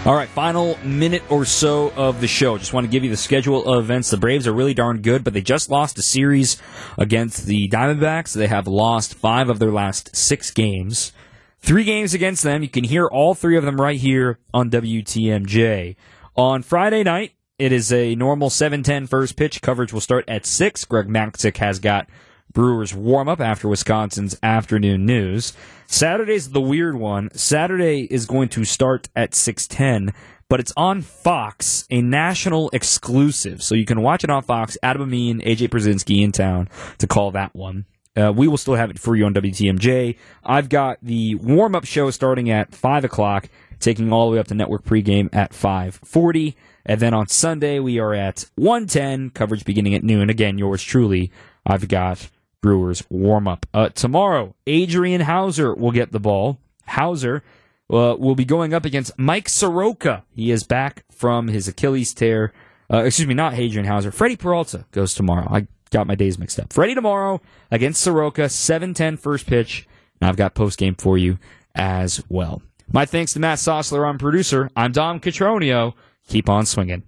All 0.03 0.15
right, 0.15 0.27
final 0.29 0.79
minute 0.83 1.21
or 1.29 1.45
so 1.45 1.91
of 1.91 2.21
the 2.21 2.27
show. 2.27 2.57
Just 2.57 2.73
want 2.73 2.85
to 2.85 2.91
give 2.91 3.03
you 3.03 3.11
the 3.11 3.15
schedule 3.17 3.63
of 3.71 3.83
events. 3.83 4.09
The 4.09 4.17
Braves 4.17 4.47
are 4.47 4.51
really 4.51 4.73
darn 4.73 5.03
good, 5.03 5.23
but 5.23 5.33
they 5.33 5.41
just 5.41 5.69
lost 5.69 5.99
a 5.99 6.01
series 6.01 6.59
against 6.97 7.45
the 7.45 7.69
Diamondbacks. 7.69 8.33
They 8.33 8.47
have 8.47 8.65
lost 8.65 9.13
five 9.13 9.47
of 9.47 9.59
their 9.59 9.69
last 9.71 10.15
six 10.15 10.49
games. 10.49 11.11
Three 11.59 11.83
games 11.83 12.15
against 12.15 12.41
them. 12.41 12.63
You 12.63 12.67
can 12.67 12.83
hear 12.83 13.05
all 13.05 13.35
three 13.35 13.55
of 13.55 13.63
them 13.63 13.79
right 13.79 13.99
here 13.99 14.39
on 14.55 14.71
WTMJ. 14.71 15.95
On 16.35 16.63
Friday 16.63 17.03
night, 17.03 17.33
it 17.59 17.71
is 17.71 17.93
a 17.93 18.15
normal 18.15 18.49
7-10 18.49 19.07
first 19.07 19.37
pitch. 19.37 19.61
Coverage 19.61 19.93
will 19.93 20.01
start 20.01 20.25
at 20.27 20.47
6. 20.47 20.83
Greg 20.85 21.09
Matzek 21.09 21.57
has 21.57 21.77
got 21.77 22.07
Brewers 22.53 22.93
warm 22.93 23.29
up 23.29 23.39
after 23.39 23.67
Wisconsin's 23.67 24.37
afternoon 24.43 25.05
news. 25.05 25.53
Saturday's 25.87 26.49
the 26.49 26.61
weird 26.61 26.95
one. 26.95 27.29
Saturday 27.33 28.07
is 28.09 28.25
going 28.25 28.49
to 28.49 28.65
start 28.65 29.09
at 29.15 29.31
6:10, 29.31 30.13
but 30.49 30.59
it's 30.59 30.73
on 30.75 31.01
Fox, 31.01 31.85
a 31.89 32.01
national 32.01 32.69
exclusive. 32.73 33.61
So 33.61 33.75
you 33.75 33.85
can 33.85 34.01
watch 34.01 34.23
it 34.23 34.29
on 34.29 34.43
Fox. 34.43 34.77
Adam 34.83 35.03
Amin, 35.03 35.41
AJ 35.41 35.69
Pierzynski 35.69 36.21
in 36.23 36.31
town 36.31 36.69
to 36.97 37.07
call 37.07 37.31
that 37.31 37.55
one. 37.55 37.85
Uh, 38.15 38.33
we 38.35 38.47
will 38.47 38.57
still 38.57 38.75
have 38.75 38.89
it 38.89 38.99
for 38.99 39.15
you 39.15 39.25
on 39.25 39.33
WTMJ. 39.33 40.17
I've 40.43 40.67
got 40.67 40.97
the 41.01 41.35
warm 41.35 41.75
up 41.75 41.85
show 41.85 42.09
starting 42.11 42.49
at 42.49 42.75
5 42.75 43.05
o'clock, 43.05 43.47
taking 43.79 44.11
all 44.11 44.29
the 44.29 44.33
way 44.33 44.39
up 44.39 44.47
to 44.47 44.53
network 44.53 44.83
pregame 44.83 45.29
at 45.33 45.53
5:40. 45.53 46.55
And 46.85 46.99
then 46.99 47.13
on 47.13 47.27
Sunday, 47.27 47.79
we 47.79 47.99
are 47.99 48.13
at 48.13 48.45
110, 48.55 49.29
coverage 49.29 49.63
beginning 49.63 49.93
at 49.95 50.03
noon. 50.03 50.29
Again, 50.29 50.57
yours 50.57 50.83
truly. 50.83 51.31
I've 51.65 51.87
got 51.87 52.27
Brewers 52.61 53.03
warm 53.09 53.47
up. 53.47 53.65
Uh, 53.73 53.89
tomorrow, 53.89 54.55
Adrian 54.67 55.21
Houser 55.21 55.73
will 55.73 55.91
get 55.91 56.11
the 56.11 56.19
ball. 56.19 56.59
Houser 56.85 57.43
uh, 57.89 58.15
will 58.17 58.35
be 58.35 58.45
going 58.45 58.73
up 58.73 58.85
against 58.85 59.17
Mike 59.17 59.49
Soroka. 59.49 60.23
He 60.35 60.51
is 60.51 60.63
back 60.63 61.03
from 61.11 61.47
his 61.47 61.67
Achilles 61.67 62.13
tear. 62.13 62.53
Uh, 62.91 63.03
excuse 63.03 63.27
me, 63.27 63.33
not 63.33 63.55
Adrian 63.55 63.85
Houser. 63.85 64.11
Freddie 64.11 64.35
Peralta 64.35 64.85
goes 64.91 65.13
tomorrow. 65.13 65.47
I 65.49 65.67
got 65.91 66.07
my 66.07 66.15
days 66.15 66.37
mixed 66.37 66.59
up. 66.59 66.71
Freddie 66.71 66.95
tomorrow 66.95 67.41
against 67.71 68.01
Soroka, 68.01 68.43
7-10 68.43 69.17
first 69.19 69.47
pitch. 69.47 69.87
And 70.19 70.29
I've 70.29 70.37
got 70.37 70.53
post 70.53 70.77
game 70.77 70.95
for 70.95 71.17
you 71.17 71.39
as 71.73 72.23
well. 72.29 72.61
My 72.91 73.05
thanks 73.05 73.33
to 73.33 73.39
Matt 73.39 73.57
Sossler, 73.57 74.07
on 74.07 74.17
producer. 74.17 74.69
I'm 74.75 74.91
Dom 74.91 75.19
Cotroneo. 75.19 75.93
Keep 76.27 76.49
on 76.49 76.65
swinging. 76.65 77.03